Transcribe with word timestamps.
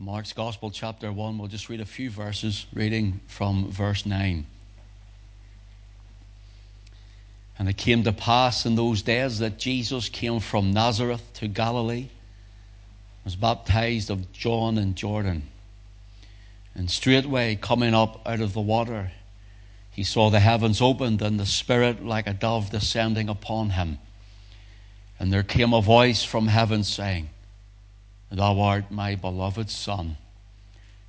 Mark's 0.00 0.32
Gospel, 0.32 0.70
chapter 0.70 1.12
1. 1.12 1.38
We'll 1.38 1.48
just 1.48 1.68
read 1.68 1.80
a 1.80 1.84
few 1.84 2.08
verses, 2.08 2.66
reading 2.72 3.18
from 3.26 3.68
verse 3.72 4.06
9. 4.06 4.46
And 7.58 7.68
it 7.68 7.76
came 7.76 8.04
to 8.04 8.12
pass 8.12 8.64
in 8.64 8.76
those 8.76 9.02
days 9.02 9.40
that 9.40 9.58
Jesus 9.58 10.08
came 10.08 10.38
from 10.38 10.72
Nazareth 10.72 11.22
to 11.34 11.48
Galilee, 11.48 12.10
was 13.24 13.34
baptized 13.34 14.08
of 14.08 14.32
John 14.32 14.78
in 14.78 14.94
Jordan. 14.94 15.42
And 16.76 16.88
straightway 16.88 17.58
coming 17.60 17.92
up 17.92 18.20
out 18.24 18.40
of 18.40 18.52
the 18.52 18.60
water, 18.60 19.10
he 19.90 20.04
saw 20.04 20.30
the 20.30 20.38
heavens 20.38 20.80
opened 20.80 21.22
and 21.22 21.40
the 21.40 21.46
Spirit 21.46 22.04
like 22.04 22.28
a 22.28 22.34
dove 22.34 22.70
descending 22.70 23.28
upon 23.28 23.70
him. 23.70 23.98
And 25.18 25.32
there 25.32 25.42
came 25.42 25.72
a 25.72 25.82
voice 25.82 26.22
from 26.22 26.46
heaven 26.46 26.84
saying, 26.84 27.30
Thou 28.30 28.60
art 28.60 28.90
my 28.90 29.14
beloved 29.14 29.70
Son, 29.70 30.16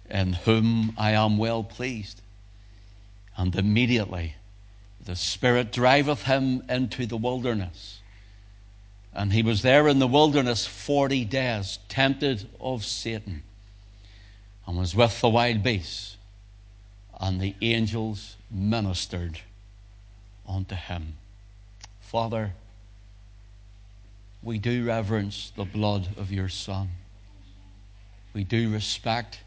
in 0.10 0.34
whom 0.34 0.94
I 0.98 1.12
am 1.12 1.38
well 1.38 1.64
pleased. 1.64 2.22
And 3.36 3.56
immediately 3.56 4.36
the 5.04 5.16
Spirit 5.16 5.72
driveth 5.72 6.24
him 6.24 6.64
into 6.70 7.06
the 7.06 7.18
wilderness. 7.18 8.02
And 9.14 9.34
he 9.34 9.44
was 9.44 9.62
there 9.64 9.88
in 9.88 10.00
the 10.00 10.08
wilderness 10.08 10.66
forty 10.66 11.26
days, 11.26 11.80
tempted 11.90 12.48
of 12.60 12.86
Satan, 12.86 13.44
and 14.66 14.78
was 14.78 14.96
with 14.96 15.20
the 15.20 15.30
wild 15.30 15.64
beasts, 15.64 16.16
and 17.20 17.42
the 17.42 17.56
angels 17.62 18.38
ministered 18.50 19.40
unto 20.48 20.76
him. 20.76 21.16
Father, 22.00 22.54
we 24.42 24.58
do 24.58 24.86
reverence 24.86 25.52
the 25.56 25.66
blood 25.66 26.08
of 26.16 26.32
your 26.32 26.50
Son. 26.50 26.90
We 28.40 28.46
do 28.46 28.72
respect 28.72 29.42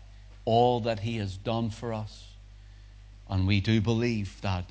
all 0.45 0.81
that 0.81 0.99
He 1.01 1.17
has 1.17 1.39
done 1.39 1.71
for 1.71 1.95
us. 1.95 2.27
And 3.27 3.47
we 3.47 3.59
do 3.59 3.81
believe 3.81 4.39
that 4.43 4.67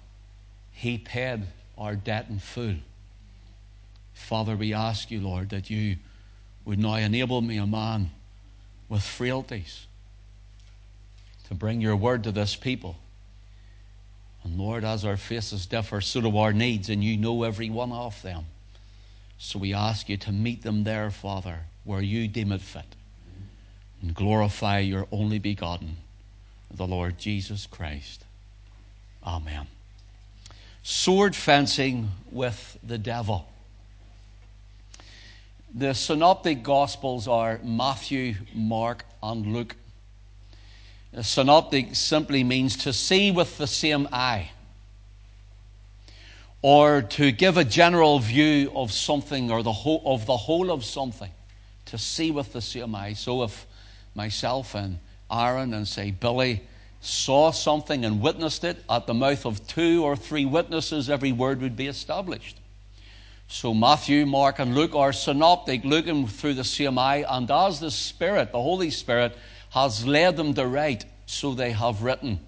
He 0.72 1.00
paid 1.00 1.42
our 1.76 1.96
debt 1.96 2.28
in 2.30 2.38
full. 2.38 2.76
Father, 4.14 4.56
we 4.56 4.76
ask 4.76 5.09
you, 5.09 5.22
Lord, 5.22 5.50
that 5.50 5.72
you 5.72 5.96
would 6.66 6.78
now 6.78 6.98
enable 6.98 7.42
me, 7.42 7.58
a 7.58 7.66
man 7.66 8.12
with 8.90 9.02
frailties, 9.02 9.88
to 11.48 11.56
bring 11.56 11.81
your 11.81 11.96
word 11.96 12.24
to 12.26 12.31
this 12.31 12.56
people. 12.56 12.98
And 14.44 14.56
Lord, 14.56 14.84
as 14.84 15.03
our 15.03 15.18
faces 15.18 15.66
differ, 15.66 16.00
so 16.00 16.22
do 16.22 16.38
our 16.38 16.53
needs, 16.53 16.92
and 16.92 17.03
you 17.03 17.18
know 17.18 17.42
every 17.42 17.72
one 17.72 17.92
of 17.92 18.22
them. 18.22 18.46
So 19.40 19.58
we 19.58 19.74
ask 19.74 20.09
you 20.09 20.18
to 20.18 20.31
meet 20.31 20.62
them 20.62 20.84
there, 20.84 21.09
Father, 21.09 21.62
where 21.86 22.02
you 22.02 22.28
deem 22.28 22.52
it 22.52 22.62
fit 22.62 22.86
and 24.02 24.16
glorify 24.16 24.80
your 24.80 25.08
only 25.12 25.40
begotten, 25.40 25.98
the 26.74 26.88
Lord 26.88 27.18
Jesus 27.18 27.68
Christ. 27.68 28.26
Amen. 29.26 29.68
Sword 30.84 31.36
fencing 31.36 32.10
with 32.32 32.78
the 32.84 32.98
devil. 32.98 33.48
The 35.74 35.94
synoptic 35.94 36.64
gospels 36.64 37.28
are 37.28 37.60
Matthew, 37.64 38.36
Mark, 38.54 39.06
and 39.22 39.54
Luke. 39.54 39.76
Synoptic 41.22 41.96
simply 41.96 42.44
means 42.44 42.76
to 42.78 42.94
see 42.94 43.32
with 43.32 43.58
the 43.58 43.68
same 43.68 44.08
eye, 44.12 44.52
or 46.62 47.02
to 47.02 47.32
give 47.32 47.58
a 47.58 47.64
general 47.64 48.20
view 48.20 48.72
of 48.76 48.92
something 48.92 49.52
or 49.52 49.64
the 49.64 49.72
whole, 49.72 50.02
of 50.06 50.26
the 50.26 50.38
whole 50.38 50.72
of 50.72 50.84
something, 50.84 51.32
to 51.86 51.98
see 51.98 52.32
with 52.32 52.54
the 52.54 52.62
same 52.62 52.96
eye. 52.96 53.14
So 53.14 53.44
if 53.44 53.66
myself 54.16 54.76
and 54.76 55.00
Aaron 55.31 55.73
and 55.73 55.88
say 55.88 56.12
Billy 56.12 56.62
saw 57.02 57.52
something 57.52 58.06
and 58.06 58.22
witnessed 58.22 58.64
it, 58.64 58.84
at 58.90 59.08
the 59.08 59.14
mouth 59.14 59.45
of 59.45 59.66
two 59.68 60.03
or 60.03 60.16
three 60.16 60.45
witnesses, 60.45 61.09
every 61.09 61.31
word 61.31 61.62
would 61.62 61.76
be 61.76 61.88
established. 61.88 62.58
So 63.47 63.74
Matthew, 63.74 64.25
Mark, 64.25 64.59
and 64.59 64.75
Luke 64.75 64.96
are 64.96 65.12
synoptic, 65.12 65.84
looking 65.84 66.28
through 66.28 66.53
the 66.53 66.63
same 66.63 66.97
eye, 66.97 67.25
and 67.28 67.50
as 67.50 67.80
the 67.80 67.91
Spirit, 67.91 68.52
the 68.52 68.62
Holy 68.62 68.91
Spirit, 68.91 69.36
has 69.72 70.06
led 70.06 70.38
them 70.38 70.53
to 70.53 70.66
write, 70.66 71.06
so 71.25 71.53
they 71.53 71.72
have 71.72 72.03
written. 72.03 72.40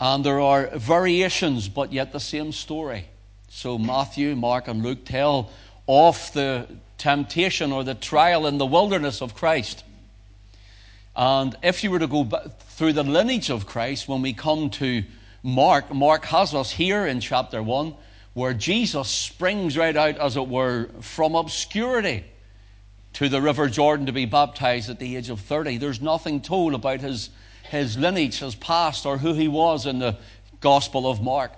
And 0.00 0.24
there 0.24 0.40
are 0.40 0.68
variations, 0.76 1.68
but 1.68 1.92
yet 1.92 2.12
the 2.12 2.20
same 2.20 2.52
story. 2.52 3.06
So 3.48 3.78
Matthew, 3.78 4.34
Mark, 4.36 4.68
and 4.68 4.82
Luke 4.82 5.04
tell 5.04 5.50
of 5.88 6.32
the 6.32 6.66
temptation 6.98 7.72
or 7.72 7.84
the 7.84 7.94
trial 7.94 8.46
in 8.46 8.58
the 8.58 8.66
wilderness 8.66 9.22
of 9.22 9.34
Christ. 9.34 9.84
And 11.16 11.56
if 11.62 11.82
you 11.82 11.90
were 11.90 11.98
to 11.98 12.06
go 12.06 12.24
through 12.24 12.92
the 12.92 13.02
lineage 13.02 13.48
of 13.50 13.66
Christ, 13.66 14.06
when 14.06 14.20
we 14.20 14.34
come 14.34 14.68
to 14.70 15.02
Mark, 15.42 15.92
Mark 15.92 16.26
has 16.26 16.54
us 16.54 16.70
here 16.70 17.06
in 17.06 17.20
chapter 17.20 17.62
1, 17.62 17.94
where 18.34 18.52
Jesus 18.52 19.08
springs 19.08 19.78
right 19.78 19.96
out, 19.96 20.18
as 20.18 20.36
it 20.36 20.46
were, 20.46 20.90
from 21.00 21.34
obscurity 21.34 22.22
to 23.14 23.30
the 23.30 23.40
River 23.40 23.66
Jordan 23.66 24.04
to 24.04 24.12
be 24.12 24.26
baptized 24.26 24.90
at 24.90 24.98
the 24.98 25.16
age 25.16 25.30
of 25.30 25.40
30. 25.40 25.78
There's 25.78 26.02
nothing 26.02 26.42
told 26.42 26.74
about 26.74 27.00
his, 27.00 27.30
his 27.62 27.96
lineage, 27.96 28.40
his 28.40 28.54
past, 28.54 29.06
or 29.06 29.16
who 29.16 29.32
he 29.32 29.48
was 29.48 29.86
in 29.86 29.98
the 29.98 30.18
Gospel 30.60 31.10
of 31.10 31.22
Mark. 31.22 31.52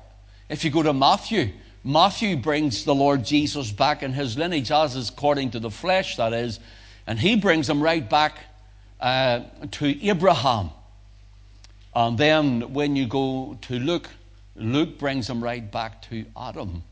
If 0.49 0.65
you 0.65 0.71
go 0.71 0.85
to 0.85 0.93
Matthew, 0.93 1.51
Matthew 1.83 2.37
brings 2.37 2.85
the 2.85 2.95
Lord 2.95 3.25
Jesus 3.25 3.73
back 3.73 4.05
in 4.05 4.13
his 4.13 4.39
lineage, 4.39 4.71
as 4.71 4.95
is 4.95 5.09
according 5.09 5.51
to 5.51 5.59
the 5.59 5.71
flesh, 5.71 6.17
that 6.17 6.33
is, 6.33 6.61
and 7.09 7.19
he 7.19 7.35
brings 7.35 7.69
him 7.69 7.83
right 7.83 8.09
back 8.09 8.39
uh, 9.01 9.41
to 9.73 10.07
Abraham. 10.07 10.71
And 11.95 12.19
then 12.19 12.73
when 12.73 12.97
you 12.97 13.07
go 13.07 13.59
to 13.63 13.79
Luke, 13.79 14.09
Luke 14.57 14.99
brings 14.99 15.29
him 15.29 15.43
right 15.43 15.71
back 15.71 16.03
to 16.11 16.25
Adam. 16.37 16.83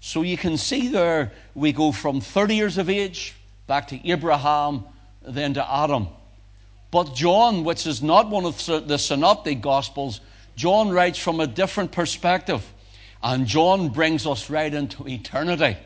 So 0.00 0.22
you 0.22 0.36
can 0.36 0.56
see 0.56 0.88
there 0.88 1.32
we 1.54 1.72
go 1.72 1.92
from 1.92 2.20
30 2.20 2.56
years 2.56 2.78
of 2.78 2.90
age 2.90 3.34
back 3.66 3.88
to 3.88 4.08
Abraham, 4.10 4.84
then 5.22 5.54
to 5.54 5.72
Adam. 5.72 6.08
But 6.90 7.14
John, 7.14 7.64
which 7.64 7.86
is 7.86 8.02
not 8.02 8.28
one 8.28 8.44
of 8.44 8.64
the 8.66 8.98
synoptic 8.98 9.60
gospels, 9.62 10.20
John 10.56 10.90
writes 10.90 11.18
from 11.18 11.40
a 11.40 11.46
different 11.46 11.92
perspective. 11.92 12.70
And 13.22 13.46
John 13.46 13.88
brings 13.88 14.26
us 14.26 14.50
right 14.50 14.72
into 14.72 15.06
eternity 15.08 15.76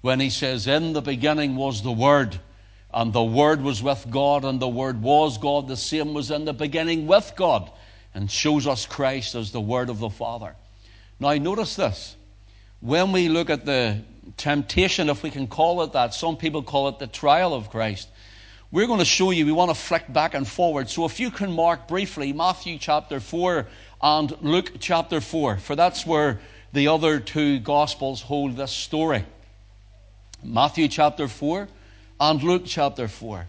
when 0.00 0.18
he 0.18 0.30
says, 0.30 0.66
In 0.66 0.92
the 0.92 1.02
beginning 1.02 1.56
was 1.56 1.82
the 1.82 1.92
Word, 1.92 2.40
and 2.96 3.12
the 3.12 3.22
Word 3.22 3.60
was 3.60 3.82
with 3.82 4.06
God, 4.08 4.46
and 4.46 4.58
the 4.58 4.66
Word 4.66 5.02
was 5.02 5.36
God. 5.36 5.68
The 5.68 5.76
same 5.76 6.14
was 6.14 6.30
in 6.30 6.46
the 6.46 6.54
beginning 6.54 7.06
with 7.06 7.34
God, 7.36 7.70
and 8.14 8.30
shows 8.30 8.66
us 8.66 8.86
Christ 8.86 9.34
as 9.34 9.52
the 9.52 9.60
Word 9.60 9.90
of 9.90 9.98
the 9.98 10.08
Father. 10.08 10.56
Now, 11.20 11.34
notice 11.34 11.76
this. 11.76 12.16
When 12.80 13.12
we 13.12 13.28
look 13.28 13.50
at 13.50 13.66
the 13.66 14.00
temptation, 14.38 15.10
if 15.10 15.22
we 15.22 15.30
can 15.30 15.46
call 15.46 15.82
it 15.82 15.92
that, 15.92 16.14
some 16.14 16.38
people 16.38 16.62
call 16.62 16.88
it 16.88 16.98
the 16.98 17.06
trial 17.06 17.52
of 17.52 17.68
Christ. 17.68 18.08
We're 18.72 18.86
going 18.86 19.00
to 19.00 19.04
show 19.04 19.30
you, 19.30 19.44
we 19.44 19.52
want 19.52 19.70
to 19.70 19.74
flick 19.74 20.10
back 20.10 20.32
and 20.32 20.48
forward. 20.48 20.88
So 20.88 21.04
if 21.04 21.20
you 21.20 21.30
can 21.30 21.52
mark 21.52 21.88
briefly 21.88 22.32
Matthew 22.32 22.78
chapter 22.78 23.20
4 23.20 23.66
and 24.00 24.34
Luke 24.40 24.72
chapter 24.80 25.20
4, 25.20 25.58
for 25.58 25.76
that's 25.76 26.06
where 26.06 26.40
the 26.72 26.88
other 26.88 27.20
two 27.20 27.58
Gospels 27.58 28.22
hold 28.22 28.56
this 28.56 28.72
story. 28.72 29.26
Matthew 30.42 30.88
chapter 30.88 31.28
4 31.28 31.68
and 32.20 32.42
Luke 32.42 32.62
chapter 32.64 33.08
4. 33.08 33.46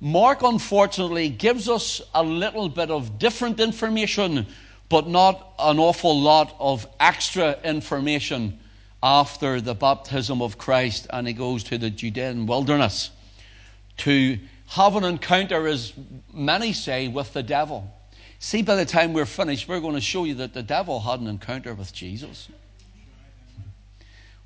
Mark, 0.00 0.42
unfortunately, 0.42 1.28
gives 1.28 1.68
us 1.68 2.00
a 2.14 2.22
little 2.22 2.68
bit 2.68 2.90
of 2.90 3.18
different 3.18 3.58
information, 3.58 4.46
but 4.88 5.08
not 5.08 5.54
an 5.58 5.78
awful 5.78 6.20
lot 6.20 6.54
of 6.58 6.86
extra 7.00 7.58
information 7.62 8.58
after 9.02 9.60
the 9.60 9.74
baptism 9.74 10.42
of 10.42 10.58
Christ 10.58 11.06
and 11.10 11.26
he 11.26 11.32
goes 11.32 11.62
to 11.64 11.78
the 11.78 11.90
Judean 11.90 12.46
wilderness 12.46 13.10
to 13.98 14.38
have 14.68 14.96
an 14.96 15.04
encounter, 15.04 15.66
as 15.66 15.92
many 16.32 16.72
say, 16.72 17.08
with 17.08 17.32
the 17.32 17.42
devil. 17.42 17.92
See, 18.38 18.62
by 18.62 18.76
the 18.76 18.84
time 18.84 19.12
we're 19.12 19.26
finished, 19.26 19.68
we're 19.68 19.80
going 19.80 19.94
to 19.94 20.00
show 20.00 20.24
you 20.24 20.34
that 20.34 20.54
the 20.54 20.62
devil 20.62 21.00
had 21.00 21.20
an 21.20 21.26
encounter 21.26 21.74
with 21.74 21.92
Jesus. 21.92 22.48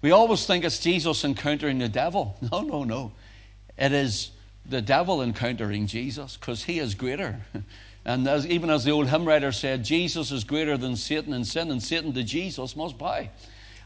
We 0.02 0.10
always 0.10 0.44
think 0.44 0.64
it's 0.64 0.80
Jesus 0.80 1.24
encountering 1.24 1.78
the 1.78 1.88
devil. 1.88 2.36
No, 2.50 2.60
no, 2.60 2.84
no. 2.84 3.12
It 3.78 3.92
is 3.92 4.32
the 4.68 4.82
devil 4.82 5.22
encountering 5.22 5.86
Jesus 5.86 6.36
because 6.36 6.64
he 6.64 6.78
is 6.78 6.94
greater. 6.94 7.40
And 8.04 8.26
as, 8.26 8.46
even 8.48 8.68
as 8.68 8.82
the 8.82 8.90
old 8.90 9.08
hymn 9.08 9.24
writer 9.24 9.52
said, 9.52 9.84
Jesus 9.84 10.32
is 10.32 10.42
greater 10.42 10.76
than 10.76 10.96
Satan 10.96 11.32
and 11.32 11.46
sin, 11.46 11.70
and 11.70 11.80
Satan 11.80 12.12
to 12.14 12.24
Jesus 12.24 12.74
must 12.74 12.98
bow. 12.98 13.28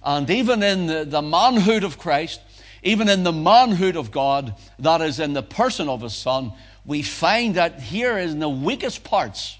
And 0.03 0.31
even 0.31 0.63
in 0.63 0.87
the, 0.87 1.05
the 1.05 1.21
manhood 1.21 1.85
of 1.85 1.99
Christ, 1.99 2.41
even 2.83 3.11
in 3.11 3.25
the 3.25 3.33
manhood 3.33 3.97
of 3.97 4.11
God, 4.11 4.55
that 4.79 5.03
is 5.03 5.21
in 5.21 5.35
the 5.35 5.43
person 5.43 5.91
of 5.91 6.01
His 6.01 6.15
Son, 6.15 6.53
we 6.87 7.03
find 7.03 7.57
that 7.57 7.81
here 7.81 8.17
in 8.17 8.39
the 8.39 8.49
weakest 8.49 9.05
parts, 9.05 9.59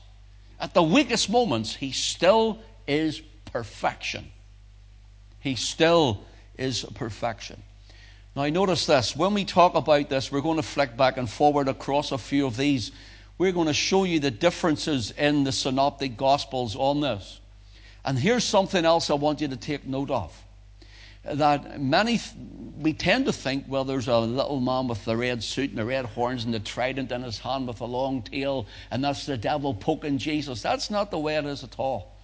at 0.59 0.73
the 0.73 0.83
weakest 0.83 1.29
moments, 1.29 1.75
He 1.75 1.93
still 1.93 2.59
is 2.87 3.21
perfection. 3.53 4.31
He 5.41 5.55
still 5.55 6.25
is 6.59 6.85
perfection. 6.95 7.63
Now, 8.35 8.47
notice 8.49 8.85
this. 8.85 9.17
When 9.17 9.33
we 9.33 9.45
talk 9.45 9.75
about 9.75 10.11
this, 10.11 10.31
we're 10.31 10.43
going 10.43 10.59
to 10.59 10.63
flick 10.63 10.97
back 10.97 11.17
and 11.17 11.29
forward 11.29 11.69
across 11.69 12.13
a 12.13 12.19
few 12.19 12.47
of 12.47 12.57
these. 12.57 12.93
We're 13.39 13.53
going 13.53 13.67
to 13.67 13.75
show 13.75 14.05
you 14.05 14.21
the 14.21 14.31
differences 14.31 15.11
in 15.13 15.45
the 15.45 15.53
synoptic 15.53 16.17
gospels 16.17 16.77
on 16.77 17.01
this. 17.01 17.41
And 18.05 18.19
here's 18.19 18.45
something 18.45 18.85
else 18.85 19.11
I 19.11 19.15
want 19.15 19.41
you 19.41 19.49
to 19.49 19.57
take 19.57 19.87
note 19.87 20.11
of. 20.11 20.33
That 21.25 21.81
many, 21.81 22.21
we 22.79 22.93
tend 22.93 23.27
to 23.27 23.33
think, 23.33 23.65
well, 23.69 23.85
there's 23.85 24.07
a 24.07 24.19
little 24.19 24.61
man 24.61 24.87
with 24.87 25.05
the 25.05 25.17
red 25.17 25.43
suit 25.43 25.71
and 25.71 25.79
the 25.79 25.85
red 25.85 26.05
horns 26.05 26.45
and 26.45 26.55
the 26.55 26.61
trident 26.61 27.11
in 27.11 27.23
his 27.23 27.39
hand 27.39 27.67
with 27.67 27.81
a 27.81 27.85
long 27.85 28.23
tail, 28.23 28.67
and 28.91 29.03
that's 29.03 29.27
the 29.27 29.37
devil 29.37 29.75
poking 29.75 30.19
Jesus. 30.19 30.63
That's 30.63 30.89
not 30.89 31.11
the 31.11 31.19
way 31.19 31.37
it 31.37 31.45
is 31.47 31.65
at 31.65 31.75
all. 31.79 32.17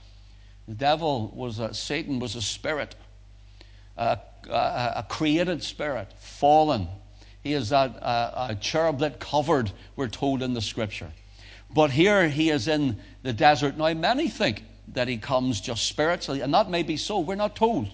The 0.68 0.74
devil 0.74 1.32
was 1.34 1.58
a, 1.58 1.74
Satan 1.74 2.20
was 2.20 2.36
a 2.36 2.42
spirit, 2.42 2.94
a, 3.96 4.18
a, 4.48 5.06
created 5.08 5.62
spirit, 5.62 6.12
fallen, 6.18 6.88
he 7.42 7.52
is 7.52 7.72
a, 7.72 7.76
a, 7.76 8.52
a 8.52 8.54
cherublet 8.56 9.18
covered, 9.18 9.70
we're 9.96 10.08
told 10.08 10.42
in 10.42 10.54
the 10.54 10.60
scripture. 10.60 11.10
But 11.74 11.90
here 11.90 12.28
he 12.28 12.50
is 12.50 12.68
in 12.68 12.98
the 13.22 13.32
desert. 13.32 13.76
Now, 13.76 13.92
many 13.94 14.28
think 14.28 14.64
that 14.88 15.08
he 15.08 15.16
comes 15.16 15.60
just 15.60 15.86
spiritually, 15.86 16.40
and 16.40 16.52
that 16.54 16.70
may 16.70 16.82
be 16.82 16.96
so. 16.96 17.20
We're 17.20 17.34
not 17.34 17.56
told. 17.56 17.88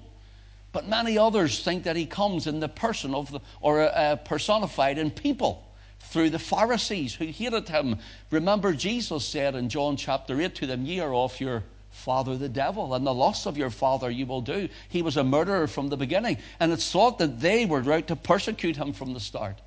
But 0.72 0.88
many 0.88 1.16
others 1.16 1.62
think 1.62 1.84
that 1.84 1.96
he 1.96 2.06
comes 2.06 2.46
in 2.46 2.60
the 2.60 2.68
person 2.68 3.14
of 3.14 3.30
the, 3.30 3.40
or 3.60 3.82
uh, 3.82 4.16
personified 4.16 4.98
in 4.98 5.10
people 5.10 5.64
through 6.00 6.30
the 6.30 6.38
Pharisees 6.38 7.14
who 7.14 7.26
hated 7.26 7.68
him. 7.68 7.98
Remember, 8.30 8.72
Jesus 8.72 9.24
said 9.24 9.54
in 9.54 9.68
John 9.68 9.96
chapter 9.96 10.40
8 10.40 10.54
to 10.56 10.66
them, 10.66 10.84
Ye 10.84 11.00
are 11.00 11.14
off 11.14 11.40
your 11.40 11.64
father 11.98 12.36
the 12.36 12.48
devil, 12.48 12.94
and 12.94 13.06
the 13.06 13.12
loss 13.12 13.46
of 13.46 13.58
your 13.58 13.70
father 13.70 14.10
you 14.10 14.26
will 14.26 14.40
do. 14.40 14.68
He 14.88 15.02
was 15.02 15.16
a 15.16 15.24
murderer 15.24 15.66
from 15.66 15.88
the 15.88 15.96
beginning, 15.96 16.38
and 16.60 16.72
it's 16.72 16.90
thought 16.90 17.18
that 17.18 17.40
they 17.40 17.66
were 17.66 17.80
right 17.80 18.06
to 18.06 18.16
persecute 18.16 18.76
him 18.76 18.92
from 18.92 19.14
the 19.14 19.20
start, 19.20 19.60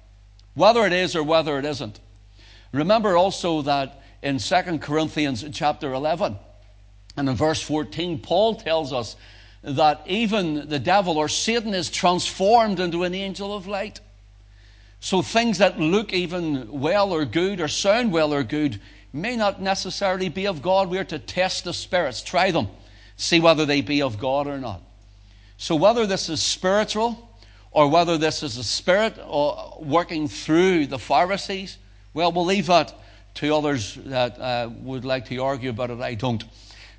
whether 0.53 0.85
it 0.85 0.93
is 0.93 1.15
or 1.15 1.23
whether 1.23 1.59
it 1.59 1.65
isn't. 1.65 1.99
Remember 2.71 3.17
also 3.17 3.61
that 3.63 4.01
in 4.21 4.39
2 4.39 4.79
Corinthians 4.79 5.43
chapter 5.51 5.93
11 5.93 6.37
and 7.17 7.29
in 7.29 7.35
verse 7.35 7.61
14, 7.61 8.19
Paul 8.19 8.55
tells 8.55 8.93
us 8.93 9.15
that 9.63 10.01
even 10.07 10.69
the 10.69 10.79
devil 10.79 11.17
or 11.17 11.27
Satan 11.27 11.73
is 11.73 11.89
transformed 11.89 12.79
into 12.79 13.03
an 13.03 13.13
angel 13.13 13.53
of 13.53 13.67
light. 13.67 13.99
So 14.99 15.21
things 15.21 15.57
that 15.57 15.79
look 15.79 16.13
even 16.13 16.79
well 16.79 17.11
or 17.11 17.25
good 17.25 17.59
or 17.59 17.67
sound 17.67 18.11
well 18.11 18.33
or 18.33 18.43
good 18.43 18.79
may 19.13 19.35
not 19.35 19.61
necessarily 19.61 20.29
be 20.29 20.47
of 20.47 20.61
God. 20.61 20.89
We 20.89 20.97
are 20.97 21.03
to 21.05 21.19
test 21.19 21.65
the 21.65 21.73
spirits, 21.73 22.21
try 22.21 22.51
them, 22.51 22.67
see 23.17 23.39
whether 23.39 23.65
they 23.65 23.81
be 23.81 24.01
of 24.01 24.19
God 24.19 24.47
or 24.47 24.57
not. 24.57 24.81
So, 25.57 25.75
whether 25.75 26.07
this 26.07 26.29
is 26.29 26.41
spiritual 26.41 27.29
or 27.71 27.89
whether 27.89 28.17
this 28.17 28.43
is 28.43 28.57
a 28.57 28.63
spirit 28.63 29.17
uh, 29.19 29.71
working 29.79 30.27
through 30.27 30.87
the 30.87 30.99
Pharisees, 30.99 31.77
well, 32.13 32.31
we'll 32.31 32.45
leave 32.45 32.67
that 32.67 32.93
to 33.35 33.55
others 33.55 33.95
that 34.05 34.39
uh, 34.39 34.69
would 34.81 35.05
like 35.05 35.25
to 35.27 35.37
argue 35.37 35.69
about 35.69 35.89
it. 35.89 36.01
I 36.01 36.15
don't. 36.15 36.43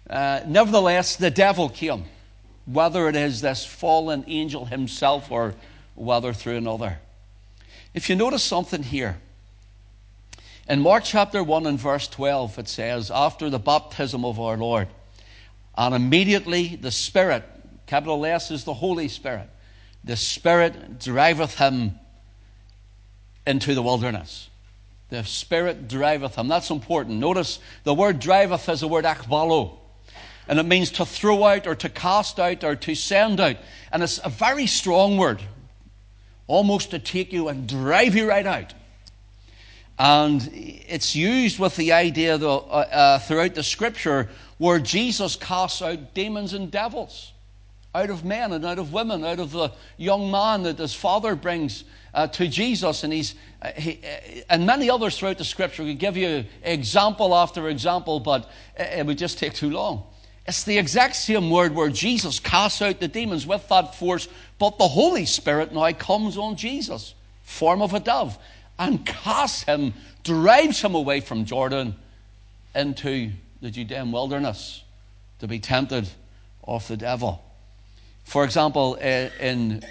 Uh, 0.09 0.41
nevertheless, 0.47 1.17
the 1.17 1.31
devil 1.31 1.69
came, 1.69 2.05
whether 2.67 3.09
it 3.09 3.17
is 3.17 3.41
this 3.41 3.64
fallen 3.64 4.25
angel 4.26 4.64
himself 4.64 5.31
or 5.31 5.55
whether 5.94 6.32
through 6.32 6.56
another. 6.56 6.99
If 7.94 8.09
you 8.09 8.17
notice 8.17 8.43
something 8.43 8.82
here, 8.82 9.19
in 10.72 10.80
Mark 10.80 11.04
chapter 11.04 11.44
1 11.44 11.66
and 11.66 11.78
verse 11.78 12.08
12, 12.08 12.60
it 12.60 12.66
says, 12.66 13.10
After 13.10 13.50
the 13.50 13.58
baptism 13.58 14.24
of 14.24 14.40
our 14.40 14.56
Lord, 14.56 14.88
and 15.76 15.94
immediately 15.94 16.76
the 16.76 16.90
Spirit, 16.90 17.44
capital 17.86 18.24
S 18.24 18.50
is 18.50 18.64
the 18.64 18.72
Holy 18.72 19.08
Spirit, 19.08 19.50
the 20.02 20.16
Spirit 20.16 20.98
driveth 20.98 21.58
him 21.58 21.92
into 23.46 23.74
the 23.74 23.82
wilderness. 23.82 24.48
The 25.10 25.22
Spirit 25.24 25.88
driveth 25.88 26.36
him. 26.36 26.48
That's 26.48 26.70
important. 26.70 27.18
Notice 27.18 27.58
the 27.84 27.92
word 27.92 28.18
driveth 28.18 28.66
is 28.70 28.80
the 28.80 28.88
word 28.88 29.04
ekbalo. 29.04 29.76
And 30.48 30.58
it 30.58 30.64
means 30.64 30.92
to 30.92 31.04
throw 31.04 31.44
out 31.44 31.66
or 31.66 31.75
to 31.75 31.90
cast 31.90 32.40
out 32.40 32.64
or 32.64 32.76
to 32.76 32.94
send 32.94 33.40
out. 33.40 33.58
And 33.92 34.02
it's 34.02 34.20
a 34.25 34.30
very 34.30 34.66
strong 34.66 35.18
word, 35.18 35.42
almost 36.46 36.92
to 36.92 36.98
take 36.98 37.30
you 37.30 37.48
and 37.48 37.68
drive 37.68 38.16
you 38.16 38.26
right 38.26 38.46
out. 38.46 38.72
And 39.98 40.50
it's 40.52 41.14
used 41.14 41.58
with 41.58 41.76
the 41.76 41.92
idea 41.92 42.36
uh, 42.36 42.56
uh, 42.56 43.18
throughout 43.20 43.54
the 43.54 43.62
scripture 43.62 44.28
where 44.58 44.78
Jesus 44.78 45.36
casts 45.36 45.82
out 45.82 46.14
demons 46.14 46.54
and 46.54 46.70
devils 46.70 47.32
out 47.94 48.10
of 48.10 48.24
men 48.24 48.52
and 48.52 48.64
out 48.64 48.78
of 48.78 48.92
women, 48.92 49.24
out 49.24 49.38
of 49.38 49.52
the 49.52 49.70
young 49.98 50.30
man 50.30 50.62
that 50.62 50.78
his 50.78 50.94
father 50.94 51.34
brings 51.34 51.84
uh, 52.14 52.26
to 52.26 52.48
Jesus. 52.48 53.04
And, 53.04 53.12
he's, 53.12 53.34
uh, 53.60 53.70
he, 53.72 54.00
uh, 54.02 54.42
and 54.48 54.66
many 54.66 54.88
others 54.88 55.18
throughout 55.18 55.38
the 55.38 55.44
scripture. 55.44 55.82
We 55.82 55.92
could 55.92 56.00
give 56.00 56.16
you 56.16 56.44
example 56.62 57.34
after 57.34 57.68
example, 57.68 58.20
but 58.20 58.50
it 58.76 59.04
would 59.04 59.18
just 59.18 59.38
take 59.38 59.52
too 59.54 59.70
long. 59.70 60.04
It's 60.46 60.64
the 60.64 60.78
exact 60.78 61.16
same 61.16 61.50
word 61.50 61.74
where 61.74 61.90
Jesus 61.90 62.40
casts 62.40 62.82
out 62.82 62.98
the 62.98 63.08
demons 63.08 63.46
with 63.46 63.68
that 63.68 63.94
force, 63.94 64.26
but 64.58 64.78
the 64.78 64.88
Holy 64.88 65.24
Spirit 65.24 65.72
now 65.72 65.92
comes 65.92 66.36
on 66.36 66.56
Jesus, 66.56 67.14
form 67.42 67.80
of 67.80 67.94
a 67.94 68.00
dove 68.00 68.38
and 68.82 69.06
casts 69.06 69.62
him, 69.62 69.94
drives 70.25 70.82
him 70.82 70.96
away 70.96 71.20
from 71.20 71.44
Jordan 71.44 71.94
into 72.75 73.31
the 73.61 73.70
Judean 73.70 74.11
wilderness 74.11 74.82
to 75.38 75.46
be 75.46 75.61
tempted 75.61 76.08
of 76.64 76.87
the 76.88 76.96
devil. 76.96 77.43
For 78.25 78.44
example, 78.44 78.94
in 78.96 79.84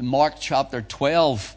Mark 0.00 0.34
chapter 0.38 0.80
12, 0.80 1.56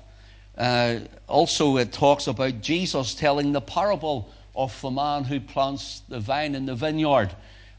uh, 0.58 1.00
also 1.28 1.78
it 1.78 1.92
talks 1.92 2.26
about 2.26 2.62
Jesus 2.62 3.14
telling 3.14 3.52
the 3.52 3.62
parable 3.62 4.32
of 4.56 4.80
the 4.82 4.90
man 4.90 5.24
who 5.24 5.40
plants 5.40 6.02
the 6.10 6.20
vine 6.20 6.56
in 6.56 6.66
the 6.66 6.76
vineyard. 6.76 7.30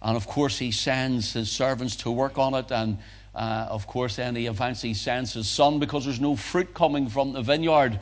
And 0.02 0.16
of 0.16 0.28
course, 0.28 0.56
he 0.56 0.70
sends 0.70 1.32
his 1.32 1.50
servants 1.50 1.96
to 1.96 2.12
work 2.12 2.38
on 2.38 2.54
it. 2.54 2.70
And 2.70 2.98
uh, 3.34 3.66
of 3.70 3.88
course, 3.88 4.16
then 4.16 4.36
he 4.36 4.46
eventually 4.46 4.94
sends 4.94 5.32
his 5.32 5.48
son 5.48 5.80
because 5.80 6.04
there's 6.04 6.20
no 6.20 6.36
fruit 6.36 6.74
coming 6.74 7.08
from 7.08 7.32
the 7.32 7.42
vineyard. 7.42 7.98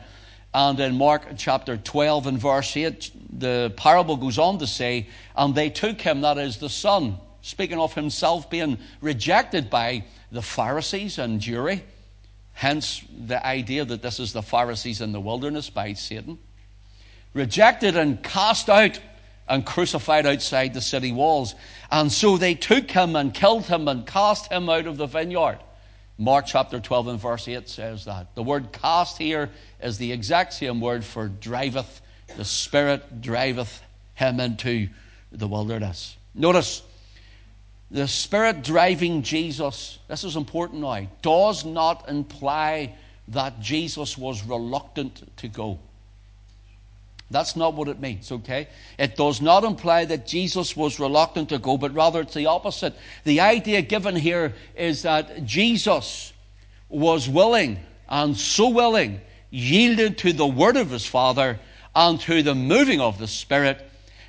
And 0.53 0.79
in 0.79 0.97
Mark 0.97 1.23
chapter 1.37 1.77
12 1.77 2.27
and 2.27 2.39
verse 2.39 2.77
8, 2.77 3.11
the 3.39 3.73
parable 3.75 4.17
goes 4.17 4.37
on 4.37 4.59
to 4.59 4.67
say, 4.67 5.07
And 5.35 5.55
they 5.55 5.69
took 5.69 5.99
him, 5.99 6.21
that 6.21 6.37
is 6.37 6.57
the 6.57 6.69
Son, 6.69 7.17
speaking 7.41 7.79
of 7.79 7.93
himself 7.95 8.49
being 8.49 8.77
rejected 9.01 9.69
by 9.69 10.05
the 10.31 10.43
Pharisees 10.43 11.17
and 11.17 11.41
Jewry. 11.41 11.81
Hence 12.53 13.03
the 13.25 13.43
idea 13.43 13.83
that 13.83 14.03
this 14.03 14.19
is 14.19 14.31
the 14.33 14.43
Pharisees 14.43 15.01
in 15.01 15.11
the 15.11 15.19
wilderness 15.19 15.71
by 15.71 15.93
Satan. 15.93 16.37
Rejected 17.33 17.97
and 17.97 18.21
cast 18.21 18.69
out 18.69 18.99
and 19.49 19.65
crucified 19.65 20.27
outside 20.27 20.75
the 20.75 20.81
city 20.81 21.11
walls. 21.11 21.55
And 21.91 22.11
so 22.11 22.37
they 22.37 22.53
took 22.53 22.91
him 22.91 23.15
and 23.15 23.33
killed 23.33 23.65
him 23.65 23.87
and 23.87 24.05
cast 24.05 24.51
him 24.51 24.69
out 24.69 24.85
of 24.85 24.97
the 24.97 25.07
vineyard. 25.07 25.57
Mark 26.17 26.45
chapter 26.45 26.79
12 26.79 27.07
and 27.07 27.19
verse 27.19 27.47
8 27.47 27.67
says 27.67 28.05
that. 28.05 28.35
The 28.35 28.43
word 28.43 28.71
cast 28.71 29.17
here 29.17 29.49
is 29.81 29.97
the 29.97 30.11
exact 30.11 30.53
same 30.53 30.79
word 30.79 31.03
for 31.03 31.27
driveth. 31.27 32.01
The 32.37 32.45
Spirit 32.45 33.21
driveth 33.21 33.81
him 34.13 34.39
into 34.39 34.89
the 35.31 35.47
wilderness. 35.47 36.15
Notice, 36.35 36.83
the 37.89 38.07
Spirit 38.07 38.63
driving 38.63 39.23
Jesus, 39.23 39.99
this 40.07 40.23
is 40.23 40.35
important 40.35 40.81
now, 40.81 41.07
does 41.21 41.65
not 41.65 42.07
imply 42.09 42.95
that 43.29 43.59
Jesus 43.59 44.17
was 44.17 44.43
reluctant 44.43 45.35
to 45.37 45.47
go. 45.47 45.79
That's 47.31 47.55
not 47.55 47.73
what 47.73 47.87
it 47.87 47.99
means, 47.99 48.31
okay? 48.31 48.67
It 48.99 49.15
does 49.15 49.41
not 49.41 49.63
imply 49.63 50.05
that 50.05 50.27
Jesus 50.27 50.75
was 50.75 50.99
reluctant 50.99 51.49
to 51.49 51.57
go, 51.57 51.77
but 51.77 51.93
rather 51.93 52.21
it's 52.21 52.33
the 52.33 52.45
opposite. 52.45 52.93
The 53.23 53.39
idea 53.39 53.81
given 53.81 54.15
here 54.15 54.53
is 54.75 55.01
that 55.01 55.45
Jesus 55.45 56.33
was 56.89 57.27
willing, 57.27 57.79
and 58.07 58.37
so 58.37 58.69
willing, 58.69 59.19
yielded 59.49 60.17
to 60.19 60.33
the 60.33 60.45
word 60.45 60.77
of 60.77 60.91
his 60.91 61.05
Father 61.05 61.59
and 61.95 62.19
to 62.21 62.43
the 62.43 62.55
moving 62.55 63.01
of 63.01 63.17
the 63.17 63.27
Spirit, 63.27 63.83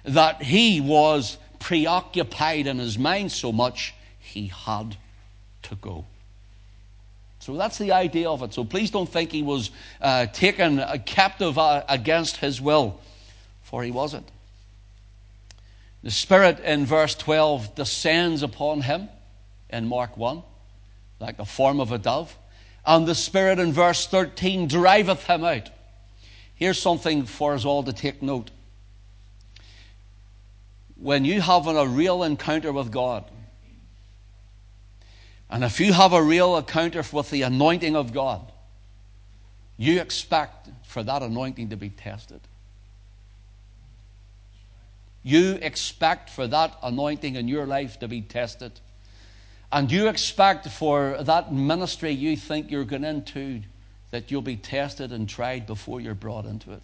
that 0.05 0.43
he 0.43 0.81
was 0.81 1.37
preoccupied 1.59 2.67
in 2.67 2.79
his 2.79 2.99
mind 2.99 3.33
so 3.33 3.53
much 3.53 3.95
he 4.19 4.47
had 4.49 4.97
to 5.63 5.75
go. 5.77 6.05
So 7.45 7.55
that's 7.59 7.77
the 7.77 7.93
idea 7.93 8.31
of 8.31 8.43
it. 8.43 8.55
So 8.55 8.65
please 8.65 8.91
don't 8.91 9.07
think 9.07 9.31
he 9.31 9.43
was 9.43 9.71
uh, 10.01 10.25
taken 10.25 10.83
captive 11.05 11.59
uh, 11.59 11.85
against 11.91 12.39
his 12.39 12.59
will, 12.59 12.99
for 13.65 13.83
he 13.83 13.91
wasn't. 13.91 14.27
The 16.03 16.11
Spirit 16.11 16.61
in 16.61 16.87
verse 16.87 17.15
12 17.15 17.75
descends 17.75 18.43
upon 18.43 18.81
him 18.81 19.11
in 19.69 19.87
Mark 19.87 20.17
1, 20.17 20.43
like 21.21 21.37
the 21.37 21.45
form 21.45 21.81
of 21.81 21.93
a 21.93 21.99
dove. 21.99 22.35
And 22.87 23.07
the 23.07 23.15
Spirit 23.15 23.59
in 23.59 23.75
verse 23.75 24.07
13 24.07 24.67
driveth 24.67 25.25
him 25.25 25.45
out. 25.45 25.69
Here's 26.55 26.81
something 26.81 27.27
for 27.27 27.53
us 27.53 27.67
all 27.67 27.83
to 27.83 27.93
take 27.93 28.23
note. 28.23 28.51
When 30.97 31.27
you 31.27 31.43
have 31.43 31.67
a 31.67 31.87
real 31.87 32.23
encounter 32.23 32.73
with 32.73 32.91
God, 32.91 33.31
and 35.55 35.63
if 35.63 35.79
you 35.79 35.93
have 35.93 36.13
a 36.13 36.21
real 36.21 36.57
encounter 36.57 37.05
with 37.13 37.31
the 37.31 37.43
anointing 37.43 37.95
of 37.95 38.13
God, 38.13 38.51
you 39.77 40.01
expect 40.01 40.69
for 40.85 41.01
that 41.05 41.23
anointing 41.23 41.69
to 41.69 41.77
be 41.77 41.91
tested. 41.91 42.41
you 45.23 45.53
expect 45.63 46.29
for 46.29 46.49
that 46.49 46.77
anointing 46.83 47.37
in 47.37 47.47
your 47.47 47.67
life 47.67 48.01
to 48.01 48.09
be 48.09 48.21
tested. 48.21 48.73
And 49.71 49.91
you 49.91 50.09
expect 50.09 50.69
for 50.69 51.23
that 51.23 51.53
ministry 51.53 52.11
you 52.11 52.37
think 52.37 52.71
you're 52.71 52.85
going 52.85 53.05
into 53.05 53.63
that 54.11 54.33
you'll 54.33 54.43
be 54.43 54.57
tested 54.57 55.13
and 55.13 55.29
tried 55.29 55.67
before 55.67 56.01
you're 56.01 56.15
brought 56.15 56.47
into 56.47 56.73
it. 56.73 56.83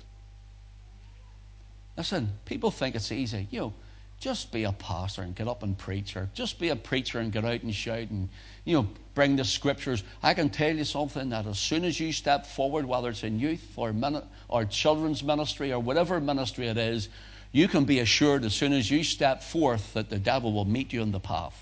Listen, 1.96 2.30
people 2.44 2.70
think 2.70 2.94
it's 2.94 3.10
easy. 3.10 3.48
You 3.50 3.60
know, 3.60 3.74
just 4.20 4.52
be 4.52 4.64
a 4.64 4.72
pastor 4.72 5.22
and 5.22 5.34
get 5.34 5.48
up 5.48 5.62
and 5.62 5.76
preach, 5.76 6.14
or 6.14 6.28
just 6.34 6.60
be 6.60 6.68
a 6.68 6.76
preacher 6.76 7.18
and 7.18 7.32
get 7.32 7.44
out 7.44 7.62
and 7.62 7.74
shout 7.74 8.10
and, 8.10 8.28
you 8.66 8.76
know, 8.76 8.86
bring 9.14 9.34
the 9.34 9.44
scriptures. 9.44 10.04
I 10.22 10.34
can 10.34 10.50
tell 10.50 10.76
you 10.76 10.84
something 10.84 11.30
that 11.30 11.46
as 11.46 11.58
soon 11.58 11.84
as 11.84 11.98
you 11.98 12.12
step 12.12 12.46
forward, 12.46 12.84
whether 12.84 13.08
it's 13.08 13.24
in 13.24 13.40
youth 13.40 13.66
or, 13.76 13.94
min- 13.94 14.22
or 14.48 14.66
children's 14.66 15.24
ministry 15.24 15.72
or 15.72 15.80
whatever 15.80 16.20
ministry 16.20 16.68
it 16.68 16.76
is, 16.76 17.08
you 17.52 17.66
can 17.66 17.86
be 17.86 18.00
assured 18.00 18.44
as 18.44 18.54
soon 18.54 18.74
as 18.74 18.90
you 18.90 19.02
step 19.02 19.42
forth 19.42 19.94
that 19.94 20.10
the 20.10 20.18
devil 20.18 20.52
will 20.52 20.66
meet 20.66 20.92
you 20.92 21.00
in 21.00 21.12
the 21.12 21.18
path. 21.18 21.56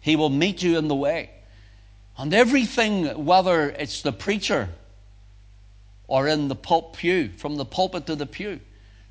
He 0.00 0.14
will 0.14 0.30
meet 0.30 0.62
you 0.62 0.78
in 0.78 0.86
the 0.86 0.94
way. 0.94 1.30
And 2.16 2.32
everything, 2.32 3.24
whether 3.24 3.70
it's 3.70 4.02
the 4.02 4.12
preacher 4.12 4.68
or 6.06 6.28
in 6.28 6.46
the 6.46 6.54
pulp 6.54 6.96
pew, 6.96 7.30
from 7.38 7.56
the 7.56 7.64
pulpit 7.64 8.06
to 8.06 8.14
the 8.14 8.26
pew, 8.26 8.60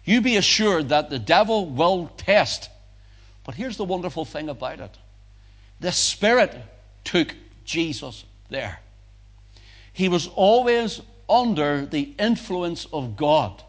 you 0.06 0.22
be 0.22 0.38
assured 0.38 0.90
that 0.90 1.10
the 1.10 1.20
devil 1.20 1.70
will 1.70 2.12
test. 2.18 2.70
But 3.44 3.56
here's 3.56 3.78
the 3.78 3.86
wonderful 3.86 4.26
thing 4.26 4.50
about 4.50 4.80
it 4.80 4.98
the 5.80 5.92
Spirit 5.92 6.56
took 7.04 7.36
Jesus 7.66 8.24
there. 8.50 8.80
He 9.92 10.10
was 10.10 10.28
always 10.28 11.02
under 11.30 11.86
the 11.86 12.14
influence 12.18 12.88
of 12.92 13.16
God. 13.16 13.62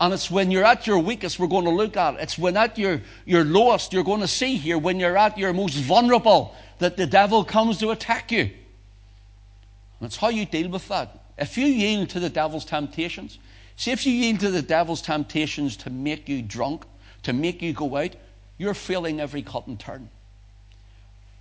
And 0.00 0.14
it's 0.14 0.30
when 0.30 0.50
you're 0.50 0.64
at 0.64 0.86
your 0.86 0.98
weakest, 0.98 1.38
we're 1.38 1.46
going 1.46 1.66
to 1.66 1.70
look 1.70 1.96
at. 1.96 2.14
It. 2.14 2.20
It's 2.20 2.38
when 2.38 2.56
at 2.56 2.78
your, 2.78 3.02
your 3.26 3.44
lowest, 3.44 3.92
you're 3.92 4.04
going 4.04 4.22
to 4.22 4.28
see 4.28 4.56
here, 4.56 4.78
when 4.78 4.98
you're 4.98 5.18
at 5.18 5.36
your 5.36 5.52
most 5.52 5.74
vulnerable, 5.74 6.54
that 6.78 6.96
the 6.96 7.06
devil 7.06 7.44
comes 7.44 7.78
to 7.78 7.90
attack 7.90 8.32
you. 8.32 8.44
And 8.44 10.06
it's 10.06 10.16
how 10.16 10.30
you 10.30 10.46
deal 10.46 10.70
with 10.70 10.88
that. 10.88 11.24
If 11.36 11.58
you 11.58 11.66
yield 11.66 12.08
to 12.10 12.20
the 12.20 12.30
devil's 12.30 12.64
temptations, 12.64 13.38
see 13.80 13.92
if 13.92 14.04
you 14.04 14.12
yield 14.12 14.40
to 14.40 14.50
the 14.50 14.60
devil's 14.60 15.00
temptations 15.00 15.74
to 15.74 15.88
make 15.88 16.28
you 16.28 16.42
drunk, 16.42 16.84
to 17.22 17.32
make 17.32 17.62
you 17.62 17.72
go 17.72 17.96
out, 17.96 18.14
you're 18.58 18.74
failing 18.74 19.20
every 19.20 19.40
cut 19.40 19.66
and 19.66 19.80
turn. 19.80 20.10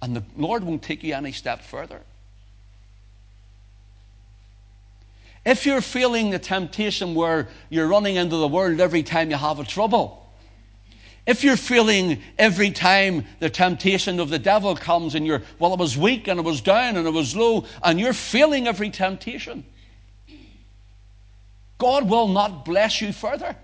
And 0.01 0.15
the 0.15 0.23
Lord 0.37 0.63
won't 0.63 0.81
take 0.81 1.03
you 1.03 1.13
any 1.13 1.33
step 1.33 1.61
further. 1.61 1.99
If 5.45 5.65
you're 5.65 5.81
feeling 5.81 6.29
the 6.29 6.39
temptation 6.39 7.13
where 7.13 7.49
you're 7.69 7.89
running 7.89 8.15
into 8.15 8.37
the 8.37 8.47
world 8.47 8.79
every 8.79 9.03
time 9.03 9.29
you 9.29 9.35
have 9.35 9.59
a 9.59 9.65
trouble, 9.65 10.25
if 11.27 11.43
you're 11.43 11.57
feeling 11.57 12.21
every 12.37 12.71
time 12.71 13.25
the 13.39 13.49
temptation 13.49 14.21
of 14.21 14.29
the 14.29 14.39
devil 14.39 14.77
comes 14.77 15.13
and 15.13 15.27
you're, 15.27 15.41
well, 15.59 15.73
it 15.73 15.79
was 15.79 15.97
weak 15.97 16.29
and 16.29 16.39
it 16.39 16.43
was 16.43 16.61
down 16.61 16.95
and 16.95 17.05
it 17.05 17.11
was 17.11 17.35
low, 17.35 17.65
and 17.83 17.99
you're 17.99 18.13
feeling 18.13 18.65
every 18.65 18.91
temptation, 18.91 19.65
God 21.79 22.07
will 22.07 22.27
not 22.27 22.63
bless 22.63 23.01
you 23.01 23.11
further. 23.11 23.55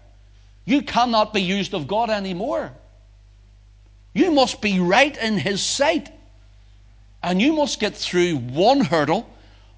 You 0.66 0.82
cannot 0.82 1.34
be 1.34 1.42
used 1.42 1.76
of 1.76 1.88
God 1.88 2.10
anymore. 2.10 2.72
You 4.14 4.32
must 4.32 4.62
be 4.62 4.80
right 4.80 5.16
in 5.16 5.38
His 5.38 5.62
sight. 5.62 6.10
And 7.22 7.40
you 7.40 7.54
must 7.54 7.80
get 7.80 7.96
through 7.96 8.38
one 8.38 8.82
hurdle, 8.82 9.30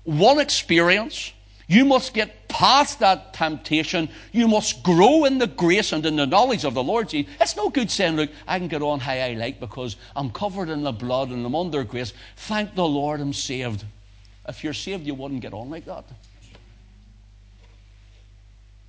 one 0.03 0.39
experience, 0.39 1.33
you 1.67 1.83
must 1.83 2.13
get 2.13 2.47
past 2.47 2.99
that 2.99 3.33
temptation. 3.33 4.07
You 4.31 4.47
must 4.47 4.83
grow 4.83 5.25
in 5.25 5.37
the 5.37 5.47
grace 5.47 5.91
and 5.91 6.05
in 6.05 6.15
the 6.15 6.25
knowledge 6.25 6.63
of 6.63 6.73
the 6.73 6.83
Lord 6.83 7.09
Jesus. 7.09 7.31
It's 7.41 7.57
no 7.57 7.69
good 7.69 7.91
saying, 7.91 8.15
Look, 8.15 8.29
I 8.47 8.57
can 8.57 8.69
get 8.69 8.81
on 8.81 9.01
how 9.01 9.11
I 9.11 9.33
like 9.33 9.59
because 9.59 9.97
I'm 10.15 10.31
covered 10.31 10.69
in 10.69 10.83
the 10.83 10.93
blood 10.93 11.29
and 11.29 11.45
I'm 11.45 11.55
under 11.55 11.83
grace. 11.83 12.13
Thank 12.37 12.73
the 12.73 12.87
Lord 12.87 13.19
I'm 13.19 13.33
saved. 13.33 13.83
If 14.47 14.63
you're 14.63 14.73
saved, 14.73 15.05
you 15.05 15.13
wouldn't 15.13 15.41
get 15.41 15.53
on 15.53 15.69
like 15.69 15.83
that. 15.85 16.05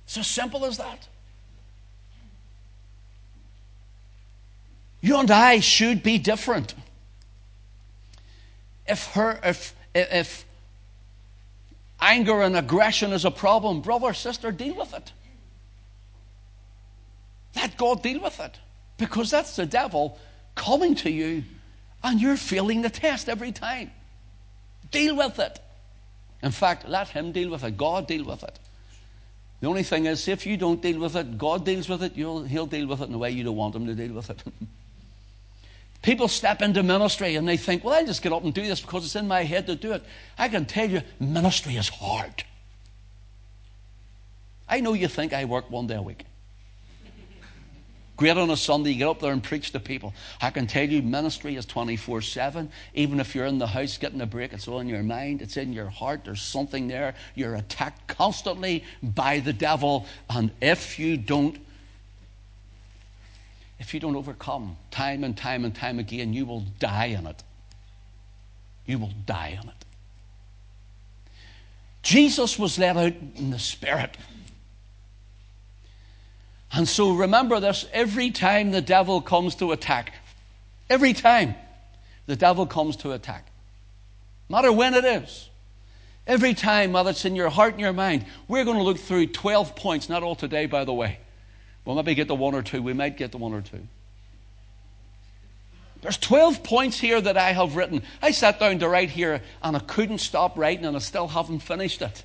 It's 0.09 0.17
as 0.17 0.25
simple 0.25 0.65
as 0.65 0.77
that. 0.77 1.07
You 5.01 5.19
and 5.19 5.29
I 5.29 5.59
should 5.59 6.01
be 6.01 6.17
different. 6.17 6.73
If 8.87 9.05
her, 9.11 9.39
if, 9.43 9.75
if 9.93 10.45
anger 12.01 12.41
and 12.41 12.57
aggression 12.57 13.13
is 13.13 13.23
a 13.23 13.29
problem, 13.29 13.81
brother, 13.81 14.15
sister, 14.15 14.51
deal 14.51 14.73
with 14.73 14.95
it. 14.95 15.11
Let 17.55 17.77
God 17.77 18.01
deal 18.01 18.19
with 18.19 18.39
it. 18.39 18.57
Because 18.97 19.29
that's 19.29 19.55
the 19.55 19.67
devil 19.67 20.17
coming 20.55 20.95
to 20.95 21.11
you 21.11 21.43
and 22.03 22.19
you're 22.19 22.35
failing 22.35 22.81
the 22.81 22.89
test 22.89 23.29
every 23.29 23.51
time. 23.51 23.91
Deal 24.89 25.15
with 25.15 25.37
it. 25.37 25.59
In 26.41 26.49
fact, 26.49 26.89
let 26.89 27.09
him 27.09 27.31
deal 27.31 27.51
with 27.51 27.63
it. 27.63 27.77
God 27.77 28.07
deal 28.07 28.25
with 28.25 28.41
it. 28.41 28.57
The 29.61 29.67
only 29.67 29.83
thing 29.83 30.05
is, 30.05 30.27
if 30.27 30.45
you 30.45 30.55
don't 30.55 30.81
deal 30.81 30.99
with 30.99 31.15
it, 31.15 31.37
God 31.37 31.65
deals 31.65 31.89
with 31.89 32.01
it, 32.01 32.13
he'll 32.13 32.65
deal 32.65 32.87
with 32.87 33.01
it 33.01 33.05
in 33.05 33.11
the 33.11 33.17
way 33.17 33.31
you 33.31 33.43
don't 33.43 33.57
want 33.57 33.75
him 33.75 33.85
to 33.87 33.93
deal 33.93 34.13
with 34.13 34.29
it. 34.29 34.41
People 36.01 36.29
step 36.29 36.61
into 36.61 36.81
ministry 36.81 37.35
and 37.35 37.47
they 37.47 37.57
think, 37.57 37.83
well, 37.83 37.93
I'll 37.93 38.05
just 38.05 38.21
get 38.21 38.31
up 38.31 38.43
and 38.43 38.53
do 38.53 38.61
this 38.61 38.79
because 38.79 39.03
it's 39.03 39.17
in 39.17 39.27
my 39.27 39.43
head 39.43 39.67
to 39.67 39.75
do 39.75 39.91
it. 39.91 40.03
I 40.37 40.47
can 40.47 40.65
tell 40.65 40.89
you, 40.89 41.01
ministry 41.19 41.75
is 41.75 41.89
hard. 41.89 42.45
I 44.69 44.79
know 44.79 44.93
you 44.93 45.09
think 45.09 45.33
I 45.33 45.43
work 45.43 45.69
one 45.69 45.87
day 45.87 45.95
a 45.95 46.01
week. 46.01 46.23
Great 48.19 48.35
on 48.35 48.49
a 48.49 48.57
Sunday, 48.57 48.95
get 48.95 49.07
up 49.07 49.21
there 49.21 49.31
and 49.31 49.41
preach 49.41 49.71
to 49.71 49.79
people. 49.79 50.13
I 50.41 50.49
can 50.49 50.67
tell 50.67 50.83
you, 50.83 51.01
ministry 51.01 51.55
is 51.55 51.65
24 51.65 52.21
7. 52.21 52.69
Even 52.93 53.17
if 53.21 53.33
you're 53.33 53.45
in 53.45 53.59
the 53.59 53.65
house 53.65 53.97
getting 53.97 54.19
a 54.19 54.25
break, 54.25 54.51
it's 54.51 54.67
all 54.67 54.81
in 54.81 54.89
your 54.89 55.03
mind, 55.03 55.41
it's 55.41 55.55
in 55.55 55.71
your 55.71 55.87
heart, 55.87 56.25
there's 56.25 56.41
something 56.41 56.89
there. 56.89 57.15
You're 57.33 57.55
attacked 57.55 58.07
constantly 58.07 58.83
by 59.01 59.39
the 59.39 59.53
devil. 59.53 60.05
And 60.29 60.51
if 60.61 60.99
you 60.99 61.15
don't 61.15 61.57
if 63.79 63.93
you 63.93 64.01
don't 64.01 64.17
overcome 64.17 64.75
time 64.91 65.23
and 65.23 65.37
time 65.37 65.63
and 65.63 65.73
time 65.73 65.97
again, 65.97 66.33
you 66.33 66.45
will 66.45 66.65
die 66.77 67.15
in 67.17 67.25
it. 67.25 67.41
You 68.85 68.99
will 68.99 69.13
die 69.25 69.57
in 69.63 69.69
it. 69.69 69.85
Jesus 72.03 72.59
was 72.59 72.77
let 72.77 72.97
out 72.97 73.13
in 73.37 73.51
the 73.51 73.59
Spirit. 73.59 74.17
And 76.71 76.87
so 76.87 77.13
remember 77.13 77.59
this 77.59 77.85
every 77.93 78.31
time 78.31 78.71
the 78.71 78.81
devil 78.81 79.21
comes 79.21 79.55
to 79.55 79.71
attack, 79.71 80.13
every 80.89 81.13
time 81.13 81.55
the 82.27 82.35
devil 82.35 82.65
comes 82.65 82.97
to 82.97 83.11
attack, 83.11 83.45
no 84.49 84.57
matter 84.57 84.71
when 84.71 84.93
it 84.93 85.05
is, 85.05 85.49
every 86.27 86.53
time, 86.53 86.93
whether 86.93 87.09
it's 87.09 87.25
in 87.25 87.35
your 87.35 87.49
heart 87.49 87.73
and 87.73 87.81
your 87.81 87.93
mind, 87.93 88.25
we're 88.47 88.65
going 88.65 88.77
to 88.77 88.83
look 88.83 88.99
through 88.99 89.27
12 89.27 89.75
points, 89.75 90.09
not 90.09 90.21
all 90.21 90.35
today, 90.35 90.67
by 90.67 90.85
the 90.85 90.93
way. 90.93 91.19
We'll 91.85 91.95
maybe 91.95 92.13
get 92.13 92.27
the 92.27 92.35
one 92.35 92.53
or 92.53 92.61
two. 92.61 92.81
We 92.81 92.93
might 92.93 93.17
get 93.17 93.31
the 93.31 93.39
one 93.39 93.53
or 93.53 93.61
two. 93.61 93.81
There's 96.01 96.17
12 96.17 96.63
points 96.63 96.99
here 96.99 97.19
that 97.19 97.35
I 97.35 97.51
have 97.51 97.75
written. 97.75 98.03
I 98.21 98.31
sat 98.31 98.59
down 98.59 98.79
to 98.79 98.87
write 98.87 99.09
here 99.09 99.41
and 99.61 99.75
I 99.75 99.79
couldn't 99.79 100.19
stop 100.19 100.57
writing 100.57 100.85
and 100.85 100.95
I 100.95 100.99
still 100.99 101.27
haven't 101.27 101.59
finished 101.59 102.01
it. 102.01 102.23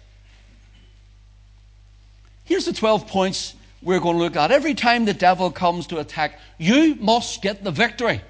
Here's 2.45 2.67
the 2.67 2.73
12 2.73 3.09
points 3.09 3.55
we're 3.85 4.01
going 4.01 4.17
to 4.17 4.23
look 4.23 4.37
at. 4.37 4.51
Every 4.51 4.75
time 4.75 5.05
the 5.05 5.15
devil 5.15 5.51
comes 5.51 5.87
to 5.89 5.99
attack, 5.99 6.41
you 6.59 6.97
must 6.97 7.43
get 7.43 7.63
the 7.63 7.71
victory 7.71 8.23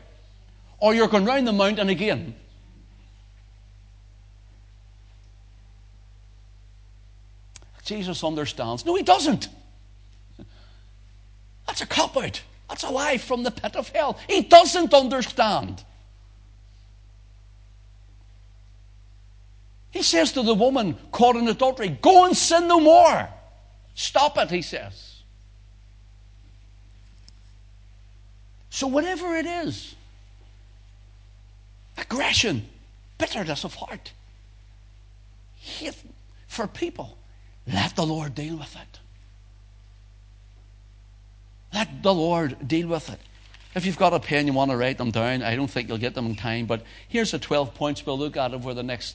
or 0.78 0.94
you're 0.94 1.08
going 1.08 1.24
round 1.24 1.46
the 1.46 1.52
mountain 1.52 1.88
again. 1.88 2.34
Jesus 7.84 8.24
understands. 8.24 8.84
No, 8.84 8.94
he 8.94 9.02
doesn't. 9.02 9.48
That's 11.66 11.82
a 11.82 11.86
cop 11.86 12.16
out. 12.16 12.42
That's 12.68 12.82
a 12.82 12.90
lie 12.90 13.18
from 13.18 13.42
the 13.42 13.50
pit 13.50 13.76
of 13.76 13.88
hell. 13.90 14.18
He 14.28 14.42
doesn't 14.42 14.92
understand. 14.94 15.84
He 19.90 20.02
says 20.02 20.32
to 20.32 20.42
the 20.42 20.54
woman 20.54 20.96
caught 21.12 21.36
in 21.36 21.46
adultery, 21.46 21.88
Go 22.00 22.24
and 22.24 22.36
sin 22.36 22.66
no 22.66 22.80
more. 22.80 23.28
Stop 23.94 24.38
it, 24.38 24.50
he 24.50 24.62
says. 24.62 25.13
So, 28.74 28.88
whatever 28.88 29.36
it 29.36 29.46
is 29.46 29.94
aggression, 31.96 32.66
bitterness 33.18 33.62
of 33.62 33.72
heart, 33.72 34.10
hate 35.60 35.94
for 36.48 36.66
people 36.66 37.16
let 37.68 37.94
the 37.94 38.04
Lord 38.04 38.34
deal 38.34 38.56
with 38.56 38.74
it. 38.74 38.98
Let 41.72 42.02
the 42.02 42.12
Lord 42.12 42.66
deal 42.66 42.88
with 42.88 43.10
it. 43.10 43.20
If 43.76 43.86
you've 43.86 43.96
got 43.96 44.12
a 44.12 44.18
pen, 44.18 44.48
you 44.48 44.52
want 44.52 44.72
to 44.72 44.76
write 44.76 44.98
them 44.98 45.12
down. 45.12 45.44
I 45.44 45.54
don't 45.54 45.70
think 45.70 45.88
you'll 45.88 45.98
get 45.98 46.16
them 46.16 46.26
in 46.26 46.34
time, 46.34 46.66
but 46.66 46.82
here's 47.06 47.30
the 47.30 47.38
12 47.38 47.74
points 47.74 48.04
we'll 48.04 48.18
look 48.18 48.36
at 48.36 48.52
over 48.54 48.74
the 48.74 48.82
next 48.82 49.14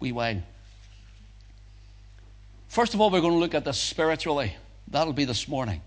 wee 0.00 0.10
while. 0.10 0.42
First 2.66 2.92
of 2.92 3.00
all, 3.00 3.08
we're 3.08 3.20
going 3.20 3.34
to 3.34 3.38
look 3.38 3.54
at 3.54 3.64
this 3.64 3.78
spiritually. 3.78 4.56
That'll 4.88 5.12
be 5.12 5.26
this 5.26 5.46
morning. 5.46 5.80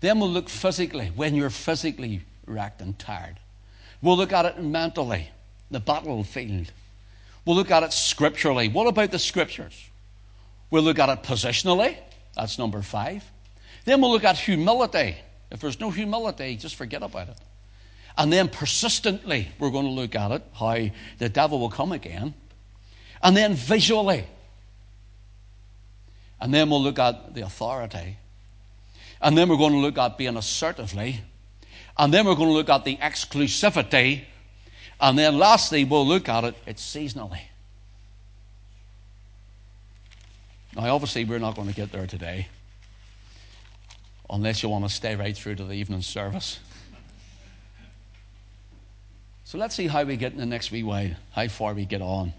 Then 0.00 0.20
we'll 0.20 0.30
look 0.30 0.48
physically, 0.48 1.12
when 1.14 1.34
you're 1.34 1.50
physically 1.50 2.22
wrecked 2.46 2.80
and 2.80 2.98
tired. 2.98 3.38
We'll 4.02 4.16
look 4.16 4.32
at 4.32 4.44
it 4.44 4.62
mentally, 4.62 5.30
the 5.70 5.80
battlefield. 5.80 6.70
We'll 7.44 7.56
look 7.56 7.70
at 7.70 7.82
it 7.82 7.92
scripturally. 7.92 8.68
What 8.68 8.86
about 8.86 9.10
the 9.10 9.18
scriptures? 9.18 9.88
We'll 10.70 10.82
look 10.82 10.98
at 10.98 11.08
it 11.08 11.22
positionally. 11.22 11.96
That's 12.34 12.58
number 12.58 12.82
five. 12.82 13.24
Then 13.84 14.00
we'll 14.00 14.10
look 14.10 14.24
at 14.24 14.36
humility. 14.36 15.16
If 15.50 15.60
there's 15.60 15.80
no 15.80 15.90
humility, 15.90 16.56
just 16.56 16.74
forget 16.74 17.02
about 17.02 17.28
it. 17.28 17.38
And 18.18 18.32
then 18.32 18.48
persistently, 18.48 19.48
we're 19.58 19.70
going 19.70 19.84
to 19.84 19.92
look 19.92 20.14
at 20.14 20.32
it, 20.32 20.42
how 20.54 20.86
the 21.18 21.28
devil 21.28 21.60
will 21.60 21.70
come 21.70 21.92
again. 21.92 22.34
And 23.22 23.36
then 23.36 23.54
visually. 23.54 24.26
And 26.40 26.52
then 26.52 26.68
we'll 26.68 26.82
look 26.82 26.98
at 26.98 27.34
the 27.34 27.42
authority. 27.42 28.18
And 29.20 29.36
then 29.36 29.48
we're 29.48 29.56
going 29.56 29.72
to 29.72 29.78
look 29.78 29.98
at 29.98 30.18
being 30.18 30.36
assertively. 30.36 31.20
And 31.98 32.12
then 32.12 32.26
we're 32.26 32.34
going 32.34 32.48
to 32.48 32.54
look 32.54 32.68
at 32.68 32.84
the 32.84 32.96
exclusivity. 32.96 34.24
And 35.00 35.18
then 35.18 35.38
lastly, 35.38 35.84
we'll 35.84 36.06
look 36.06 36.28
at 36.28 36.44
it, 36.44 36.54
it's 36.66 36.82
seasonally. 36.82 37.40
Now, 40.74 40.94
obviously, 40.94 41.24
we're 41.24 41.38
not 41.38 41.56
going 41.56 41.68
to 41.68 41.74
get 41.74 41.90
there 41.90 42.06
today 42.06 42.48
unless 44.28 44.62
you 44.62 44.68
want 44.68 44.84
to 44.84 44.90
stay 44.90 45.16
right 45.16 45.36
through 45.36 45.54
to 45.54 45.64
the 45.64 45.72
evening 45.72 46.02
service. 46.02 46.58
So 49.44 49.58
let's 49.58 49.74
see 49.74 49.86
how 49.86 50.02
we 50.02 50.16
get 50.16 50.32
in 50.32 50.38
the 50.38 50.46
next 50.46 50.72
wee 50.72 50.82
while, 50.82 51.10
how 51.30 51.46
far 51.48 51.72
we 51.72 51.86
get 51.86 52.02
on 52.02 52.32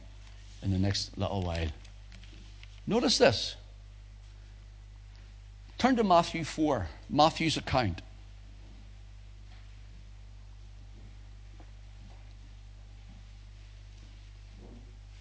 in 0.61 0.71
the 0.71 0.77
next 0.77 1.17
little 1.17 1.41
while. 1.41 1.67
Notice 2.85 3.17
this. 3.17 3.55
Turn 5.77 5.95
to 5.95 6.03
Matthew 6.03 6.43
4, 6.43 6.87
Matthew's 7.09 7.57
account. 7.57 8.01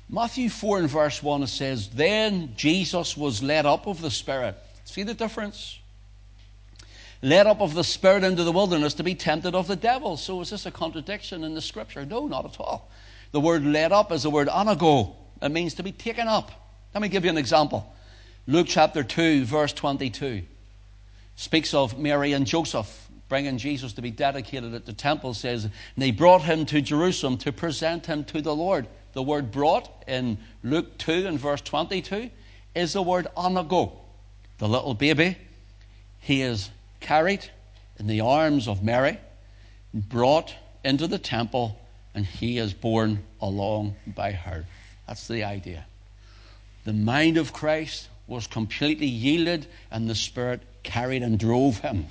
Matthew 0.08 0.48
4 0.48 0.78
and 0.78 0.88
verse 0.88 1.22
1 1.22 1.42
it 1.42 1.48
says, 1.48 1.88
Then 1.88 2.54
Jesus 2.56 3.16
was 3.16 3.42
led 3.42 3.66
up 3.66 3.86
of 3.86 4.00
the 4.00 4.10
Spirit. 4.10 4.56
See 4.84 5.02
the 5.02 5.14
difference? 5.14 5.78
led 7.22 7.46
up 7.46 7.60
of 7.60 7.74
the 7.74 7.84
Spirit 7.84 8.24
into 8.24 8.44
the 8.44 8.52
wilderness 8.52 8.94
to 8.94 9.02
be 9.02 9.14
tempted 9.14 9.54
of 9.54 9.66
the 9.66 9.76
devil. 9.76 10.16
So 10.16 10.40
is 10.40 10.50
this 10.50 10.66
a 10.66 10.70
contradiction 10.70 11.44
in 11.44 11.54
the 11.54 11.60
scripture? 11.60 12.04
No, 12.04 12.26
not 12.26 12.44
at 12.44 12.60
all. 12.60 12.88
The 13.32 13.40
word 13.40 13.64
led 13.64 13.92
up 13.92 14.12
is 14.12 14.22
the 14.22 14.30
word 14.30 14.48
anago. 14.48 15.14
It 15.42 15.50
means 15.50 15.74
to 15.74 15.82
be 15.82 15.92
taken 15.92 16.28
up. 16.28 16.50
Let 16.94 17.02
me 17.02 17.08
give 17.08 17.24
you 17.24 17.30
an 17.30 17.38
example. 17.38 17.92
Luke 18.48 18.68
chapter 18.68 19.02
2, 19.02 19.44
verse 19.44 19.72
22 19.72 20.42
speaks 21.34 21.74
of 21.74 21.98
Mary 21.98 22.32
and 22.32 22.46
Joseph 22.46 23.08
bringing 23.28 23.58
Jesus 23.58 23.94
to 23.94 24.02
be 24.02 24.12
dedicated 24.12 24.72
at 24.72 24.86
the 24.86 24.92
temple, 24.92 25.34
says, 25.34 25.64
and 25.64 25.72
they 25.96 26.12
brought 26.12 26.42
him 26.42 26.64
to 26.66 26.80
Jerusalem 26.80 27.38
to 27.38 27.50
present 27.50 28.06
him 28.06 28.22
to 28.26 28.40
the 28.40 28.54
Lord. 28.54 28.86
The 29.14 29.22
word 29.22 29.50
brought 29.50 30.04
in 30.06 30.38
Luke 30.62 30.96
2 30.98 31.26
and 31.26 31.40
verse 31.40 31.60
22 31.60 32.30
is 32.76 32.92
the 32.92 33.02
word 33.02 33.26
anago. 33.36 33.64
The 33.68 33.68
go 33.68 34.00
the 34.58 34.68
little 34.68 34.94
baby, 34.94 35.36
he 36.20 36.42
is 36.42 36.70
carried 37.00 37.50
in 37.98 38.06
the 38.06 38.20
arms 38.20 38.68
of 38.68 38.82
Mary, 38.82 39.18
brought 39.92 40.54
into 40.84 41.08
the 41.08 41.18
temple, 41.18 41.78
and 42.14 42.24
he 42.24 42.58
is 42.58 42.72
borne 42.72 43.24
along 43.40 43.96
by 44.06 44.30
her. 44.32 44.66
That's 45.08 45.26
the 45.26 45.42
idea. 45.42 45.84
The 46.84 46.92
mind 46.92 47.38
of 47.38 47.52
Christ 47.52 48.08
was 48.26 48.46
completely 48.46 49.06
yielded, 49.06 49.66
and 49.90 50.08
the 50.08 50.14
Spirit 50.14 50.62
carried 50.82 51.22
and 51.22 51.38
drove 51.38 51.78
him. 51.78 52.06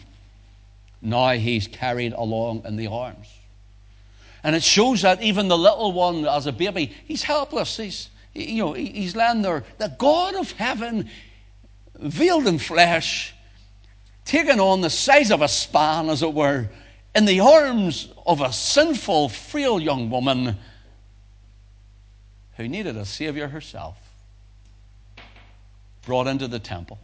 Now 1.02 1.32
he's 1.32 1.68
carried 1.68 2.14
along 2.14 2.64
in 2.66 2.78
the 2.78 2.88
arms. 2.88 3.28
And 4.44 4.56
it 4.56 4.64
shows 4.64 5.02
that 5.02 5.22
even 5.22 5.48
the 5.48 5.58
little 5.58 5.92
one, 5.92 6.26
as 6.26 6.46
a 6.46 6.52
baby, 6.52 6.94
he's 7.06 7.24
helpless. 7.24 7.78
He's, 7.78 8.10
you 8.34 8.64
know, 8.64 8.74
he's 8.74 9.16
laying 9.16 9.42
there. 9.42 9.64
The 9.78 9.94
God 9.98 10.36
of 10.36 10.52
heaven, 10.52 11.10
veiled 11.96 12.48
in 12.48 12.60
flesh, 12.60 13.34
taken 14.24 14.60
on 14.60 14.82
the 14.82 14.90
size 14.90 15.32
of 15.32 15.42
a 15.42 15.48
span, 15.48 16.10
as 16.10 16.22
it 16.22 16.34
were, 16.34 16.70
in 17.16 17.26
the 17.26 17.40
arms 17.40 18.10
of 18.26 18.42
a 18.42 18.52
sinful, 18.52 19.30
frail 19.30 19.80
young 19.80 20.10
woman 20.10 20.58
who 22.58 22.68
needed 22.68 22.98
a 22.98 23.06
Savior 23.06 23.48
herself, 23.48 23.98
brought 26.06 26.28
into 26.28 26.48
the 26.48 26.60
temple. 26.60 27.00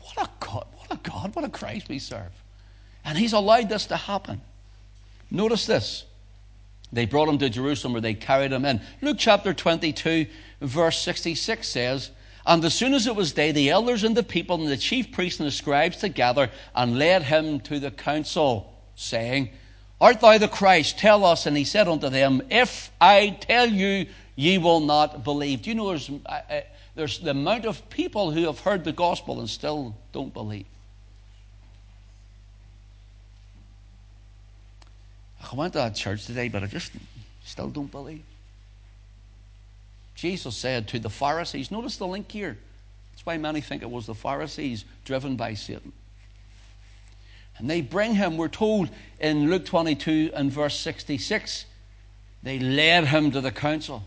What 0.00 0.28
a 0.28 0.30
God, 0.44 0.66
what 0.76 0.92
a 0.92 1.10
God, 1.10 1.34
what 1.34 1.44
a 1.44 1.48
Christ 1.48 1.88
we 1.88 1.98
serve. 1.98 2.32
And 3.04 3.16
He's 3.18 3.32
allowed 3.32 3.68
this 3.68 3.86
to 3.86 3.96
happen. 3.96 4.40
Notice 5.30 5.66
this. 5.66 6.04
They 6.92 7.04
brought 7.04 7.28
him 7.28 7.38
to 7.38 7.50
Jerusalem 7.50 7.94
where 7.94 8.00
they 8.00 8.14
carried 8.14 8.52
him 8.52 8.64
in. 8.64 8.80
Luke 9.02 9.16
chapter 9.18 9.52
22, 9.52 10.26
verse 10.60 10.98
66 11.00 11.66
says, 11.66 12.10
and 12.46 12.64
as 12.64 12.74
soon 12.74 12.94
as 12.94 13.08
it 13.08 13.16
was 13.16 13.32
day, 13.32 13.50
the 13.50 13.70
elders 13.70 14.04
and 14.04 14.16
the 14.16 14.22
people 14.22 14.60
and 14.60 14.68
the 14.68 14.76
chief 14.76 15.10
priests 15.10 15.40
and 15.40 15.48
the 15.48 15.52
scribes 15.52 15.96
together 15.96 16.48
and 16.76 16.96
led 16.96 17.24
him 17.24 17.58
to 17.60 17.80
the 17.80 17.90
council, 17.90 18.72
saying, 18.94 19.50
Art 20.00 20.20
thou 20.20 20.38
the 20.38 20.48
Christ? 20.48 20.98
Tell 20.98 21.24
us. 21.24 21.46
And 21.46 21.56
he 21.56 21.64
said 21.64 21.88
unto 21.88 22.08
them, 22.08 22.42
If 22.50 22.90
I 23.00 23.30
tell 23.40 23.66
you, 23.66 24.06
ye 24.34 24.58
will 24.58 24.80
not 24.80 25.24
believe. 25.24 25.62
Do 25.62 25.70
you 25.70 25.76
know 25.76 25.88
there's, 25.88 26.10
uh, 26.10 26.40
uh, 26.50 26.60
there's 26.94 27.18
the 27.18 27.30
amount 27.30 27.64
of 27.64 27.88
people 27.88 28.30
who 28.30 28.44
have 28.44 28.60
heard 28.60 28.84
the 28.84 28.92
gospel 28.92 29.40
and 29.40 29.48
still 29.48 29.96
don't 30.12 30.32
believe? 30.32 30.66
I 35.40 35.54
went 35.54 35.72
to 35.74 35.78
that 35.78 35.94
church 35.94 36.26
today, 36.26 36.48
but 36.48 36.62
I 36.62 36.66
just 36.66 36.92
still 37.44 37.68
don't 37.68 37.90
believe. 37.90 38.22
Jesus 40.14 40.56
said 40.56 40.88
to 40.88 40.98
the 40.98 41.10
Pharisees, 41.10 41.70
notice 41.70 41.98
the 41.98 42.06
link 42.06 42.30
here. 42.30 42.56
That's 43.12 43.24
why 43.24 43.36
many 43.38 43.60
think 43.60 43.82
it 43.82 43.90
was 43.90 44.06
the 44.06 44.14
Pharisees 44.14 44.84
driven 45.04 45.36
by 45.36 45.54
Satan. 45.54 45.92
And 47.58 47.70
they 47.70 47.80
bring 47.80 48.14
him, 48.14 48.36
we're 48.36 48.48
told 48.48 48.90
in 49.18 49.50
Luke 49.50 49.64
22 49.64 50.32
and 50.34 50.52
verse 50.52 50.78
66, 50.78 51.64
they 52.42 52.58
led 52.58 53.06
him 53.06 53.30
to 53.30 53.40
the 53.40 53.50
council. 53.50 54.04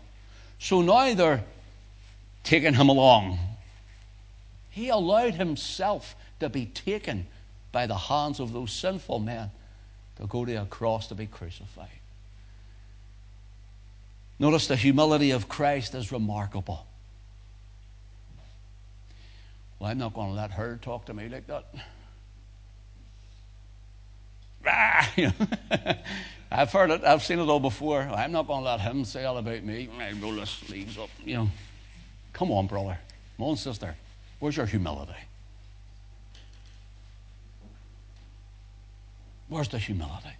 So 0.58 0.82
now 0.82 1.14
they're 1.14 1.42
taking 2.44 2.74
him 2.74 2.88
along. 2.88 3.38
He 4.70 4.88
allowed 4.88 5.34
himself 5.34 6.14
to 6.38 6.48
be 6.48 6.66
taken 6.66 7.26
by 7.72 7.86
the 7.86 7.96
hands 7.96 8.40
of 8.40 8.52
those 8.52 8.72
sinful 8.72 9.18
men 9.18 9.50
to 10.20 10.26
go 10.26 10.44
to 10.44 10.54
a 10.54 10.66
cross 10.66 11.08
to 11.08 11.14
be 11.14 11.26
crucified. 11.26 11.88
Notice 14.38 14.68
the 14.68 14.76
humility 14.76 15.32
of 15.32 15.48
Christ 15.48 15.94
is 15.94 16.12
remarkable. 16.12 16.86
Well, 19.78 19.90
I'm 19.90 19.98
not 19.98 20.14
going 20.14 20.28
to 20.28 20.34
let 20.34 20.52
her 20.52 20.78
talk 20.80 21.06
to 21.06 21.14
me 21.14 21.28
like 21.28 21.46
that. 21.48 21.64
Ah, 24.66 25.12
I've 26.52 26.72
heard 26.72 26.90
it, 26.90 27.04
I've 27.04 27.22
seen 27.22 27.38
it 27.38 27.48
all 27.48 27.60
before. 27.60 28.02
I'm 28.02 28.32
not 28.32 28.46
going 28.46 28.64
to 28.64 28.70
let 28.70 28.80
him 28.80 29.04
say 29.04 29.24
all 29.24 29.38
about 29.38 29.62
me. 29.62 29.88
I 29.98 30.12
roll 30.12 30.32
his 30.32 30.50
sleeves 30.50 30.98
up, 30.98 31.10
you 31.24 31.36
know. 31.36 31.50
Come 32.32 32.50
on, 32.50 32.66
brother. 32.66 32.98
Come 33.36 33.46
on, 33.46 33.56
sister. 33.56 33.94
Where's 34.38 34.56
your 34.56 34.66
humility? 34.66 35.12
Where's 39.48 39.68
the 39.68 39.78
humility? 39.78 40.30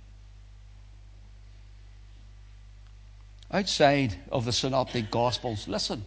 outside 3.53 4.15
of 4.31 4.45
the 4.45 4.53
Synoptic 4.53 5.11
Gospels. 5.11 5.67
Listen, 5.67 6.05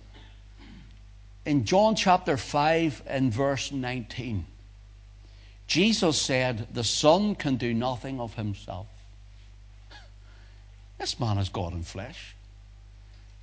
in 1.46 1.66
John 1.66 1.96
chapter 1.96 2.38
5 2.38 3.04
and 3.06 3.34
verse 3.34 3.72
19, 3.72 4.46
Jesus 5.68 6.22
said, 6.22 6.68
The 6.74 6.84
Son 6.84 7.36
can 7.36 7.56
do 7.56 7.74
nothing 7.74 8.20
of 8.20 8.34
himself. 8.36 8.88
This 10.98 11.20
man 11.20 11.38
is 11.38 11.50
God 11.50 11.74
in 11.74 11.84
flesh. 11.84 12.36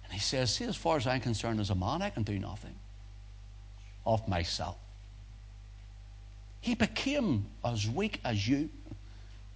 And 0.04 0.12
he 0.12 0.20
says, 0.20 0.54
See, 0.54 0.64
as 0.64 0.76
far 0.76 0.96
as 0.96 1.06
I'm 1.06 1.20
concerned, 1.20 1.60
as 1.60 1.70
a 1.70 1.74
man, 1.74 2.02
I 2.02 2.10
can 2.10 2.22
do 2.22 2.38
nothing 2.38 2.74
of 4.06 4.26
myself. 4.28 4.76
He 6.60 6.74
became 6.74 7.46
as 7.64 7.88
weak 7.88 8.20
as 8.24 8.46
you, 8.46 8.68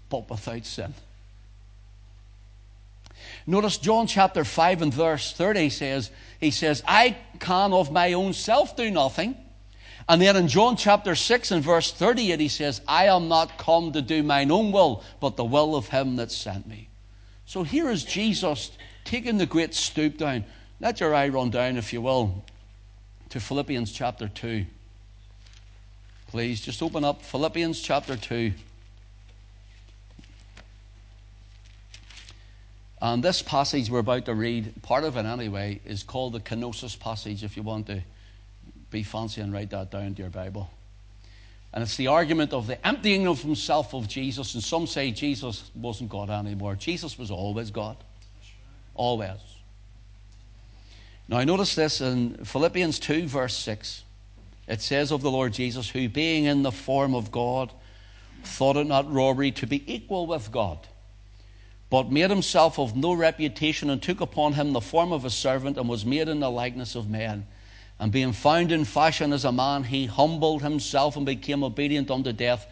but 0.09 0.29
without 0.31 0.64
sin. 0.64 0.94
Notice 3.46 3.79
John 3.79 4.07
chapter 4.07 4.44
5 4.44 4.83
and 4.83 4.94
verse 4.94 5.33
30 5.33 5.70
says, 5.70 6.11
He 6.40 6.50
says, 6.50 6.83
I 6.87 7.16
can 7.40 7.72
of 7.72 7.92
my 7.92 8.14
own 8.14 8.33
self 8.33 8.77
do 8.77 8.90
nothing. 8.90 9.37
And 10.09 10.21
then 10.21 10.37
in 10.37 10.49
John 10.49 10.77
chapter 10.77 11.14
6 11.14 11.51
and 11.51 11.64
verse 11.64 11.90
38, 11.90 12.38
he 12.38 12.49
says, 12.49 12.83
I 12.87 13.07
am 13.07 13.29
not 13.29 13.57
come 13.57 13.93
to 13.93 14.03
do 14.03 14.23
mine 14.23 14.51
own 14.51 14.71
will, 14.71 15.03
but 15.19 15.37
the 15.37 15.45
will 15.45 15.77
of 15.77 15.88
him 15.88 16.17
that 16.17 16.31
sent 16.31 16.67
me. 16.67 16.88
So 17.47 17.62
here 17.62 17.88
is 17.88 18.05
Jesus 18.05 18.71
taking 19.05 19.38
the 19.38 19.47
great 19.47 19.75
stoop 19.75 20.19
down. 20.19 20.45
Let 20.81 21.01
your 21.01 21.14
eye 21.14 21.29
run 21.29 21.51
down, 21.51 21.79
if 21.79 21.93
you 21.93 22.03
will, 22.03 22.45
to 23.31 23.40
Philippians 23.40 23.93
chapter 23.93 24.29
2. 24.29 24.67
please, 26.29 26.61
just 26.61 26.83
open 26.83 27.05
up 27.05 27.23
Philippians 27.23 27.81
chapter 27.81 28.17
2. 28.17 28.53
And 33.01 33.23
this 33.23 33.40
passage 33.40 33.88
we're 33.88 34.01
about 34.01 34.27
to 34.27 34.35
read, 34.35 34.83
part 34.83 35.05
of 35.05 35.17
it 35.17 35.25
anyway, 35.25 35.81
is 35.85 36.03
called 36.03 36.33
the 36.33 36.40
kenosis 36.40 36.99
passage, 36.99 37.45
if 37.45 37.57
you 37.57 37.62
want 37.62 37.87
to 37.87 38.03
be 38.94 39.02
fancy 39.02 39.40
and 39.40 39.52
write 39.52 39.70
that 39.70 39.90
down 39.90 40.14
to 40.14 40.22
your 40.22 40.30
Bible. 40.30 40.70
And 41.72 41.83
it's 41.83 41.96
the 41.96 42.07
argument 42.07 42.52
of 42.52 42.68
the 42.68 42.87
emptying 42.87 43.26
of 43.26 43.42
himself 43.42 43.92
of 43.92 44.07
Jesus. 44.07 44.54
And 44.54 44.62
some 44.62 44.87
say 44.87 45.11
Jesus 45.11 45.68
wasn't 45.74 46.11
God 46.11 46.30
anymore. 46.30 46.76
Jesus 46.76 47.18
was 47.18 47.33
always 47.33 47.72
God. 47.72 47.96
Always. 48.94 49.40
Now, 51.26 51.42
notice 51.42 51.74
this 51.74 52.00
in 52.00 52.44
Philippians 52.44 53.00
2, 53.00 53.26
verse 53.26 53.57
6. 53.57 54.04
It 54.68 54.80
says 54.80 55.11
of 55.11 55.22
the 55.22 55.30
Lord 55.30 55.52
Jesus, 55.52 55.90
who 55.90 56.09
being 56.09 56.44
in 56.44 56.62
the 56.62 56.70
form 56.70 57.16
of 57.16 57.33
God, 57.33 57.72
thought 58.44 58.76
it 58.76 58.87
not 58.87 59.12
robbery 59.12 59.50
to 59.52 59.66
be 59.66 59.83
equal 59.92 60.28
with 60.28 60.52
God, 60.52 60.78
but 61.90 62.12
made 62.12 62.30
himself 62.30 62.78
of 62.78 62.94
no 62.94 63.12
reputation, 63.12 63.90
and 63.90 64.00
took 64.00 64.20
upon 64.20 64.52
him 64.52 64.72
the 64.72 64.80
form 64.80 65.12
of 65.12 65.24
a 65.24 65.30
servant, 65.30 65.78
and 65.78 65.88
was 65.88 66.07
made 66.07 66.28
in 66.28 66.38
the 66.38 66.50
likeness 66.50 66.94
of 66.94 67.11
men. 67.11 67.46
And 68.05 68.12
being 68.12 68.35
found 68.35 68.71
in 68.71 68.85
fashion 68.85 69.33
as 69.33 69.47
a 69.47 69.51
man, 69.51 69.83
he 69.83 70.05
humbled 70.05 70.61
himself 70.61 71.17
and 71.17 71.25
became 71.25 71.64
obedient 71.64 72.11
unto 72.11 72.35
death, 72.35 72.67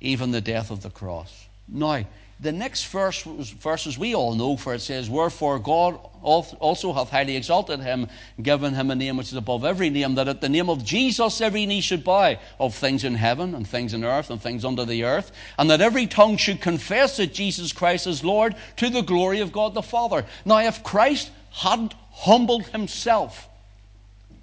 even 0.00 0.30
the 0.30 0.40
death 0.40 0.70
of 0.70 0.82
the 0.82 0.88
cross. 0.88 1.46
Now, 1.68 2.06
the 2.40 2.50
next 2.50 2.86
verse, 2.86 3.20
verses 3.20 3.98
we 3.98 4.14
all 4.14 4.34
know, 4.34 4.56
for 4.56 4.72
it 4.72 4.80
says, 4.80 5.10
Wherefore 5.10 5.58
God 5.58 6.00
also 6.22 6.94
hath 6.94 7.10
highly 7.10 7.36
exalted 7.36 7.80
him, 7.80 8.08
given 8.40 8.72
him 8.72 8.90
a 8.90 8.94
name 8.94 9.18
which 9.18 9.26
is 9.26 9.34
above 9.34 9.62
every 9.62 9.90
name, 9.90 10.14
that 10.14 10.26
at 10.26 10.40
the 10.40 10.48
name 10.48 10.70
of 10.70 10.82
Jesus 10.82 11.42
every 11.42 11.66
knee 11.66 11.82
should 11.82 12.02
bow, 12.02 12.36
of 12.58 12.74
things 12.74 13.04
in 13.04 13.16
heaven, 13.16 13.54
and 13.54 13.68
things 13.68 13.92
in 13.92 14.04
earth, 14.04 14.30
and 14.30 14.40
things 14.40 14.64
under 14.64 14.86
the 14.86 15.04
earth, 15.04 15.32
and 15.58 15.68
that 15.68 15.82
every 15.82 16.06
tongue 16.06 16.38
should 16.38 16.62
confess 16.62 17.18
that 17.18 17.34
Jesus 17.34 17.74
Christ 17.74 18.06
is 18.06 18.24
Lord, 18.24 18.56
to 18.78 18.88
the 18.88 19.02
glory 19.02 19.40
of 19.40 19.52
God 19.52 19.74
the 19.74 19.82
Father. 19.82 20.24
Now, 20.46 20.60
if 20.60 20.82
Christ 20.82 21.30
hadn't 21.50 21.92
humbled 22.10 22.64
himself, 22.68 23.50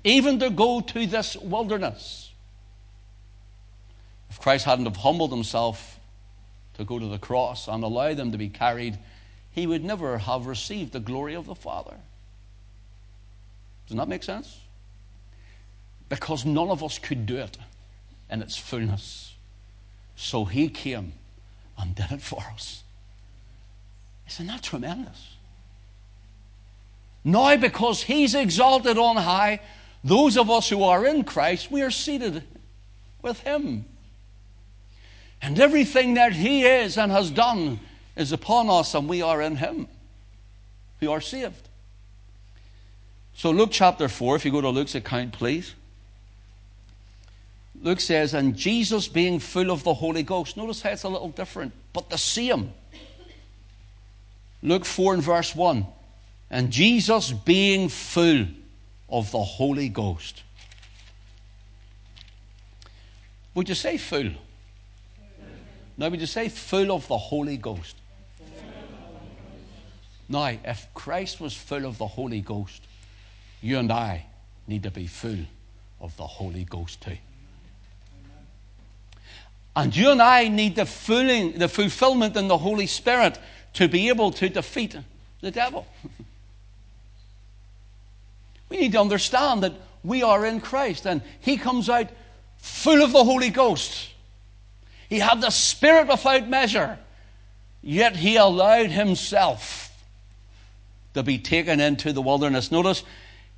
even 0.04 0.40
to 0.40 0.50
go 0.50 0.82
to 0.82 1.06
this 1.06 1.36
wilderness, 1.38 2.32
if 4.30 4.40
Christ 4.40 4.66
hadn't 4.66 4.86
have 4.86 4.98
humbled 4.98 5.32
himself 5.32 6.00
to 6.76 6.84
go 6.84 6.98
to 6.98 7.08
the 7.08 7.20
cross 7.20 7.68
and 7.68 7.84
allow 7.84 8.14
them 8.14 8.32
to 8.32 8.38
be 8.38 8.50
carried, 8.50 8.98
he 9.52 9.68
would 9.68 9.84
never 9.84 10.18
have 10.18 10.46
received 10.46 10.94
the 10.94 11.00
glory 11.00 11.36
of 11.36 11.46
the 11.46 11.56
Father. 11.56 11.96
Does 13.88 13.98
that 13.98 14.08
make 14.08 14.24
sense? 14.24 14.60
Because 16.08 16.46
none 16.46 16.70
of 16.70 16.84
us 16.84 16.98
could 16.98 17.26
do 17.26 17.38
it 17.38 17.58
in 18.30 18.42
its 18.42 18.58
fullness. 18.58 19.34
So 20.16 20.46
he 20.46 20.70
came 20.70 21.14
and 21.78 21.94
did 21.94 22.12
it 22.12 22.22
for 22.22 22.42
us. 22.54 22.84
Isn't 24.28 24.48
that 24.48 24.64
tremendous? 24.64 25.36
Now, 27.24 27.58
because 27.58 28.02
he's 28.02 28.34
exalted 28.34 28.98
on 28.98 29.18
high, 29.18 29.60
those 30.04 30.38
of 30.38 30.50
us 30.50 30.70
who 30.70 30.84
are 30.84 31.06
in 31.06 31.24
Christ, 31.24 31.72
we 31.72 31.82
are 31.82 31.92
seated 31.92 32.44
with 33.22 33.40
him 33.42 33.86
and 35.42 35.60
everything 35.60 36.14
that 36.16 36.34
He 36.34 36.64
is 36.64 36.98
and 36.98 37.12
has 37.12 37.32
done 37.32 37.80
is 38.16 38.32
upon 38.32 38.70
us, 38.70 38.94
and 38.94 39.10
we 39.10 39.22
are 39.22 39.42
in 39.42 39.56
Him. 39.56 39.88
We 41.00 41.08
are 41.08 41.22
saved. 41.22 41.68
So, 43.34 43.50
Luke 43.50 43.70
chapter 43.72 44.08
4, 44.08 44.36
if 44.36 44.46
you 44.46 44.52
go 44.52 44.62
to 44.62 44.70
Luke's 44.70 44.94
account, 44.94 45.34
please. 45.34 45.74
Luke 47.82 48.00
says, 48.00 48.36
And 48.36 48.56
Jesus 48.56 49.08
being 49.08 49.40
full 49.40 49.72
of 49.72 49.84
the 49.84 49.96
Holy 49.96 50.22
Ghost. 50.22 50.58
Notice 50.58 50.82
how 50.82 50.92
it's 50.92 51.04
a 51.04 51.10
little 51.10 51.30
different, 51.30 51.74
but 51.94 52.10
the 52.12 52.18
same. 52.18 52.72
Luke 54.62 54.86
4 54.86 55.16
and 55.16 55.24
verse 55.24 55.56
1. 55.56 55.88
And 56.52 56.70
Jesus 56.70 57.32
being 57.32 57.90
full 57.90 58.46
of 59.12 59.30
the 59.32 59.44
Holy 59.44 59.90
Ghost. 59.90 60.44
Would 63.54 63.68
you 63.68 63.76
say 63.76 63.98
full? 63.98 64.32
Now, 65.98 66.10
would 66.10 66.22
you 66.22 66.28
say 66.28 66.48
full 66.48 66.92
of 66.92 67.08
the 67.08 67.18
Holy 67.18 67.58
Ghost? 67.58 67.96
Now, 70.30 70.58
if 70.64 70.88
Christ 70.94 71.42
was 71.42 71.54
full 71.54 71.86
of 71.86 71.98
the 71.98 72.08
Holy 72.08 72.40
Ghost, 72.40 72.82
you 73.62 73.78
and 73.78 73.92
I 73.92 74.26
need 74.66 74.84
to 74.84 74.92
be 74.92 75.06
full 75.06 75.46
of 76.00 76.16
the 76.16 76.26
Holy 76.26 76.64
Ghost 76.64 77.02
too. 77.02 77.18
And 79.76 79.96
you 79.96 80.12
and 80.12 80.22
I 80.22 80.48
need 80.48 80.76
the, 80.76 80.86
fulfilling, 80.86 81.58
the 81.60 81.68
fulfillment 81.68 82.36
in 82.38 82.48
the 82.48 82.58
Holy 82.58 82.88
Spirit 82.88 83.40
to 83.74 83.88
be 83.88 84.08
able 84.10 84.32
to 84.32 84.50
defeat 84.50 84.96
the 85.42 85.52
devil. 85.52 85.86
we 88.72 88.78
need 88.78 88.94
to 88.94 89.02
understand 89.02 89.64
that 89.64 89.74
we 90.02 90.24
are 90.24 90.46
in 90.46 90.62
Christ 90.62 91.06
and 91.06 91.22
He 91.42 91.58
comes 91.58 91.90
out 91.90 92.08
full 92.56 93.04
of 93.04 93.12
the 93.12 93.24
Holy 93.24 93.50
Ghost. 93.50 94.10
He 95.10 95.20
had 95.20 95.42
the 95.42 95.50
Spirit 95.50 96.08
without 96.08 96.48
measure, 96.48 96.98
yet 97.82 98.16
he 98.16 98.38
allowed 98.38 98.90
himself 98.90 99.94
to 101.16 101.22
be 101.22 101.38
taken 101.38 101.82
into 101.82 102.14
the 102.14 102.22
wilderness. 102.22 102.72
Notice, 102.72 103.04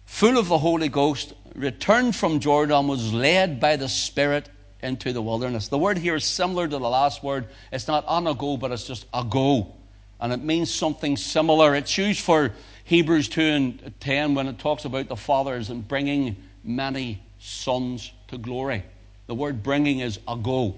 full 0.05 0.39
of 0.39 0.47
the 0.47 0.57
Holy 0.57 0.89
Ghost, 0.89 1.33
returned 1.53 2.15
from 2.15 2.39
Jordan, 2.39 2.87
was 2.87 3.13
led 3.13 3.59
by 3.59 3.75
the 3.75 3.87
Spirit 3.87 4.49
into 4.81 5.13
the 5.13 5.21
wilderness. 5.21 5.67
The 5.67 5.77
word 5.77 5.99
here 5.99 6.15
is 6.15 6.25
similar 6.25 6.67
to 6.67 6.79
the 6.79 6.89
last 6.89 7.23
word. 7.23 7.45
It's 7.71 7.87
not 7.87 8.03
anago, 8.07 8.59
but 8.59 8.71
it's 8.71 8.87
just 8.87 9.05
ago. 9.13 9.75
And 10.19 10.33
it 10.33 10.41
means 10.41 10.73
something 10.73 11.17
similar. 11.17 11.75
It's 11.75 11.95
used 11.99 12.21
for 12.21 12.51
Hebrews 12.85 13.29
2 13.29 13.41
and 13.41 13.93
10 13.99 14.35
when 14.35 14.47
it 14.47 14.59
talks 14.59 14.85
about 14.85 15.07
the 15.07 15.15
fathers 15.15 15.69
and 15.69 15.87
bringing 15.87 16.35
many 16.63 17.21
sons 17.39 18.11
to 18.27 18.37
glory. 18.37 18.83
The 19.27 19.35
word 19.35 19.63
bringing 19.63 19.99
is 19.99 20.19
ago. 20.27 20.75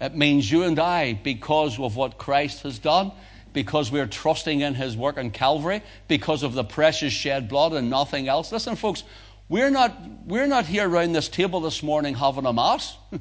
It 0.00 0.14
means 0.14 0.50
you 0.50 0.64
and 0.64 0.78
I, 0.78 1.14
because 1.14 1.78
of 1.78 1.96
what 1.96 2.18
Christ 2.18 2.62
has 2.62 2.78
done, 2.78 3.12
because 3.52 3.90
we're 3.90 4.06
trusting 4.06 4.60
in 4.60 4.74
his 4.74 4.96
work 4.96 5.18
on 5.18 5.30
Calvary, 5.30 5.82
because 6.06 6.42
of 6.42 6.52
the 6.52 6.64
precious 6.64 7.12
shed 7.12 7.48
blood 7.48 7.72
and 7.72 7.90
nothing 7.90 8.28
else. 8.28 8.52
Listen, 8.52 8.76
folks, 8.76 9.02
we're 9.48 9.70
not, 9.70 9.96
we're 10.26 10.46
not 10.46 10.66
here 10.66 10.88
around 10.88 11.12
this 11.12 11.28
table 11.28 11.60
this 11.60 11.82
morning 11.82 12.14
having 12.14 12.46
a 12.46 12.52
mass. 12.52 12.96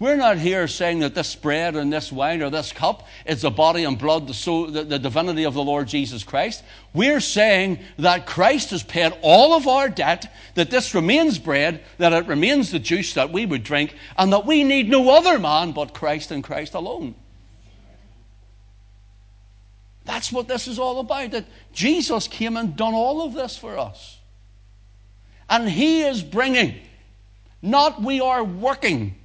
We're 0.00 0.16
not 0.16 0.38
here 0.38 0.66
saying 0.66 1.00
that 1.00 1.14
this 1.14 1.36
bread 1.36 1.76
and 1.76 1.92
this 1.92 2.10
wine 2.10 2.40
or 2.40 2.48
this 2.48 2.72
cup 2.72 3.06
is 3.26 3.42
the 3.42 3.50
body 3.50 3.84
and 3.84 3.98
blood, 3.98 4.26
the, 4.26 4.32
soul, 4.32 4.68
the, 4.68 4.82
the, 4.82 4.98
divinity 4.98 5.44
of 5.44 5.52
the 5.52 5.62
Lord 5.62 5.88
Jesus 5.88 6.24
Christ. 6.24 6.64
We're 6.94 7.20
saying 7.20 7.80
that 7.98 8.24
Christ 8.24 8.70
has 8.70 8.82
paid 8.82 9.12
all 9.20 9.52
of 9.52 9.68
our 9.68 9.90
debt, 9.90 10.34
that 10.54 10.70
this 10.70 10.94
remains 10.94 11.38
bread, 11.38 11.84
that 11.98 12.14
it 12.14 12.26
remains 12.26 12.70
the 12.70 12.78
juice 12.78 13.12
that 13.12 13.30
we 13.30 13.44
would 13.44 13.62
drink, 13.62 13.94
and 14.16 14.32
that 14.32 14.46
we 14.46 14.64
need 14.64 14.88
no 14.88 15.10
other 15.10 15.38
man 15.38 15.72
but 15.72 15.92
Christ 15.92 16.30
and 16.30 16.42
Christ 16.42 16.72
alone. 16.72 17.14
That's 20.06 20.32
what 20.32 20.48
this 20.48 20.66
is 20.66 20.78
all 20.78 21.00
about, 21.00 21.32
that 21.32 21.44
Jesus 21.74 22.26
came 22.26 22.56
and 22.56 22.74
done 22.74 22.94
all 22.94 23.20
of 23.20 23.34
this 23.34 23.54
for 23.54 23.76
us. 23.76 24.18
And 25.50 25.68
He 25.68 26.04
is 26.04 26.22
bringing, 26.22 26.80
not 27.60 28.00
we 28.00 28.22
are 28.22 28.42
working 28.42 29.16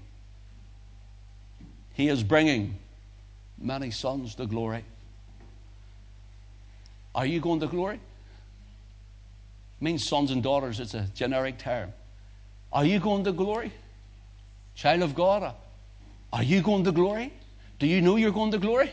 he 1.96 2.10
is 2.10 2.24
bringing 2.24 2.78
many 3.58 3.90
sons 3.90 4.36
to 4.36 4.46
glory. 4.46 4.84
Are 7.16 7.26
you 7.26 7.40
going 7.40 7.62
to 7.62 7.68
glory? 7.68 7.96
It 7.96 9.84
means 9.84 10.08
sons 10.08 10.30
and 10.30 10.44
daughters, 10.44 10.82
it's 10.82 10.94
a 10.94 11.08
generic 11.16 11.58
term. 11.58 11.94
Are 12.74 12.84
you 12.84 13.00
going 13.00 13.24
to 13.24 13.32
glory? 13.32 13.72
Child 14.76 15.04
of 15.04 15.16
God, 15.16 15.56
are 16.34 16.44
you 16.44 16.62
going 16.62 16.84
to 16.84 16.92
glory? 16.92 17.32
Do 17.80 17.88
you 17.88 18.02
know 18.02 18.18
you're 18.18 18.32
going 18.32 18.52
to 18.52 18.58
glory? 18.58 18.92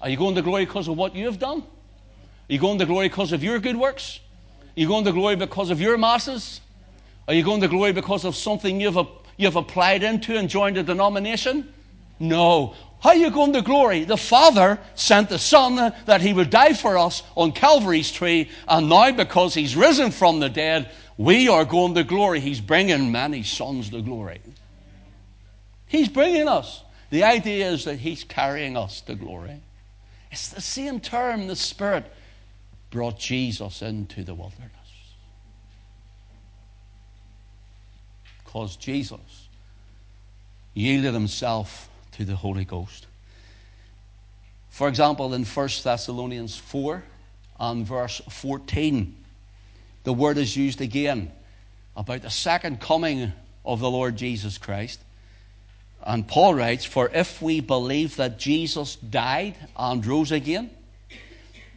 Are 0.00 0.08
you 0.08 0.16
going 0.16 0.34
to 0.34 0.42
glory 0.42 0.64
because 0.64 0.88
of 0.88 0.96
what 0.96 1.14
you 1.14 1.26
have 1.26 1.38
done? 1.38 1.60
Are 1.60 2.52
you 2.52 2.58
going 2.58 2.78
to 2.78 2.86
glory 2.86 3.08
because 3.08 3.32
of 3.32 3.44
your 3.44 3.58
good 3.58 3.76
works? 3.76 4.20
Are 4.74 4.80
you 4.80 4.88
going 4.88 5.04
to 5.04 5.12
glory 5.12 5.36
because 5.36 5.68
of 5.68 5.78
your 5.78 5.98
masses? 5.98 6.62
Are 7.28 7.34
you 7.34 7.44
going 7.44 7.60
to 7.60 7.68
glory 7.68 7.92
because 7.92 8.24
of 8.24 8.34
something 8.34 8.80
you've, 8.80 8.96
you've 9.36 9.56
applied 9.56 10.02
into 10.02 10.38
and 10.38 10.48
joined 10.48 10.78
a 10.78 10.82
denomination? 10.82 11.73
No. 12.18 12.74
How 13.00 13.10
are 13.10 13.16
you 13.16 13.30
going 13.30 13.52
to 13.52 13.62
glory? 13.62 14.04
The 14.04 14.16
Father 14.16 14.78
sent 14.94 15.28
the 15.28 15.38
Son 15.38 15.92
that 16.06 16.20
He 16.20 16.32
would 16.32 16.50
die 16.50 16.72
for 16.72 16.96
us 16.96 17.22
on 17.36 17.52
Calvary's 17.52 18.10
tree, 18.10 18.50
and 18.66 18.88
now 18.88 19.12
because 19.12 19.54
He's 19.54 19.76
risen 19.76 20.10
from 20.10 20.40
the 20.40 20.48
dead, 20.48 20.90
we 21.16 21.48
are 21.48 21.64
going 21.64 21.94
to 21.94 22.04
glory. 22.04 22.40
He's 22.40 22.60
bringing 22.60 23.12
many 23.12 23.42
sons 23.42 23.90
to 23.90 24.00
glory. 24.00 24.40
He's 25.86 26.08
bringing 26.08 26.48
us. 26.48 26.82
The 27.10 27.24
idea 27.24 27.70
is 27.70 27.84
that 27.84 27.98
He's 27.98 28.24
carrying 28.24 28.76
us 28.76 29.00
to 29.02 29.14
glory. 29.14 29.60
It's 30.32 30.48
the 30.48 30.60
same 30.60 30.98
term 30.98 31.46
the 31.46 31.56
Spirit 31.56 32.10
brought 32.90 33.18
Jesus 33.18 33.82
into 33.82 34.24
the 34.24 34.34
wilderness. 34.34 34.70
Because 38.44 38.76
Jesus 38.76 39.48
yielded 40.74 41.12
himself 41.14 41.88
to 42.14 42.24
the 42.24 42.36
Holy 42.36 42.64
Ghost. 42.64 43.06
For 44.70 44.88
example, 44.88 45.34
in 45.34 45.44
1 45.44 45.68
Thessalonians 45.82 46.56
4 46.56 47.02
and 47.60 47.86
verse 47.86 48.20
14, 48.28 49.14
the 50.04 50.12
word 50.12 50.36
is 50.36 50.56
used 50.56 50.80
again 50.80 51.30
about 51.96 52.22
the 52.22 52.30
second 52.30 52.80
coming 52.80 53.32
of 53.64 53.80
the 53.80 53.90
Lord 53.90 54.16
Jesus 54.16 54.58
Christ. 54.58 55.00
And 56.02 56.26
Paul 56.26 56.54
writes, 56.54 56.84
For 56.84 57.08
if 57.12 57.40
we 57.40 57.60
believe 57.60 58.16
that 58.16 58.38
Jesus 58.38 58.96
died 58.96 59.54
and 59.76 60.04
rose 60.04 60.32
again, 60.32 60.70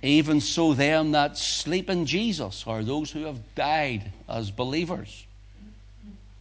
even 0.02 0.42
so 0.42 0.74
them 0.74 1.12
that 1.14 1.38
sleep 1.38 1.90
in 1.90 2.06
Jesus, 2.06 2.66
or 2.68 2.84
those 2.84 3.12
who 3.12 3.24
have 3.24 3.40
died 3.56 4.12
as 4.28 4.52
believers, 4.52 5.26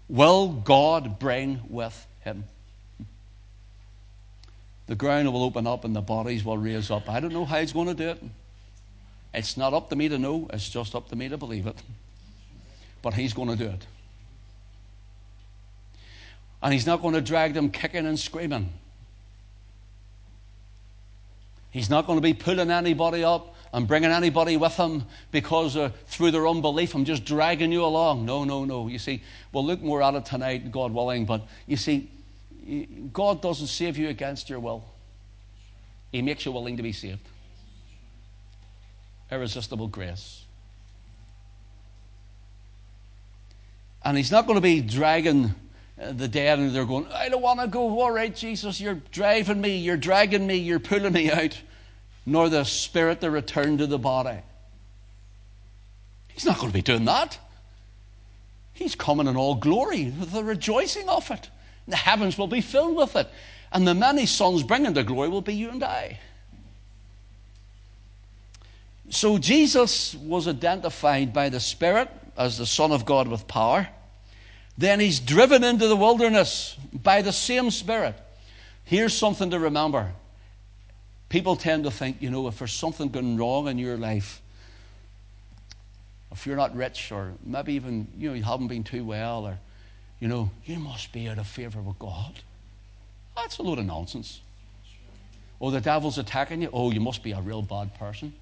will 0.09 0.49
God 0.49 1.19
bring 1.19 1.61
with 1.69 2.07
him. 2.21 2.45
The 4.87 4.95
ground 4.95 5.33
will 5.33 5.43
open 5.43 5.67
up 5.67 5.85
and 5.85 5.95
the 5.95 6.01
bodies 6.01 6.45
will 6.45 6.59
raise 6.59 6.91
up. 6.91 7.09
I 7.09 7.21
don't 7.21 7.33
know 7.33 7.45
how 7.45 7.61
he's 7.61 7.73
going 7.73 7.89
to 7.89 7.95
do 7.95 8.11
it. 8.11 8.23
It's 9.35 9.57
not 9.57 9.75
up 9.75 9.91
to 9.91 9.97
me 9.97 10.09
to 10.09 10.19
know, 10.19 10.49
it's 10.53 10.69
just 10.69 10.95
up 10.95 11.09
to 11.11 11.17
me 11.17 11.29
to 11.29 11.37
believe 11.37 11.67
it. 11.67 11.77
But 13.03 13.15
he's 13.15 13.35
going 13.35 13.49
to 13.49 13.57
do 13.57 13.67
it. 13.67 13.87
And 16.63 16.73
he's 16.73 16.87
not 16.87 17.03
going 17.03 17.15
to 17.15 17.21
drag 17.21 17.55
them 17.55 17.71
kicking 17.71 18.07
and 18.07 18.19
screaming. 18.19 18.73
He's 21.71 21.91
not 21.91 22.07
going 22.07 22.17
to 22.17 22.23
be 22.23 22.33
pulling 22.33 22.71
anybody 22.71 23.23
up 23.23 23.55
and 23.73 23.87
bringing 23.87 24.11
anybody 24.11 24.57
with 24.57 24.75
him 24.77 25.05
because 25.33 25.77
uh, 25.77 25.91
through 26.07 26.31
their 26.31 26.49
unbelief, 26.49 26.95
I'm 26.95 27.05
just 27.05 27.27
dragging 27.27 27.71
you 27.71 27.85
along. 27.85 28.25
No, 28.25 28.45
no, 28.45 28.65
no. 28.65 28.89
You 28.89 28.99
see, 28.99 29.23
we'll 29.53 29.67
look 29.67 29.83
more 29.83 30.03
at 30.03 30.15
it 30.15 30.25
tonight, 30.25 30.73
God 30.73 30.93
willing. 30.93 31.27
But 31.27 31.43
you 31.67 31.77
see, 31.77 32.11
God 33.13 33.43
doesn't 33.43 33.69
save 33.69 33.97
you 33.97 34.09
against 34.09 34.51
your 34.51 34.61
will, 34.61 34.85
He 36.13 36.23
makes 36.23 36.45
you 36.45 36.53
willing 36.53 36.77
to 36.77 36.83
be 36.83 36.93
saved. 36.93 37.27
Irresistible 39.31 39.89
grace. 39.89 40.45
And 44.05 44.17
He's 44.17 44.31
not 44.31 44.47
going 44.47 44.57
to 44.57 44.63
be 44.63 44.81
dragging 44.81 45.55
uh, 46.01 46.13
the 46.13 46.29
dead 46.29 46.59
and 46.59 46.75
they're 46.75 46.85
going, 46.85 47.07
I 47.13 47.29
don't 47.29 47.43
want 47.43 47.61
to 47.61 47.67
go. 47.67 48.01
All 48.01 48.11
right, 48.11 48.35
Jesus, 48.35 48.81
you're 48.81 49.01
driving 49.11 49.61
me, 49.61 49.79
you're 49.79 49.97
dragging 49.97 50.47
me, 50.47 50.57
you're 50.57 50.79
pulling 50.79 51.13
me 51.13 51.31
out. 51.31 51.61
Nor 52.25 52.49
the 52.49 52.65
spirit 52.65 53.21
to 53.21 53.31
return 53.31 53.79
to 53.79 53.87
the 53.87 53.99
body. 53.99 54.39
He's 56.29 56.45
not 56.45 56.59
going 56.59 56.71
to 56.71 56.75
be 56.75 56.83
doing 56.83 57.05
that. 57.05 57.39
He's 58.73 58.95
coming 58.95 59.27
in 59.27 59.37
all 59.37 59.55
glory, 59.55 60.11
the 60.11 60.45
rejoicing 60.45 61.09
of 61.09 61.31
it. 61.31 61.49
The 61.89 61.97
heavens 61.97 62.37
will 62.37 62.49
be 62.49 62.61
filled 62.61 62.97
with 62.97 63.17
it. 63.17 63.29
And 63.73 63.87
the 63.87 63.95
many 63.95 64.27
sons 64.27 64.63
bringing 64.63 64.93
the 64.93 65.05
glory 65.05 65.29
will 65.29 65.41
be 65.41 65.55
you 65.55 65.71
and 65.71 65.83
I. 65.83 66.19
So 69.11 69.39
Jesus 69.39 70.15
was 70.15 70.49
identified 70.49 71.33
by 71.33 71.49
the 71.49 71.61
Spirit 71.61 72.09
as 72.37 72.59
the 72.59 72.67
Son 72.67 72.93
of 72.93 73.05
God 73.05 73.29
with 73.29 73.47
power. 73.47 73.89
Then 74.79 75.01
he's 75.01 75.21
driven 75.21 75.65
into 75.65 75.89
the 75.89 75.97
wilderness 75.97 76.77
by 76.93 77.23
the 77.23 77.33
same 77.33 77.71
Spirit. 77.71 78.15
Here's 78.85 79.15
something 79.15 79.51
to 79.51 79.59
remember. 79.59 80.13
People 81.29 81.57
tend 81.57 81.85
to 81.85 81.91
think, 81.91 82.19
you 82.21 82.31
know, 82.31 82.47
if 82.49 82.59
there's 82.59 82.73
something 82.73 83.09
going 83.09 83.37
wrong 83.37 83.69
in 83.69 83.79
your 83.79 83.97
life, 83.97 84.41
if 86.31 86.47
you're 86.47 86.57
not 86.57 86.77
rich, 86.77 87.11
or 87.11 87.33
maybe 87.45 87.75
even, 87.75 88.07
you 88.19 88.29
know, 88.29 88.35
you 88.35 88.43
haven't 88.43 88.69
been 88.69 88.85
too 88.85 89.05
well, 89.05 89.47
or, 89.47 89.59
you 90.21 90.29
know, 90.29 90.51
you 90.65 90.79
must 90.79 91.13
be 91.13 91.29
out 91.29 91.39
of 91.39 91.47
favor 91.47 91.81
with 91.81 91.99
God. 91.99 92.33
That's 93.37 93.59
a 93.59 93.63
load 93.63 93.79
of 93.79 93.85
nonsense. 93.85 94.41
Oh, 95.61 95.71
the 95.71 95.81
devil's 95.81 96.19
attacking 96.19 96.63
you. 96.63 96.71
Oh, 96.73 96.91
you 96.91 97.01
must 97.01 97.23
be 97.23 97.33
a 97.33 97.41
real 97.41 97.63
bad 97.63 97.95
person. 97.99 98.33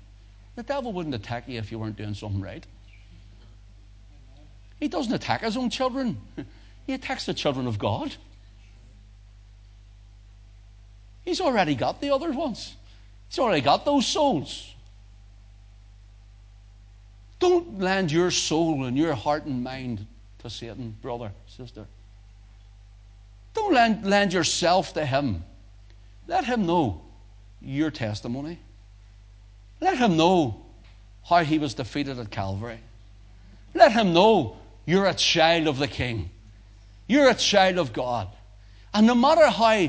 The 0.57 0.63
devil 0.63 0.93
wouldn't 0.93 1.15
attack 1.15 1.49
you 1.49 1.59
if 1.59 1.73
you 1.73 1.79
weren't 1.79 1.97
doing 1.97 2.15
something 2.15 2.41
right. 2.41 2.65
He 4.79 4.89
doesn't 4.89 5.13
attack 5.13 5.43
his 5.43 5.57
own 5.57 5.71
children, 5.71 6.21
he 6.87 6.93
attacks 6.93 7.27
the 7.27 7.35
children 7.35 7.67
of 7.67 7.79
God. 7.79 8.15
He's 11.25 11.41
already 11.41 11.75
got 11.75 12.01
the 12.01 12.11
other 12.11 12.31
ones, 12.33 12.75
he's 13.29 13.39
already 13.39 13.63
got 13.63 13.85
those 13.85 14.07
souls. 14.07 14.71
Don't 17.41 17.79
lend 17.81 18.11
your 18.13 18.31
soul 18.31 18.85
and 18.85 18.97
your 18.97 19.15
heart 19.15 19.45
and 19.45 19.63
mind 19.63 20.07
to 20.45 20.51
Satan, 20.51 20.95
brother, 21.01 21.33
sister. 21.47 21.87
Don't 23.55 23.73
lend, 23.73 24.05
lend 24.05 24.35
yourself 24.35 24.93
to 24.93 25.05
him. 25.05 25.43
Let 26.29 26.45
him 26.45 26.67
know 26.67 27.01
your 27.63 27.91
testimony. 27.91 28.59
Let 29.81 29.97
him 29.97 30.19
know 30.19 30.61
how 31.25 31.45
he 31.45 31.59
was 31.59 31.73
defeated 31.73 32.19
at 32.19 32.31
Calvary. 32.31 32.79
Let 33.73 33.93
him 33.93 34.13
know 34.13 34.59
you're 34.85 35.07
a 35.07 35.15
child 35.15 35.67
of 35.67 35.79
the 35.79 35.89
King. 35.89 36.29
You're 37.07 37.31
a 37.31 37.35
child 37.35 37.79
of 37.79 37.95
God. 37.95 38.29
And 38.93 39.07
no 39.07 39.15
matter 39.15 39.49
how 39.49 39.89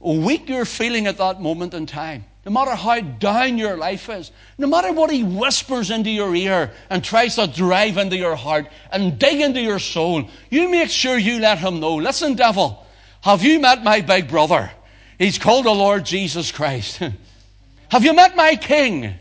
weak 0.00 0.48
you're 0.48 0.64
feeling 0.64 1.08
at 1.08 1.18
that 1.18 1.42
moment 1.42 1.74
in 1.74 1.84
time, 1.84 2.24
no 2.44 2.52
matter 2.52 2.74
how 2.74 3.00
down 3.00 3.58
your 3.58 3.76
life 3.76 4.08
is, 4.08 4.32
no 4.56 4.66
matter 4.66 4.92
what 4.92 5.10
he 5.10 5.22
whispers 5.22 5.90
into 5.90 6.10
your 6.10 6.34
ear 6.34 6.72
and 6.88 7.04
tries 7.04 7.34
to 7.34 7.46
drive 7.46 7.98
into 7.98 8.16
your 8.16 8.34
heart 8.34 8.66
and 8.90 9.18
dig 9.18 9.40
into 9.40 9.60
your 9.60 9.78
soul, 9.78 10.28
you 10.48 10.70
make 10.70 10.88
sure 10.88 11.18
you 11.18 11.38
let 11.38 11.58
him 11.58 11.80
know. 11.80 11.96
Listen, 11.96 12.34
devil, 12.34 12.86
have 13.20 13.42
you 13.42 13.60
met 13.60 13.84
my 13.84 14.00
big 14.00 14.28
brother? 14.28 14.70
He's 15.18 15.36
called 15.38 15.66
the 15.66 15.74
Lord 15.74 16.06
Jesus 16.06 16.50
Christ. 16.50 17.02
have 17.90 18.04
you 18.04 18.14
met 18.14 18.34
my 18.34 18.56
king? 18.56 19.14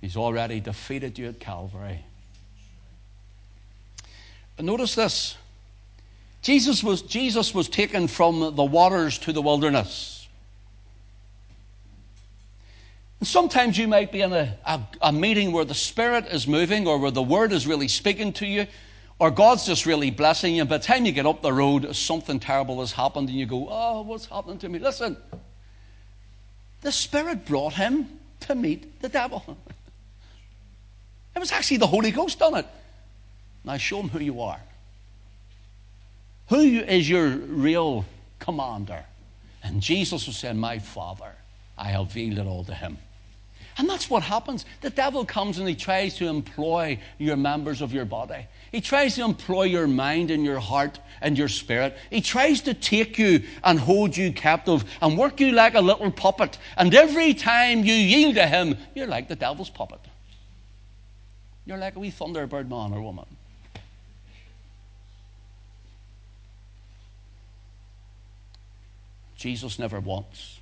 He's 0.00 0.16
already 0.16 0.58
defeated 0.58 1.16
you 1.16 1.28
at 1.28 1.38
Calvary. 1.38 2.04
Notice 4.58 4.96
this. 4.96 5.36
Jesus 6.42 6.82
was, 6.82 7.02
Jesus 7.02 7.54
was 7.54 7.68
taken 7.68 8.08
from 8.08 8.56
the 8.56 8.64
waters 8.64 9.18
to 9.18 9.32
the 9.32 9.40
wilderness. 9.40 10.26
And 13.20 13.28
sometimes 13.28 13.78
you 13.78 13.86
might 13.86 14.10
be 14.10 14.20
in 14.20 14.32
a, 14.32 14.58
a, 14.66 14.80
a, 15.00 15.12
meeting 15.12 15.52
where 15.52 15.64
the 15.64 15.74
Spirit 15.74 16.26
is 16.26 16.48
moving 16.48 16.88
or 16.88 16.98
where 16.98 17.12
the 17.12 17.22
Word 17.22 17.52
is 17.52 17.68
really 17.68 17.86
speaking 17.86 18.32
to 18.34 18.46
you 18.46 18.66
or 19.20 19.30
God's 19.30 19.64
just 19.64 19.86
really 19.86 20.10
blessing 20.10 20.56
you. 20.56 20.62
And 20.62 20.68
by 20.68 20.78
the 20.78 20.84
time 20.84 21.06
you 21.06 21.12
get 21.12 21.26
up 21.26 21.42
the 21.42 21.52
road, 21.52 21.94
something 21.94 22.40
terrible 22.40 22.80
has 22.80 22.90
happened 22.90 23.28
and 23.28 23.38
you 23.38 23.46
go, 23.46 23.68
Oh, 23.70 24.02
what's 24.02 24.26
happening 24.26 24.58
to 24.58 24.68
me? 24.68 24.80
Listen, 24.80 25.16
the 26.80 26.90
Spirit 26.90 27.46
brought 27.46 27.74
him 27.74 28.18
to 28.40 28.56
meet 28.56 29.00
the 29.00 29.08
devil. 29.08 29.44
it 31.36 31.38
was 31.38 31.52
actually 31.52 31.76
the 31.76 31.86
Holy 31.86 32.10
Ghost 32.10 32.40
done 32.40 32.56
it. 32.56 32.66
Now 33.62 33.76
show 33.76 34.00
him 34.00 34.08
who 34.08 34.18
you 34.18 34.40
are. 34.40 34.58
Who 36.52 36.60
is 36.80 37.08
your 37.08 37.28
real 37.28 38.04
commander? 38.38 39.02
And 39.62 39.80
Jesus 39.80 40.26
was 40.26 40.36
saying, 40.36 40.58
My 40.58 40.80
Father, 40.80 41.32
I 41.78 41.88
have 41.88 42.14
yielded 42.14 42.46
all 42.46 42.62
to 42.64 42.74
him. 42.74 42.98
And 43.78 43.88
that's 43.88 44.10
what 44.10 44.22
happens. 44.22 44.66
The 44.82 44.90
devil 44.90 45.24
comes 45.24 45.56
and 45.56 45.66
he 45.66 45.74
tries 45.74 46.14
to 46.16 46.26
employ 46.26 46.98
your 47.16 47.38
members 47.38 47.80
of 47.80 47.94
your 47.94 48.04
body. 48.04 48.46
He 48.70 48.82
tries 48.82 49.14
to 49.14 49.24
employ 49.24 49.62
your 49.62 49.86
mind 49.86 50.30
and 50.30 50.44
your 50.44 50.58
heart 50.58 50.98
and 51.22 51.38
your 51.38 51.48
spirit. 51.48 51.96
He 52.10 52.20
tries 52.20 52.60
to 52.62 52.74
take 52.74 53.18
you 53.18 53.44
and 53.64 53.80
hold 53.80 54.14
you 54.14 54.30
captive 54.30 54.84
and 55.00 55.16
work 55.16 55.40
you 55.40 55.52
like 55.52 55.72
a 55.72 55.80
little 55.80 56.10
puppet. 56.10 56.58
And 56.76 56.94
every 56.94 57.32
time 57.32 57.82
you 57.82 57.94
yield 57.94 58.34
to 58.34 58.46
him, 58.46 58.76
you're 58.94 59.06
like 59.06 59.26
the 59.26 59.36
devil's 59.36 59.70
puppet. 59.70 60.00
You're 61.64 61.78
like 61.78 61.96
a 61.96 61.98
wee 61.98 62.10
thunderbird 62.10 62.68
man 62.68 62.92
or 62.92 63.00
woman. 63.00 63.24
Jesus 69.42 69.76
never 69.76 69.98
once, 69.98 70.60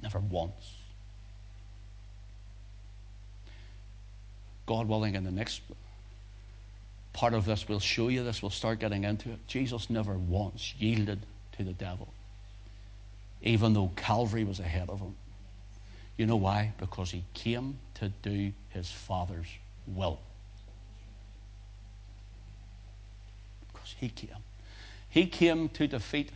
never 0.00 0.20
once. 0.20 0.72
God 4.66 4.86
willing, 4.86 5.16
in 5.16 5.24
the 5.24 5.32
next 5.32 5.60
part 7.12 7.34
of 7.34 7.44
this, 7.44 7.68
we'll 7.68 7.80
show 7.80 8.06
you 8.06 8.22
this, 8.22 8.40
we'll 8.40 8.52
start 8.52 8.78
getting 8.78 9.02
into 9.02 9.30
it. 9.30 9.44
Jesus 9.48 9.90
never 9.90 10.16
once 10.16 10.74
yielded 10.78 11.18
to 11.58 11.64
the 11.64 11.72
devil, 11.72 12.14
even 13.42 13.72
though 13.74 13.90
Calvary 13.96 14.44
was 14.44 14.60
ahead 14.60 14.88
of 14.88 15.00
him. 15.00 15.16
You 16.18 16.26
know 16.26 16.36
why? 16.36 16.72
Because 16.78 17.10
he 17.10 17.24
came 17.34 17.80
to 17.94 18.10
do 18.22 18.52
his 18.68 18.88
Father's 18.88 19.48
will. 19.88 20.20
Because 23.72 23.92
he 23.98 24.08
came. 24.08 24.30
He 25.08 25.26
came 25.26 25.68
to 25.70 25.88
defeat 25.88 26.30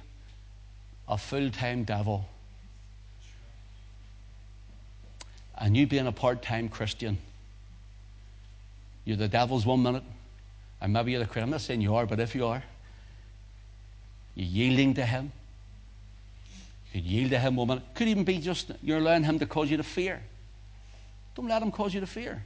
a 1.09 1.19
full 1.19 1.51
time 1.51 1.85
devil. 1.85 2.27
And 5.57 5.77
you 5.77 5.87
being 5.87 6.07
a 6.07 6.13
part 6.13 6.43
time 6.43 6.69
Christian, 6.69 7.19
you're 9.05 9.17
the 9.17 9.29
devil's 9.29 9.65
one 9.65 9.83
minute, 9.83 10.03
and 10.81 10.93
maybe 10.93 11.13
you're 11.13 11.21
the 11.21 11.27
Christian. 11.27 11.45
I'm 11.45 11.51
not 11.51 11.61
saying 11.61 11.81
you 11.81 11.95
are, 11.95 12.07
but 12.07 12.19
if 12.21 12.35
you 12.35 12.47
are, 12.47 12.63
you're 14.35 14.47
yielding 14.47 14.95
to 14.95 15.05
Him. 15.05 15.31
You 16.93 17.01
yield 17.01 17.31
to 17.31 17.39
Him, 17.39 17.57
woman. 17.57 17.83
Could 17.95 18.09
even 18.09 18.25
be 18.25 18.39
just 18.39 18.73
you're 18.83 18.99
allowing 18.99 19.25
Him 19.25 19.39
to 19.39 19.47
cause 19.47 19.71
you 19.71 19.77
to 19.77 19.83
fear. 19.83 20.23
Don't 21.35 21.49
let 21.49 21.63
Him 21.63 21.71
cause 21.71 21.95
you 21.95 22.01
to 22.01 22.07
fear. 22.07 22.43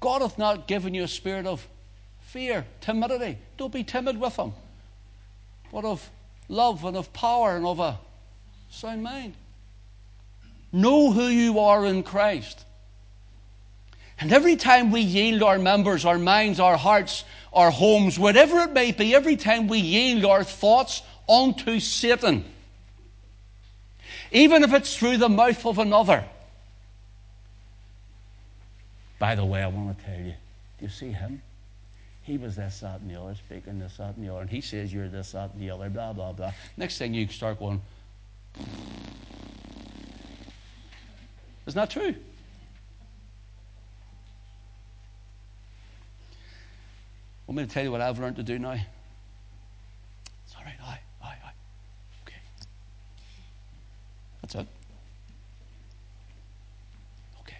God 0.00 0.22
hath 0.22 0.38
not 0.38 0.66
given 0.66 0.94
you 0.94 1.04
a 1.04 1.08
spirit 1.08 1.46
of 1.46 1.66
fear, 2.22 2.64
timidity. 2.80 3.38
Don't 3.56 3.72
be 3.72 3.84
timid 3.84 4.18
with 4.18 4.36
Him, 4.36 4.52
but 5.72 5.84
of 5.84 6.08
love 6.50 6.84
and 6.84 6.96
of 6.96 7.12
power 7.12 7.56
and 7.56 7.64
of 7.64 7.78
a 7.80 7.98
sound 8.70 9.02
mind. 9.02 9.34
Know 10.72 11.10
who 11.10 11.26
you 11.26 11.60
are 11.60 11.86
in 11.86 12.02
Christ. 12.02 12.64
And 14.18 14.32
every 14.32 14.56
time 14.56 14.90
we 14.90 15.00
yield 15.00 15.42
our 15.42 15.58
members, 15.58 16.04
our 16.04 16.18
minds, 16.18 16.60
our 16.60 16.76
hearts, 16.76 17.24
our 17.52 17.70
homes, 17.70 18.18
whatever 18.18 18.60
it 18.60 18.72
may 18.72 18.92
be, 18.92 19.14
every 19.14 19.36
time 19.36 19.66
we 19.66 19.78
yield 19.78 20.24
our 20.26 20.44
thoughts 20.44 21.02
unto 21.28 21.80
Satan, 21.80 22.44
even 24.30 24.62
if 24.62 24.72
it's 24.74 24.96
through 24.96 25.16
the 25.16 25.28
mouth 25.28 25.64
of 25.64 25.78
another. 25.78 26.24
By 29.18 29.34
the 29.34 29.44
way, 29.44 29.62
I 29.62 29.68
want 29.68 29.98
to 29.98 30.04
tell 30.04 30.18
you, 30.18 30.34
do 30.78 30.84
you 30.84 30.88
see 30.88 31.12
him? 31.12 31.42
He 32.30 32.38
was 32.38 32.54
this, 32.54 32.78
that, 32.78 33.00
and 33.00 33.10
the 33.10 33.20
other, 33.20 33.34
speaking 33.34 33.80
this, 33.80 33.96
that, 33.96 34.14
and 34.14 34.24
the 34.24 34.32
other, 34.32 34.42
and 34.42 34.48
he 34.48 34.60
says 34.60 34.92
you're 34.92 35.08
this, 35.08 35.32
that, 35.32 35.52
and 35.52 35.60
the 35.60 35.68
other, 35.68 35.90
blah, 35.90 36.12
blah, 36.12 36.30
blah. 36.30 36.52
Next 36.76 36.96
thing 36.96 37.12
you 37.12 37.26
start 37.26 37.58
going, 37.58 37.82
isn't 41.66 41.74
that 41.74 41.90
true? 41.90 42.14
Want 47.48 47.56
me 47.56 47.66
to 47.66 47.68
tell 47.68 47.82
you 47.82 47.90
what 47.90 48.00
I've 48.00 48.20
learned 48.20 48.36
to 48.36 48.44
do 48.44 48.60
now? 48.60 48.74
It's 50.44 50.54
all 50.56 50.62
right. 50.64 50.74
Aye, 50.84 51.00
aye, 51.24 51.36
aye. 51.46 51.52
Okay. 52.22 52.36
That's 54.40 54.54
it. 54.54 54.68
Okay. 57.40 57.56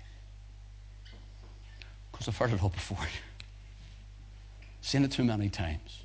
Because 2.12 2.28
I've 2.28 2.36
heard 2.36 2.52
it 2.52 2.62
all 2.62 2.68
before. 2.68 2.98
Seen 4.82 5.04
it 5.04 5.12
too 5.12 5.24
many 5.24 5.48
times. 5.48 6.02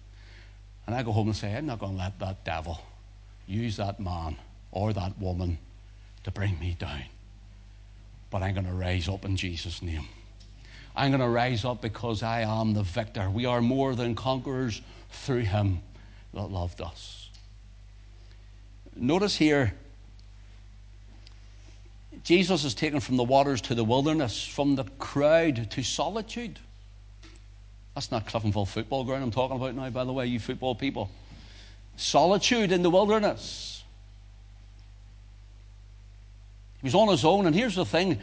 And 0.86 0.96
I 0.96 1.04
go 1.04 1.12
home 1.12 1.28
and 1.28 1.36
say, 1.36 1.56
I'm 1.56 1.66
not 1.66 1.80
going 1.80 1.94
to 1.94 1.98
let 1.98 2.20
that 2.20 2.44
devil 2.46 2.80
use 3.48 3.78
that 3.78 4.00
man 4.00 4.38
or 4.72 4.94
that 4.94 5.18
woman 5.20 5.58
to 6.24 6.32
bring 6.32 6.60
me 6.60 6.76
down. 6.78 7.04
But 8.30 8.44
I'm 8.44 8.54
going 8.54 8.66
to 8.66 8.74
rise 8.74 9.08
up 9.08 9.26
in 9.26 9.38
Jesus' 9.38 9.82
name. 9.82 10.06
I'm 10.96 11.12
going 11.12 11.22
to 11.22 11.28
rise 11.30 11.66
up 11.66 11.82
because 11.82 12.24
I 12.24 12.42
am 12.42 12.74
the 12.74 12.84
victor. 12.84 13.30
We 13.30 13.46
are 13.46 13.62
more 13.62 13.96
than 13.96 14.16
conquerors 14.16 14.82
through 15.10 15.42
him 15.42 15.80
that 16.34 16.52
loved 16.52 16.82
us. 16.82 17.30
Notice 18.96 19.36
here, 19.36 19.74
Jesus 22.24 22.64
is 22.64 22.74
taken 22.74 23.00
from 23.00 23.18
the 23.18 23.24
waters 23.24 23.62
to 23.62 23.76
the 23.76 23.84
wilderness, 23.84 24.46
from 24.46 24.76
the 24.76 24.86
crowd 25.00 25.70
to 25.72 25.84
solitude. 25.84 26.60
That's 27.96 28.12
not 28.12 28.28
Cliftonville 28.28 28.68
football 28.68 29.06
ground 29.06 29.24
I'm 29.24 29.32
talking 29.32 29.56
about 29.56 29.74
now, 29.74 29.90
by 29.90 30.04
the 30.04 30.12
way, 30.12 30.28
you 30.28 30.40
football 30.40 30.76
people. 30.76 31.10
Solitude 31.96 32.74
in 32.74 32.84
the 32.84 32.90
wilderness. 32.90 33.84
He 36.82 36.88
was 36.88 36.94
on 36.94 37.08
his 37.08 37.24
own, 37.24 37.48
and 37.48 37.56
here's 37.56 37.76
the 37.76 37.86
thing 37.86 38.20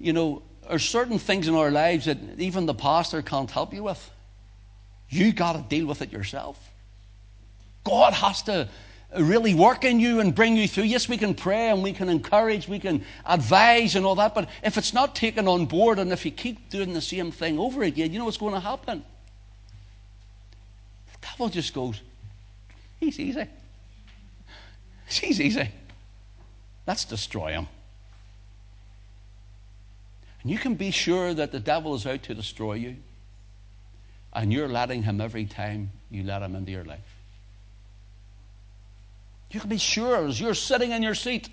you 0.00 0.12
know, 0.12 0.42
there 0.62 0.74
are 0.74 0.78
certain 0.80 1.18
things 1.18 1.46
in 1.46 1.54
our 1.54 1.70
lives 1.70 2.06
that 2.06 2.18
even 2.38 2.66
the 2.66 2.74
pastor 2.74 3.22
can't 3.22 3.50
help 3.50 3.72
you 3.72 3.84
with. 3.84 4.10
You 5.08 5.32
got 5.32 5.52
to 5.52 5.62
deal 5.68 5.86
with 5.86 6.02
it 6.02 6.12
yourself. 6.12 6.58
God 7.84 8.12
has 8.12 8.42
to 8.42 8.68
really 9.18 9.54
work 9.54 9.84
in 9.84 10.00
you 10.00 10.20
and 10.20 10.34
bring 10.34 10.56
you 10.56 10.66
through. 10.66 10.84
Yes, 10.84 11.08
we 11.08 11.16
can 11.16 11.34
pray 11.34 11.68
and 11.68 11.82
we 11.82 11.92
can 11.92 12.08
encourage, 12.08 12.66
we 12.66 12.80
can 12.80 13.04
advise 13.24 13.94
and 13.94 14.04
all 14.04 14.14
that, 14.16 14.34
but 14.34 14.48
if 14.64 14.76
it's 14.76 14.92
not 14.92 15.14
taken 15.14 15.46
on 15.46 15.66
board 15.66 15.98
and 15.98 16.12
if 16.12 16.24
you 16.24 16.30
keep 16.30 16.70
doing 16.70 16.94
the 16.94 17.00
same 17.00 17.30
thing 17.30 17.58
over 17.58 17.82
again, 17.82 18.12
you 18.12 18.18
know 18.18 18.24
what's 18.24 18.38
going 18.38 18.54
to 18.54 18.60
happen? 18.60 19.04
Devil 21.22 21.48
just 21.48 21.72
goes, 21.72 22.00
he's 23.00 23.18
easy. 23.18 23.46
He's 25.08 25.40
easy. 25.40 25.70
Let's 26.86 27.04
destroy 27.04 27.52
him. 27.52 27.68
And 30.42 30.50
you 30.50 30.58
can 30.58 30.74
be 30.74 30.90
sure 30.90 31.32
that 31.32 31.52
the 31.52 31.60
devil 31.60 31.94
is 31.94 32.06
out 32.06 32.24
to 32.24 32.34
destroy 32.34 32.74
you. 32.74 32.96
And 34.32 34.52
you're 34.52 34.68
letting 34.68 35.02
him 35.02 35.20
every 35.20 35.44
time 35.44 35.90
you 36.10 36.24
let 36.24 36.42
him 36.42 36.56
into 36.56 36.72
your 36.72 36.84
life. 36.84 37.00
You 39.50 39.60
can 39.60 39.68
be 39.68 39.78
sure 39.78 40.26
as 40.26 40.40
you're 40.40 40.54
sitting 40.54 40.92
in 40.92 41.02
your 41.02 41.14
seat, 41.14 41.48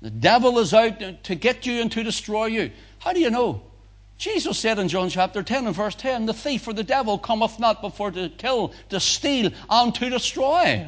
the 0.00 0.10
devil 0.10 0.58
is 0.58 0.74
out 0.74 1.24
to 1.24 1.34
get 1.34 1.66
you 1.66 1.80
and 1.80 1.92
to 1.92 2.02
destroy 2.02 2.46
you. 2.46 2.70
How 2.98 3.12
do 3.12 3.20
you 3.20 3.30
know? 3.30 3.62
Jesus 4.16 4.58
said 4.58 4.78
in 4.78 4.88
John 4.88 5.08
chapter 5.08 5.42
10 5.42 5.66
and 5.66 5.74
verse 5.74 5.94
10, 5.96 6.26
the 6.26 6.34
thief 6.34 6.66
or 6.68 6.72
the 6.72 6.84
devil 6.84 7.18
cometh 7.18 7.58
not 7.58 7.82
before 7.82 8.10
to 8.12 8.28
kill, 8.28 8.72
to 8.90 9.00
steal, 9.00 9.50
and 9.68 9.94
to 9.96 10.08
destroy. 10.08 10.86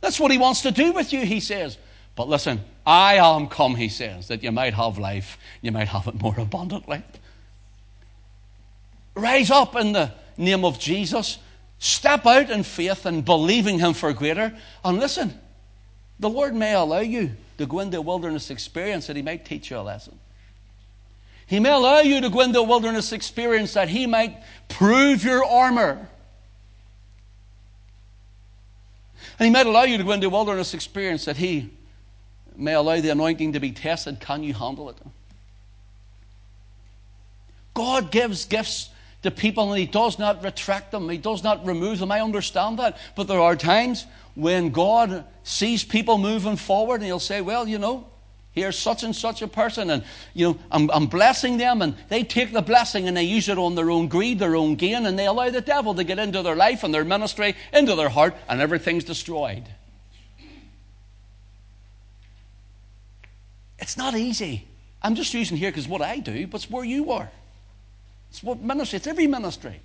That's 0.00 0.20
what 0.20 0.30
he 0.30 0.38
wants 0.38 0.62
to 0.62 0.70
do 0.70 0.92
with 0.92 1.12
you, 1.12 1.24
he 1.24 1.40
says. 1.40 1.78
But 2.14 2.28
listen, 2.28 2.60
I 2.86 3.14
am 3.14 3.48
come, 3.48 3.74
he 3.74 3.88
says, 3.88 4.28
that 4.28 4.42
you 4.42 4.52
might 4.52 4.74
have 4.74 4.98
life, 4.98 5.38
you 5.62 5.72
might 5.72 5.88
have 5.88 6.06
it 6.06 6.20
more 6.20 6.38
abundantly. 6.38 7.02
Rise 9.14 9.50
up 9.50 9.76
in 9.76 9.92
the 9.92 10.12
name 10.36 10.64
of 10.64 10.78
Jesus. 10.78 11.38
Step 11.78 12.26
out 12.26 12.50
in 12.50 12.62
faith 12.62 13.06
and 13.06 13.24
believing 13.24 13.78
him 13.78 13.94
for 13.94 14.12
greater. 14.12 14.54
And 14.84 14.98
listen, 14.98 15.38
the 16.18 16.28
Lord 16.28 16.54
may 16.54 16.74
allow 16.74 17.00
you 17.00 17.30
to 17.58 17.66
go 17.66 17.80
into 17.80 17.98
a 17.98 18.02
wilderness 18.02 18.50
experience 18.50 19.06
that 19.06 19.16
he 19.16 19.22
might 19.22 19.44
teach 19.44 19.70
you 19.70 19.78
a 19.78 19.80
lesson. 19.80 20.18
He 21.50 21.58
may 21.58 21.72
allow 21.72 21.98
you 21.98 22.20
to 22.20 22.30
go 22.30 22.42
into 22.42 22.60
a 22.60 22.62
wilderness 22.62 23.10
experience 23.10 23.72
that 23.72 23.88
he 23.88 24.06
might 24.06 24.40
prove 24.68 25.24
your 25.24 25.44
armor. 25.44 26.08
And 29.36 29.46
he 29.46 29.50
might 29.50 29.66
allow 29.66 29.82
you 29.82 29.98
to 29.98 30.04
go 30.04 30.12
into 30.12 30.28
a 30.28 30.30
wilderness 30.30 30.74
experience 30.74 31.24
that 31.24 31.36
he 31.36 31.70
may 32.54 32.74
allow 32.74 33.00
the 33.00 33.08
anointing 33.08 33.54
to 33.54 33.58
be 33.58 33.72
tested. 33.72 34.20
Can 34.20 34.44
you 34.44 34.54
handle 34.54 34.90
it? 34.90 34.98
God 37.74 38.12
gives 38.12 38.44
gifts 38.44 38.90
to 39.24 39.32
people 39.32 39.72
and 39.72 39.80
He 39.80 39.86
does 39.86 40.20
not 40.20 40.44
retract 40.44 40.92
them, 40.92 41.08
He 41.08 41.18
does 41.18 41.42
not 41.42 41.66
remove 41.66 41.98
them. 41.98 42.12
I 42.12 42.20
understand 42.20 42.78
that. 42.78 42.96
But 43.16 43.26
there 43.26 43.40
are 43.40 43.56
times 43.56 44.06
when 44.36 44.70
God 44.70 45.24
sees 45.42 45.82
people 45.82 46.16
moving 46.16 46.54
forward 46.54 46.96
and 46.96 47.06
He'll 47.06 47.18
say, 47.18 47.40
Well, 47.40 47.66
you 47.66 47.78
know, 47.78 48.06
here's 48.52 48.78
such 48.78 49.02
and 49.02 49.14
such 49.14 49.42
a 49.42 49.48
person, 49.48 49.90
and 49.90 50.04
you 50.34 50.48
know, 50.48 50.58
I'm, 50.70 50.90
I'm 50.90 51.06
blessing 51.06 51.56
them, 51.56 51.82
and 51.82 51.96
they 52.08 52.24
take 52.24 52.52
the 52.52 52.62
blessing 52.62 53.08
and 53.08 53.16
they 53.16 53.24
use 53.24 53.48
it 53.48 53.58
on 53.58 53.74
their 53.74 53.90
own 53.90 54.08
greed, 54.08 54.38
their 54.38 54.56
own 54.56 54.74
gain, 54.74 55.06
and 55.06 55.18
they 55.18 55.26
allow 55.26 55.50
the 55.50 55.60
devil 55.60 55.94
to 55.94 56.04
get 56.04 56.18
into 56.18 56.42
their 56.42 56.56
life 56.56 56.84
and 56.84 56.92
their 56.92 57.04
ministry, 57.04 57.54
into 57.72 57.94
their 57.94 58.08
heart, 58.08 58.34
and 58.48 58.60
everything's 58.60 59.04
destroyed. 59.04 59.64
It's 63.78 63.96
not 63.96 64.14
easy. 64.14 64.66
I'm 65.02 65.14
just 65.14 65.32
using 65.32 65.56
here 65.56 65.70
because 65.70 65.88
what 65.88 66.02
I 66.02 66.18
do, 66.18 66.46
but 66.46 66.62
it's 66.62 66.70
where 66.70 66.84
you 66.84 67.12
are. 67.12 67.30
It's 68.30 68.42
what 68.42 68.60
ministry, 68.60 68.98
it's 68.98 69.06
every 69.06 69.26
ministry. 69.26 69.80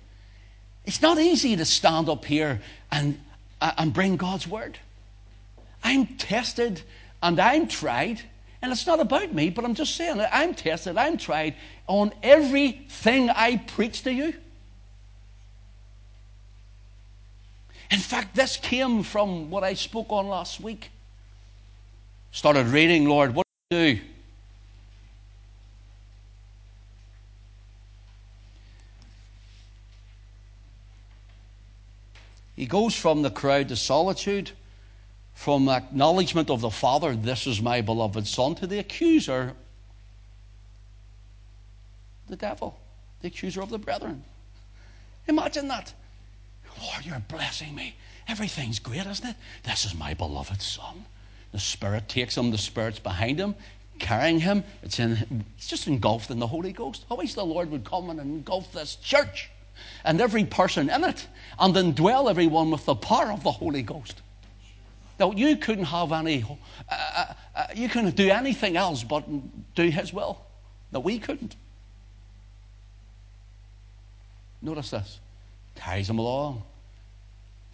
It's 0.84 1.02
not 1.02 1.18
easy 1.18 1.56
to 1.56 1.64
stand 1.64 2.08
up 2.08 2.24
here 2.24 2.60
and, 2.92 3.18
and 3.60 3.92
bring 3.92 4.16
God's 4.16 4.46
word. 4.46 4.78
I'm 5.82 6.06
tested 6.16 6.82
and 7.22 7.40
I'm 7.40 7.66
tried, 7.66 8.20
and 8.66 8.72
it's 8.72 8.86
not 8.88 8.98
about 8.98 9.32
me, 9.32 9.48
but 9.48 9.64
I'm 9.64 9.76
just 9.76 9.94
saying 9.94 10.20
I'm 10.32 10.52
tested, 10.52 10.96
I'm 10.96 11.16
tried 11.18 11.54
on 11.86 12.12
everything 12.20 13.30
I 13.30 13.58
preach 13.58 14.02
to 14.02 14.12
you. 14.12 14.34
In 17.92 18.00
fact, 18.00 18.34
this 18.34 18.56
came 18.56 19.04
from 19.04 19.50
what 19.50 19.62
I 19.62 19.74
spoke 19.74 20.06
on 20.10 20.26
last 20.26 20.58
week. 20.58 20.90
Started 22.32 22.66
reading, 22.66 23.08
Lord, 23.08 23.36
what 23.36 23.46
do 23.70 23.76
you 23.76 23.94
do. 23.94 24.00
He 32.56 32.66
goes 32.66 32.96
from 32.96 33.22
the 33.22 33.30
crowd 33.30 33.68
to 33.68 33.76
solitude, 33.76 34.50
from 35.36 35.68
acknowledgement 35.68 36.48
of 36.48 36.62
the 36.62 36.70
Father, 36.70 37.14
this 37.14 37.46
is 37.46 37.60
my 37.60 37.82
beloved 37.82 38.26
Son, 38.26 38.54
to 38.54 38.66
the 38.66 38.78
accuser, 38.78 39.52
the 42.28 42.36
devil, 42.36 42.76
the 43.20 43.28
accuser 43.28 43.60
of 43.60 43.68
the 43.68 43.78
brethren. 43.78 44.24
Imagine 45.28 45.68
that. 45.68 45.92
Lord, 46.82 47.04
you're 47.04 47.22
blessing 47.28 47.74
me. 47.74 47.94
Everything's 48.26 48.78
great, 48.78 49.06
isn't 49.06 49.28
it? 49.28 49.36
This 49.62 49.84
is 49.84 49.94
my 49.94 50.14
beloved 50.14 50.60
Son. 50.60 51.04
The 51.52 51.60
Spirit 51.60 52.08
takes 52.08 52.36
him, 52.36 52.50
the 52.50 52.58
Spirit's 52.58 52.98
behind 52.98 53.38
him, 53.38 53.54
carrying 53.98 54.40
him. 54.40 54.64
It's 54.82 54.98
in, 54.98 55.44
it's 55.58 55.68
just 55.68 55.86
engulfed 55.86 56.30
in 56.30 56.38
the 56.38 56.46
Holy 56.46 56.72
Ghost. 56.72 57.04
I 57.10 57.14
wish 57.14 57.34
the 57.34 57.44
Lord 57.44 57.70
would 57.70 57.84
come 57.84 58.08
and 58.08 58.18
engulf 58.18 58.72
this 58.72 58.96
church 58.96 59.50
and 60.02 60.18
every 60.20 60.46
person 60.46 60.88
in 60.88 61.04
it, 61.04 61.26
and 61.60 61.74
indwell 61.74 62.30
everyone 62.30 62.70
with 62.70 62.86
the 62.86 62.94
power 62.94 63.30
of 63.30 63.42
the 63.42 63.52
Holy 63.52 63.82
Ghost. 63.82 64.22
Now, 65.18 65.32
you 65.32 65.56
couldn't 65.56 65.84
have 65.84 66.12
any, 66.12 66.42
uh, 66.42 66.54
uh, 66.90 67.32
uh, 67.54 67.66
you 67.74 67.88
couldn't 67.88 68.16
do 68.16 68.28
anything 68.30 68.76
else 68.76 69.02
but 69.02 69.24
do 69.74 69.88
His 69.88 70.12
will. 70.12 70.40
That 70.92 71.00
we 71.00 71.18
couldn't. 71.18 71.56
Notice 74.62 74.90
this. 74.90 75.20
Carries 75.74 76.08
him 76.08 76.18
along. 76.18 76.62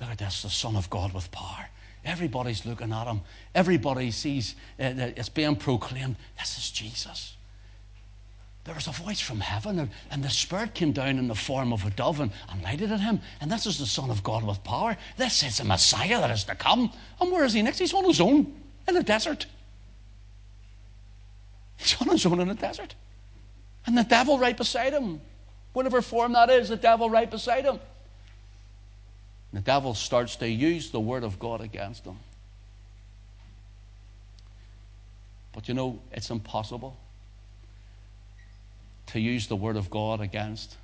Look 0.01 0.11
at 0.11 0.19
this, 0.19 0.43
the 0.43 0.51
Son 0.51 0.77
of 0.77 0.91
God 0.91 1.13
with 1.13 1.31
power. 1.31 1.69
Everybody's 2.05 2.67
looking 2.67 2.93
at 2.93 3.07
him. 3.07 3.21
Everybody 3.55 4.11
sees 4.11 4.57
uh, 4.81 5.13
it's 5.17 5.29
being 5.29 5.55
proclaimed. 5.55 6.17
This 6.39 6.59
is 6.59 6.71
Jesus. 6.71 7.37
There 8.65 8.75
was 8.75 8.87
a 8.87 8.93
voice 8.93 9.21
from 9.21 9.41
heaven, 9.41 9.91
and 10.11 10.23
the 10.23 10.31
Spirit 10.31 10.73
came 10.73 10.93
down 10.93 11.19
in 11.19 11.27
the 11.27 11.35
form 11.35 11.73
of 11.73 11.85
a 11.85 11.91
dove 11.91 12.21
and, 12.21 12.31
and 12.49 12.63
lighted 12.63 12.93
at 12.93 13.01
him. 13.01 13.21
And 13.41 13.51
this 13.51 13.67
is 13.67 13.77
the 13.77 13.87
Son 13.87 14.09
of 14.09 14.23
God 14.23 14.45
with 14.45 14.63
power. 14.63 14.97
This 15.17 15.43
is 15.43 15.59
the 15.59 15.65
Messiah 15.65 16.21
that 16.21 16.31
is 16.31 16.45
to 16.45 16.55
come. 16.55 16.93
And 17.21 17.33
where 17.33 17.45
is 17.45 17.53
he 17.53 17.63
next? 17.63 17.81
He's 17.81 17.93
on 17.93 18.05
his 18.05 18.21
own 18.21 18.55
in 18.87 18.95
the 18.95 19.03
desert. 19.03 19.47
He's 21.77 22.01
on 22.01 22.09
his 22.09 22.25
own 22.25 22.39
in 22.39 22.47
the 22.47 22.55
desert. 22.55 22.95
And 23.85 23.99
the 23.99 24.05
devil 24.05 24.39
right 24.39 24.57
beside 24.57 24.93
him. 24.93 25.21
Whatever 25.73 26.01
form 26.01 26.35
that 26.35 26.49
is, 26.49 26.69
the 26.69 26.77
devil 26.77 27.11
right 27.11 27.29
beside 27.29 27.65
him. 27.65 27.81
And 29.51 29.61
the 29.61 29.65
devil 29.65 29.93
starts 29.95 30.37
to 30.37 30.49
use 30.49 30.93
the 30.93 31.01
word 31.01 31.25
of 31.25 31.41
God 31.41 31.61
against 31.61 32.05
him. 32.05 32.19
But 35.53 35.67
you 35.67 35.75
know, 35.75 35.99
it's 36.13 36.31
impossible 36.31 36.97
to 39.13 39.21
use 39.21 39.47
the 39.47 39.57
Word 39.57 39.77
of 39.77 39.91
God 39.91 40.23
against 40.23 40.75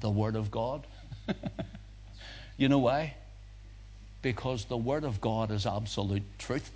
the 0.00 0.10
Word 0.10 0.34
of 0.34 0.50
God. 0.50 0.84
you 2.56 2.68
know 2.68 2.80
why? 2.80 3.14
Because 4.22 4.64
the 4.64 4.76
Word 4.76 5.04
of 5.04 5.20
God 5.20 5.52
is 5.52 5.66
absolute 5.66 6.24
truth. 6.38 6.68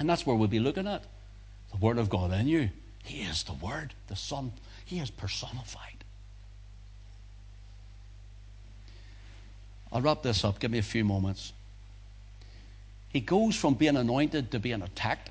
And 0.00 0.08
that's 0.08 0.26
where 0.26 0.34
we'll 0.34 0.48
be 0.48 0.58
looking 0.58 0.88
at. 0.88 1.04
The 1.70 1.76
Word 1.76 1.98
of 1.98 2.10
God 2.10 2.32
in 2.32 2.48
you. 2.48 2.70
He 3.04 3.22
is 3.22 3.44
the 3.44 3.52
Word, 3.52 3.94
the 4.08 4.16
Son. 4.16 4.52
He 4.84 4.98
is 4.98 5.10
personified. 5.10 6.04
I'll 9.92 10.00
wrap 10.00 10.22
this 10.22 10.44
up. 10.44 10.58
Give 10.58 10.72
me 10.72 10.78
a 10.78 10.82
few 10.82 11.04
moments. 11.04 11.52
He 13.10 13.20
goes 13.20 13.54
from 13.54 13.74
being 13.74 13.96
anointed 13.96 14.50
to 14.50 14.58
being 14.58 14.82
attacked. 14.82 15.30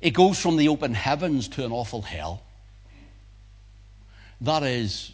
It 0.00 0.10
goes 0.10 0.38
from 0.38 0.56
the 0.56 0.68
open 0.68 0.94
heavens 0.94 1.48
to 1.48 1.64
an 1.64 1.72
awful 1.72 2.02
hell. 2.02 2.42
That 4.40 4.62
is, 4.62 5.12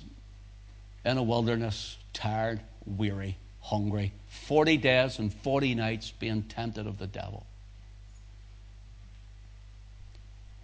in 1.05 1.18
a 1.18 1.22
wilderness, 1.22 1.97
tired, 2.12 2.61
weary, 2.84 3.37
hungry, 3.61 4.12
40 4.28 4.76
days 4.76 5.18
and 5.18 5.32
40 5.32 5.74
nights 5.74 6.12
being 6.12 6.45
tempted 6.45 6.87
of 6.87 6.99
the 6.99 7.09
devil. 7.09 7.45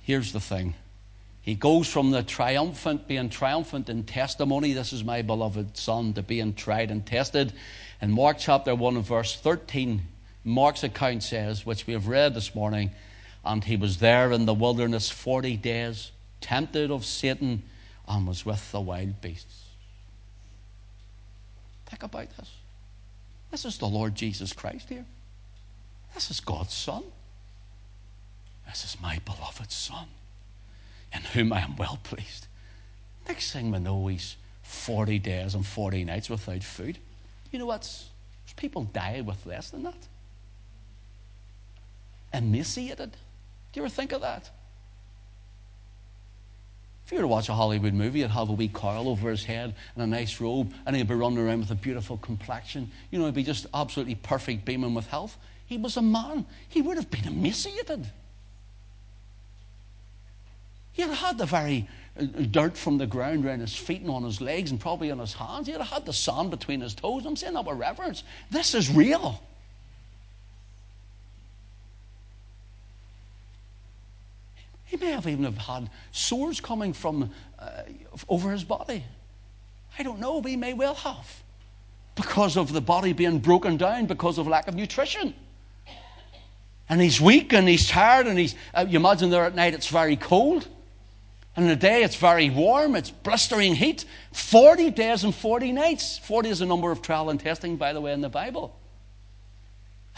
Here's 0.04 0.32
the 0.32 0.40
thing. 0.40 0.74
He 1.42 1.56
goes 1.56 1.88
from 1.88 2.12
the 2.12 2.22
triumphant, 2.22 3.08
being 3.08 3.28
triumphant 3.28 3.88
in 3.88 4.04
testimony, 4.04 4.72
this 4.72 4.92
is 4.92 5.02
my 5.02 5.22
beloved 5.22 5.76
Son, 5.76 6.12
to 6.12 6.22
being 6.22 6.54
tried 6.54 6.92
and 6.92 7.04
tested. 7.04 7.52
In 8.00 8.12
Mark 8.12 8.36
chapter 8.38 8.76
1 8.76 8.96
and 8.96 9.04
verse 9.04 9.34
13, 9.34 10.02
Mark's 10.44 10.84
account 10.84 11.24
says, 11.24 11.66
which 11.66 11.86
we 11.88 11.94
have 11.94 12.06
read 12.06 12.34
this 12.34 12.54
morning, 12.54 12.92
and 13.44 13.64
he 13.64 13.76
was 13.76 13.98
there 13.98 14.32
in 14.32 14.46
the 14.46 14.54
wilderness 14.54 15.10
40 15.10 15.56
days, 15.56 16.12
tempted 16.40 16.90
of 16.90 17.04
Satan, 17.04 17.62
and 18.06 18.26
was 18.26 18.46
with 18.46 18.70
the 18.72 18.80
wild 18.80 19.20
beasts. 19.20 19.64
Think 21.86 22.02
about 22.02 22.36
this. 22.36 22.50
This 23.50 23.64
is 23.64 23.78
the 23.78 23.86
Lord 23.86 24.14
Jesus 24.14 24.52
Christ 24.52 24.88
here. 24.88 25.04
This 26.14 26.30
is 26.30 26.40
God's 26.40 26.72
Son. 26.72 27.02
This 28.66 28.84
is 28.84 29.00
my 29.00 29.18
beloved 29.24 29.70
Son, 29.70 30.06
in 31.12 31.20
whom 31.20 31.52
I 31.52 31.60
am 31.60 31.76
well 31.76 31.98
pleased. 32.02 32.46
Next 33.28 33.52
thing 33.52 33.70
we 33.70 33.78
know, 33.78 34.06
he's 34.06 34.36
40 34.62 35.18
days 35.18 35.54
and 35.54 35.66
40 35.66 36.04
nights 36.04 36.30
without 36.30 36.62
food. 36.62 36.98
You 37.50 37.58
know 37.58 37.66
what? 37.66 37.88
People 38.56 38.84
die 38.84 39.22
with 39.22 39.44
less 39.46 39.70
than 39.70 39.82
that. 39.82 40.06
Emaciated. 42.32 43.16
Do 43.72 43.80
you 43.80 43.86
ever 43.86 43.94
think 43.94 44.12
of 44.12 44.20
that? 44.20 44.50
If 47.06 47.12
you 47.12 47.18
were 47.18 47.22
to 47.22 47.28
watch 47.28 47.48
a 47.48 47.54
Hollywood 47.54 47.94
movie, 47.94 48.20
you'd 48.20 48.30
have 48.30 48.48
a 48.48 48.52
wee 48.52 48.68
coil 48.68 49.08
over 49.08 49.30
his 49.30 49.44
head 49.44 49.74
and 49.94 50.04
a 50.04 50.06
nice 50.06 50.40
robe, 50.40 50.72
and 50.86 50.94
he'd 50.94 51.08
be 51.08 51.14
running 51.14 51.38
around 51.38 51.60
with 51.60 51.70
a 51.70 51.74
beautiful 51.74 52.16
complexion. 52.18 52.90
You 53.10 53.18
know, 53.18 53.26
he'd 53.26 53.34
be 53.34 53.42
just 53.42 53.66
absolutely 53.74 54.14
perfect, 54.14 54.64
beaming 54.64 54.94
with 54.94 55.06
health. 55.06 55.36
He 55.66 55.78
was 55.78 55.96
a 55.96 56.02
man. 56.02 56.46
He 56.68 56.82
would 56.82 56.96
have 56.96 57.10
been 57.10 57.26
emaciated. 57.26 58.06
He 60.92 61.02
had 61.02 61.10
had 61.12 61.38
the 61.38 61.46
very 61.46 61.88
uh, 62.18 62.24
dirt 62.50 62.76
from 62.76 62.98
the 62.98 63.06
ground 63.06 63.46
around 63.46 63.60
his 63.60 63.74
feet 63.74 64.02
and 64.02 64.10
on 64.10 64.22
his 64.22 64.40
legs 64.42 64.70
and 64.70 64.78
probably 64.78 65.10
on 65.10 65.18
his 65.18 65.32
hands. 65.32 65.66
He 65.66 65.72
had 65.72 65.80
had 65.80 66.04
the 66.04 66.12
sand 66.12 66.50
between 66.50 66.82
his 66.82 66.94
toes. 66.94 67.24
I'm 67.24 67.36
saying 67.36 67.54
that 67.54 67.64
with 67.64 67.78
reverence. 67.78 68.22
This 68.50 68.74
is 68.74 68.90
real. 68.90 69.42
He 74.92 74.98
may 74.98 75.12
have 75.12 75.26
even 75.26 75.44
have 75.44 75.56
had 75.56 75.88
sores 76.10 76.60
coming 76.60 76.92
from 76.92 77.30
uh, 77.58 77.70
over 78.28 78.52
his 78.52 78.62
body. 78.62 79.02
I 79.98 80.02
don't 80.02 80.20
know, 80.20 80.42
but 80.42 80.50
he 80.50 80.56
may 80.58 80.74
well 80.74 80.92
have. 80.96 81.42
Because 82.14 82.58
of 82.58 82.74
the 82.74 82.82
body 82.82 83.14
being 83.14 83.38
broken 83.38 83.78
down 83.78 84.04
because 84.04 84.36
of 84.36 84.46
lack 84.46 84.68
of 84.68 84.74
nutrition. 84.74 85.32
And 86.90 87.00
he's 87.00 87.22
weak 87.22 87.54
and 87.54 87.66
he's 87.66 87.88
tired 87.88 88.26
and 88.26 88.38
he's, 88.38 88.54
uh, 88.74 88.84
you 88.86 88.98
imagine 88.98 89.30
there 89.30 89.46
at 89.46 89.54
night 89.54 89.72
it's 89.72 89.86
very 89.86 90.14
cold. 90.14 90.68
And 91.56 91.64
in 91.64 91.70
the 91.70 91.76
day 91.76 92.02
it's 92.02 92.16
very 92.16 92.50
warm, 92.50 92.94
it's 92.94 93.10
blistering 93.10 93.74
heat. 93.74 94.04
40 94.34 94.90
days 94.90 95.24
and 95.24 95.34
40 95.34 95.72
nights. 95.72 96.18
40 96.18 96.50
is 96.50 96.60
a 96.60 96.66
number 96.66 96.90
of 96.90 97.00
trial 97.00 97.30
and 97.30 97.40
testing, 97.40 97.78
by 97.78 97.94
the 97.94 98.00
way, 98.02 98.12
in 98.12 98.20
the 98.20 98.28
Bible. 98.28 98.78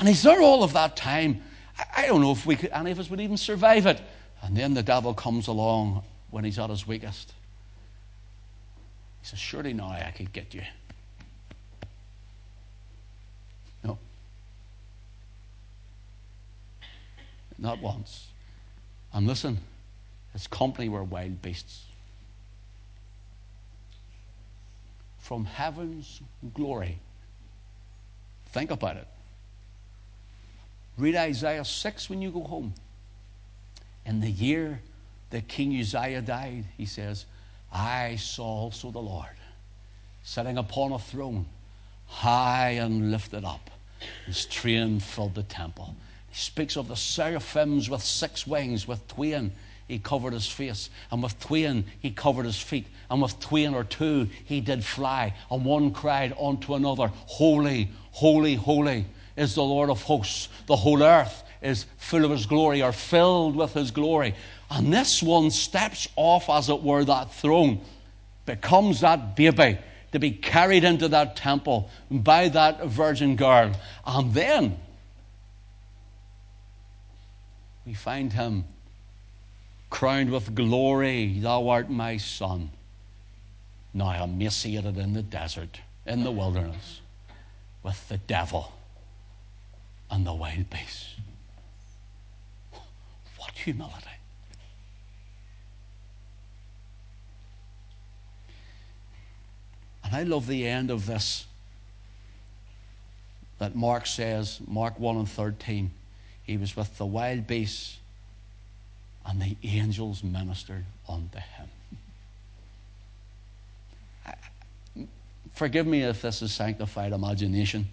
And 0.00 0.08
he's 0.08 0.24
there 0.24 0.42
all 0.42 0.64
of 0.64 0.72
that 0.72 0.96
time. 0.96 1.44
I, 1.78 2.02
I 2.02 2.06
don't 2.08 2.20
know 2.20 2.32
if 2.32 2.44
we 2.44 2.56
could, 2.56 2.70
any 2.70 2.90
of 2.90 2.98
us 2.98 3.08
would 3.08 3.20
even 3.20 3.36
survive 3.36 3.86
it. 3.86 4.02
And 4.44 4.54
then 4.54 4.74
the 4.74 4.82
devil 4.82 5.14
comes 5.14 5.48
along 5.48 6.04
when 6.30 6.44
he's 6.44 6.58
at 6.58 6.68
his 6.68 6.86
weakest. 6.86 7.32
He 9.22 9.26
says, 9.26 9.38
Surely 9.38 9.72
now 9.72 9.88
I 9.88 10.12
could 10.14 10.34
get 10.34 10.52
you. 10.52 10.60
No. 13.82 13.98
Not 17.56 17.80
once. 17.80 18.26
And 19.14 19.26
listen, 19.26 19.58
his 20.34 20.46
company 20.46 20.90
were 20.90 21.02
wild 21.02 21.40
beasts. 21.40 21.84
From 25.20 25.46
heaven's 25.46 26.20
glory. 26.52 26.98
Think 28.50 28.70
about 28.70 28.98
it. 28.98 29.08
Read 30.98 31.16
Isaiah 31.16 31.64
6 31.64 32.10
when 32.10 32.20
you 32.20 32.30
go 32.30 32.42
home. 32.42 32.74
In 34.06 34.20
the 34.20 34.30
year 34.30 34.80
that 35.30 35.48
King 35.48 35.78
Uzziah 35.78 36.22
died, 36.22 36.64
he 36.76 36.86
says, 36.86 37.26
I 37.72 38.16
saw 38.16 38.44
also 38.44 38.90
the 38.90 38.98
Lord 38.98 39.28
sitting 40.22 40.56
upon 40.56 40.92
a 40.92 40.98
throne, 40.98 41.46
high 42.06 42.70
and 42.70 43.10
lifted 43.10 43.44
up. 43.44 43.70
His 44.26 44.46
train 44.46 45.00
filled 45.00 45.34
the 45.34 45.42
temple. 45.42 45.94
He 46.30 46.36
speaks 46.36 46.76
of 46.76 46.88
the 46.88 46.96
seraphims 46.96 47.90
with 47.90 48.02
six 48.02 48.46
wings, 48.46 48.88
with 48.88 49.06
twain 49.08 49.52
he 49.86 49.98
covered 49.98 50.32
his 50.32 50.48
face, 50.48 50.88
and 51.10 51.22
with 51.22 51.38
twain 51.40 51.84
he 52.00 52.10
covered 52.10 52.46
his 52.46 52.58
feet, 52.58 52.86
and 53.10 53.20
with 53.20 53.38
twain 53.38 53.74
or 53.74 53.84
two 53.84 54.28
he 54.44 54.60
did 54.60 54.84
fly, 54.84 55.34
and 55.50 55.64
one 55.64 55.92
cried 55.92 56.34
unto 56.40 56.74
another, 56.74 57.08
Holy, 57.26 57.90
holy, 58.12 58.54
holy 58.54 59.04
is 59.36 59.54
the 59.54 59.62
Lord 59.62 59.90
of 59.90 60.02
hosts. 60.02 60.48
The 60.66 60.76
whole 60.76 61.02
earth 61.02 61.43
is 61.64 61.86
full 61.96 62.24
of 62.24 62.30
his 62.30 62.46
glory 62.46 62.82
or 62.82 62.92
filled 62.92 63.56
with 63.56 63.72
his 63.72 63.90
glory. 63.90 64.34
And 64.70 64.92
this 64.92 65.22
one 65.22 65.50
steps 65.50 66.06
off, 66.14 66.50
as 66.50 66.68
it 66.68 66.82
were, 66.82 67.04
that 67.04 67.32
throne, 67.32 67.80
becomes 68.44 69.00
that 69.00 69.34
baby 69.34 69.78
to 70.12 70.18
be 70.18 70.30
carried 70.30 70.84
into 70.84 71.08
that 71.08 71.36
temple 71.36 71.88
by 72.10 72.48
that 72.50 72.86
virgin 72.86 73.34
girl. 73.34 73.72
And 74.06 74.34
then 74.34 74.78
we 77.86 77.94
find 77.94 78.32
him 78.32 78.64
crowned 79.88 80.30
with 80.30 80.54
glory. 80.54 81.38
Thou 81.40 81.68
art 81.68 81.90
my 81.90 82.18
son. 82.18 82.70
Now 83.94 84.22
emaciated 84.22 84.98
in 84.98 85.14
the 85.14 85.22
desert, 85.22 85.80
in 86.04 86.24
the 86.24 86.32
wilderness, 86.32 87.00
with 87.82 88.06
the 88.08 88.18
devil 88.18 88.72
and 90.10 90.26
the 90.26 90.34
wild 90.34 90.68
beasts 90.68 91.14
humility. 93.64 94.06
And 100.04 100.14
I 100.14 100.22
love 100.22 100.46
the 100.46 100.66
end 100.66 100.90
of 100.90 101.06
this 101.06 101.46
that 103.58 103.74
Mark 103.74 104.06
says, 104.06 104.60
Mark 104.66 105.00
1 105.00 105.16
and 105.16 105.28
13, 105.28 105.90
he 106.42 106.56
was 106.56 106.76
with 106.76 106.96
the 106.98 107.06
wild 107.06 107.46
beasts, 107.46 107.98
and 109.26 109.40
the 109.40 109.56
angels 109.62 110.22
ministered 110.22 110.84
unto 111.08 111.38
him. 111.38 111.68
Forgive 115.54 115.86
me 115.86 116.02
if 116.02 116.20
this 116.20 116.42
is 116.42 116.52
sanctified 116.52 117.12
imagination, 117.12 117.86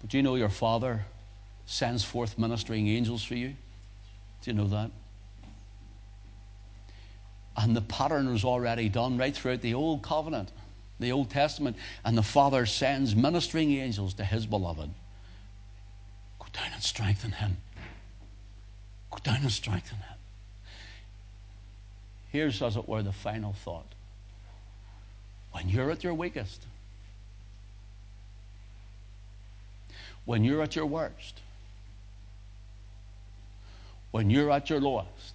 but 0.00 0.14
you 0.14 0.22
know 0.22 0.36
your 0.36 0.50
Father 0.50 1.04
sends 1.66 2.04
forth 2.04 2.38
ministering 2.38 2.88
angels 2.88 3.24
for 3.24 3.34
you. 3.34 3.54
Do 4.42 4.50
you 4.50 4.56
know 4.56 4.68
that? 4.68 4.90
And 7.56 7.76
the 7.76 7.82
pattern 7.82 8.32
was 8.32 8.44
already 8.44 8.88
done 8.88 9.18
right 9.18 9.34
throughout 9.34 9.60
the 9.60 9.74
Old 9.74 10.02
Covenant, 10.02 10.50
the 10.98 11.12
Old 11.12 11.30
Testament. 11.30 11.76
And 12.04 12.16
the 12.16 12.22
Father 12.22 12.66
sends 12.66 13.14
ministering 13.14 13.72
angels 13.72 14.14
to 14.14 14.24
His 14.24 14.46
beloved. 14.46 14.90
Go 16.38 16.46
down 16.52 16.72
and 16.74 16.82
strengthen 16.82 17.32
Him. 17.32 17.56
Go 19.10 19.18
down 19.22 19.42
and 19.42 19.52
strengthen 19.52 19.98
Him. 19.98 20.16
Here's, 22.30 22.60
as 22.62 22.76
it 22.76 22.88
were, 22.88 23.02
the 23.02 23.12
final 23.12 23.52
thought. 23.52 23.86
When 25.52 25.68
you're 25.68 25.90
at 25.90 26.02
your 26.02 26.14
weakest, 26.14 26.64
when 30.24 30.42
you're 30.42 30.62
at 30.62 30.74
your 30.74 30.86
worst, 30.86 31.40
when 34.12 34.30
you're 34.30 34.50
at 34.50 34.70
your 34.70 34.80
lowest, 34.80 35.34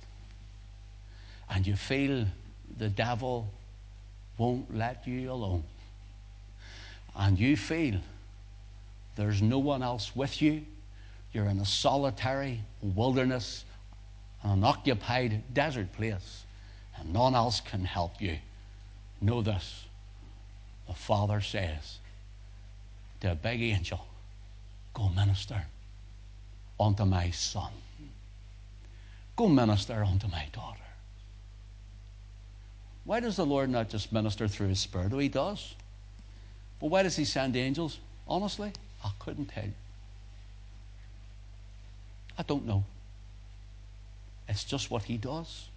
and 1.50 1.68
you 1.68 1.76
feel 1.76 2.26
the 2.78 2.90
devil 2.90 3.48
won't 4.38 4.74
let 4.76 5.06
you 5.08 5.32
alone, 5.32 5.64
and 7.16 7.38
you 7.38 7.58
feel 7.58 8.00
there's 9.16 9.42
no 9.42 9.60
one 9.60 9.84
else 9.84 10.16
with 10.16 10.42
you, 10.42 10.64
you're 11.34 11.48
in 11.48 11.60
a 11.60 11.66
solitary 11.66 12.62
wilderness, 12.82 13.66
an 14.44 14.64
occupied 14.64 15.42
desert 15.54 15.92
place, 15.94 16.44
and 16.98 17.12
none 17.12 17.36
else 17.36 17.60
can 17.62 17.84
help 17.84 18.22
you. 18.22 18.38
Know 19.20 19.42
this 19.42 19.86
the 20.88 20.94
Father 20.94 21.42
says 21.42 22.00
to 23.22 23.32
a 23.32 23.36
big 23.36 23.62
angel, 23.62 24.06
Go 24.94 25.10
minister 25.10 25.66
unto 26.80 27.06
my 27.06 27.30
son. 27.32 27.72
Go 29.38 29.48
minister 29.48 30.04
unto 30.04 30.28
my 30.28 30.48
daughter. 30.52 30.82
Why 33.06 33.22
does 33.22 33.38
the 33.38 33.46
Lord 33.46 33.70
not 33.70 33.88
just 33.88 34.12
minister 34.12 34.48
through 34.48 34.68
His 34.68 34.80
Spirit? 34.80 35.14
Oh, 35.14 35.20
He 35.20 35.30
does. 35.30 35.76
But 36.82 36.88
why 36.88 37.04
does 37.04 37.16
He 37.16 37.24
send 37.24 37.56
angels? 37.56 38.00
Honestly, 38.28 38.74
I 39.06 39.12
couldn't 39.20 39.46
tell 39.46 39.64
you. 39.64 39.74
I 42.38 42.44
don't 42.44 42.66
know. 42.66 42.84
It's 44.50 44.64
just 44.64 44.92
what 44.92 45.04
He 45.04 45.18
does. 45.18 45.70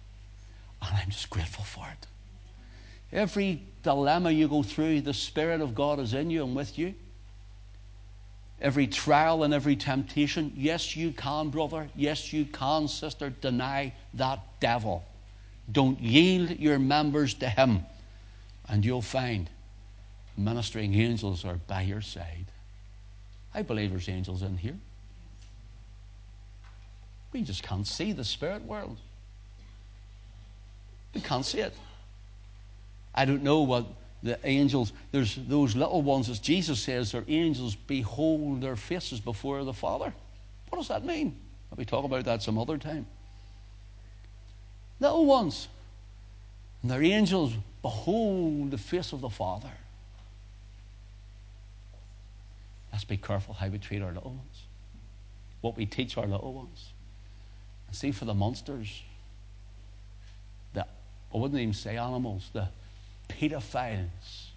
And 0.81 0.97
I'm 0.97 1.09
just 1.09 1.29
grateful 1.29 1.63
for 1.63 1.87
it. 1.87 2.07
Every 3.13 3.61
dilemma 3.83 4.31
you 4.31 4.47
go 4.47 4.63
through, 4.63 5.01
the 5.01 5.13
Spirit 5.13 5.61
of 5.61 5.75
God 5.75 5.99
is 5.99 6.13
in 6.13 6.31
you 6.31 6.43
and 6.43 6.55
with 6.55 6.79
you. 6.79 6.95
Every 8.61 8.85
trial 8.85 9.43
and 9.43 9.53
every 9.53 9.75
temptation, 9.75 10.53
yes, 10.55 10.95
you 10.95 11.11
can, 11.11 11.49
brother. 11.49 11.89
Yes, 11.95 12.31
you 12.31 12.45
can, 12.45 12.87
sister, 12.87 13.31
deny 13.41 13.93
that 14.13 14.39
devil. 14.59 15.03
Don't 15.71 15.99
yield 15.99 16.59
your 16.59 16.77
members 16.77 17.33
to 17.35 17.49
him, 17.49 17.83
and 18.69 18.85
you'll 18.85 19.01
find 19.01 19.49
ministering 20.37 20.93
angels 20.93 21.43
are 21.43 21.59
by 21.67 21.81
your 21.81 22.01
side. 22.01 22.45
I 23.53 23.63
believe 23.63 23.89
there's 23.89 24.09
angels 24.09 24.43
in 24.43 24.57
here. 24.57 24.77
We 27.33 27.41
just 27.41 27.63
can't 27.63 27.87
see 27.87 28.11
the 28.11 28.23
spirit 28.23 28.63
world. 28.63 28.97
We 31.15 31.21
can't 31.21 31.45
see 31.45 31.59
it. 31.59 31.73
I 33.13 33.25
don't 33.25 33.43
know 33.43 33.61
what 33.61 33.85
the 34.23 34.39
angels, 34.45 34.93
there's 35.11 35.35
those 35.47 35.75
little 35.75 36.01
ones, 36.01 36.29
as 36.29 36.39
Jesus 36.39 36.79
says, 36.79 37.11
they're 37.11 37.23
angels, 37.27 37.75
behold 37.75 38.61
their 38.61 38.75
faces 38.75 39.19
before 39.19 39.63
the 39.63 39.73
Father. 39.73 40.13
What 40.69 40.79
does 40.79 40.87
that 40.89 41.05
mean? 41.05 41.35
we 41.75 41.85
talk 41.85 42.03
about 42.03 42.25
that 42.25 42.43
some 42.43 42.57
other 42.57 42.77
time. 42.77 43.05
Little 44.99 45.25
ones. 45.25 45.67
And 46.81 46.91
they're 46.91 47.03
angels, 47.03 47.53
behold 47.81 48.71
the 48.71 48.77
face 48.77 49.13
of 49.13 49.21
the 49.21 49.29
Father. 49.29 49.71
Let's 52.91 53.05
be 53.05 53.17
careful 53.17 53.53
how 53.53 53.67
we 53.67 53.79
treat 53.79 54.01
our 54.01 54.11
little 54.11 54.31
ones, 54.31 54.63
what 55.61 55.77
we 55.77 55.85
teach 55.85 56.17
our 56.17 56.27
little 56.27 56.53
ones. 56.53 56.89
And 57.87 57.95
see, 57.95 58.11
for 58.11 58.25
the 58.25 58.33
monsters, 58.33 59.01
the, 60.73 60.85
I 61.33 61.37
wouldn't 61.37 61.59
even 61.59 61.73
say 61.73 61.97
animals, 61.97 62.49
the 62.53 62.67
pedophiles. 63.39 64.47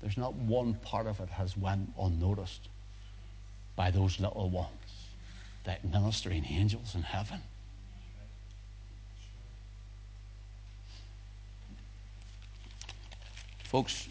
There's 0.00 0.16
not 0.16 0.34
one 0.34 0.74
part 0.74 1.06
of 1.06 1.20
it 1.20 1.28
has 1.28 1.56
went 1.56 1.92
unnoticed 1.98 2.68
by 3.76 3.90
those 3.90 4.18
little 4.18 4.50
ones, 4.50 4.68
that 5.64 5.84
ministering 5.84 6.44
angels 6.44 6.94
in 6.94 7.02
heaven. 7.02 7.40
Folks, 13.64 14.08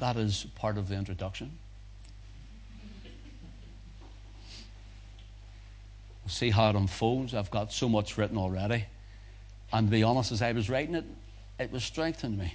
that 0.00 0.16
is 0.16 0.46
part 0.56 0.78
of 0.78 0.88
the 0.88 0.96
introduction. 0.96 1.58
We'll 6.24 6.30
see 6.30 6.50
how 6.50 6.70
it 6.70 6.76
unfolds. 6.76 7.34
I've 7.34 7.50
got 7.50 7.72
so 7.72 7.88
much 7.88 8.16
written 8.16 8.38
already. 8.38 8.86
And 9.72 9.88
to 9.88 9.90
be 9.90 10.02
honest, 10.02 10.32
as 10.32 10.40
I 10.40 10.52
was 10.52 10.70
writing 10.70 10.94
it, 10.94 11.04
it 11.58 11.70
was 11.70 11.84
strengthening 11.84 12.38
me. 12.38 12.54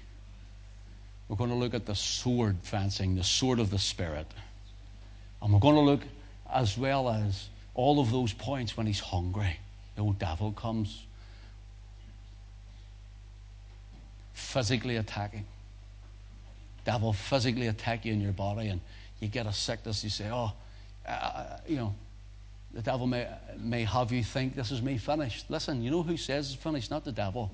We're 1.28 1.36
going 1.36 1.52
to 1.52 1.56
look 1.56 1.76
at 1.76 1.86
the 1.86 1.96
sword 1.96 2.58
fencing, 2.64 3.16
the 3.16 3.24
sword 3.24 3.60
of 3.60 3.70
the 3.70 3.78
Spirit. 3.78 4.26
And 5.42 5.54
we're 5.54 5.60
going 5.60 5.76
to 5.76 5.82
look 5.82 6.02
as 6.52 6.78
well 6.78 7.10
as 7.10 7.50
all 7.76 8.00
of 8.00 8.12
those 8.12 8.34
points 8.34 8.76
when 8.76 8.88
he's 8.88 9.00
hungry. 9.00 9.58
The 9.96 10.02
old 10.02 10.18
devil 10.18 10.52
comes 10.52 11.06
physically 14.34 14.96
attacking. 14.96 15.46
Devil 16.86 17.14
physically 17.14 17.68
attack 17.68 18.06
you 18.06 18.14
in 18.14 18.22
your 18.22 18.32
body, 18.32 18.70
and 18.70 18.82
you 19.20 19.28
get 19.28 19.46
a 19.46 19.54
sickness. 19.54 20.04
You 20.04 20.10
say, 20.10 20.30
"Oh, 20.32 20.54
uh, 21.08 21.58
you 21.68 21.76
know, 21.76 21.94
the 22.74 22.82
devil 22.82 23.08
may, 23.08 23.28
may 23.58 23.84
have 23.84 24.12
you 24.12 24.24
think 24.24 24.56
this 24.56 24.72
is 24.72 24.82
me 24.82 24.98
finished. 24.98 25.50
Listen, 25.50 25.82
you 25.82 25.90
know 25.92 26.04
who 26.04 26.18
says 26.18 26.52
it's 26.52 26.62
finished? 26.62 26.92
Not 26.92 27.04
the 27.04 27.12
devil. 27.12 27.52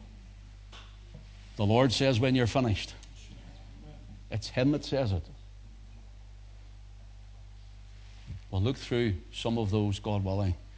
The 1.55 1.65
Lord 1.65 1.93
says 1.93 2.19
when 2.19 2.35
you're 2.35 2.47
finished. 2.47 2.93
It's 4.29 4.49
Him 4.49 4.71
that 4.71 4.83
says 4.83 5.11
it. 5.13 5.23
We'll 8.51 8.61
look 8.61 8.77
through 8.77 9.15
some 9.33 9.57
of 9.57 9.71
those, 9.71 9.99
God 9.99 10.23
willing. 10.23 10.55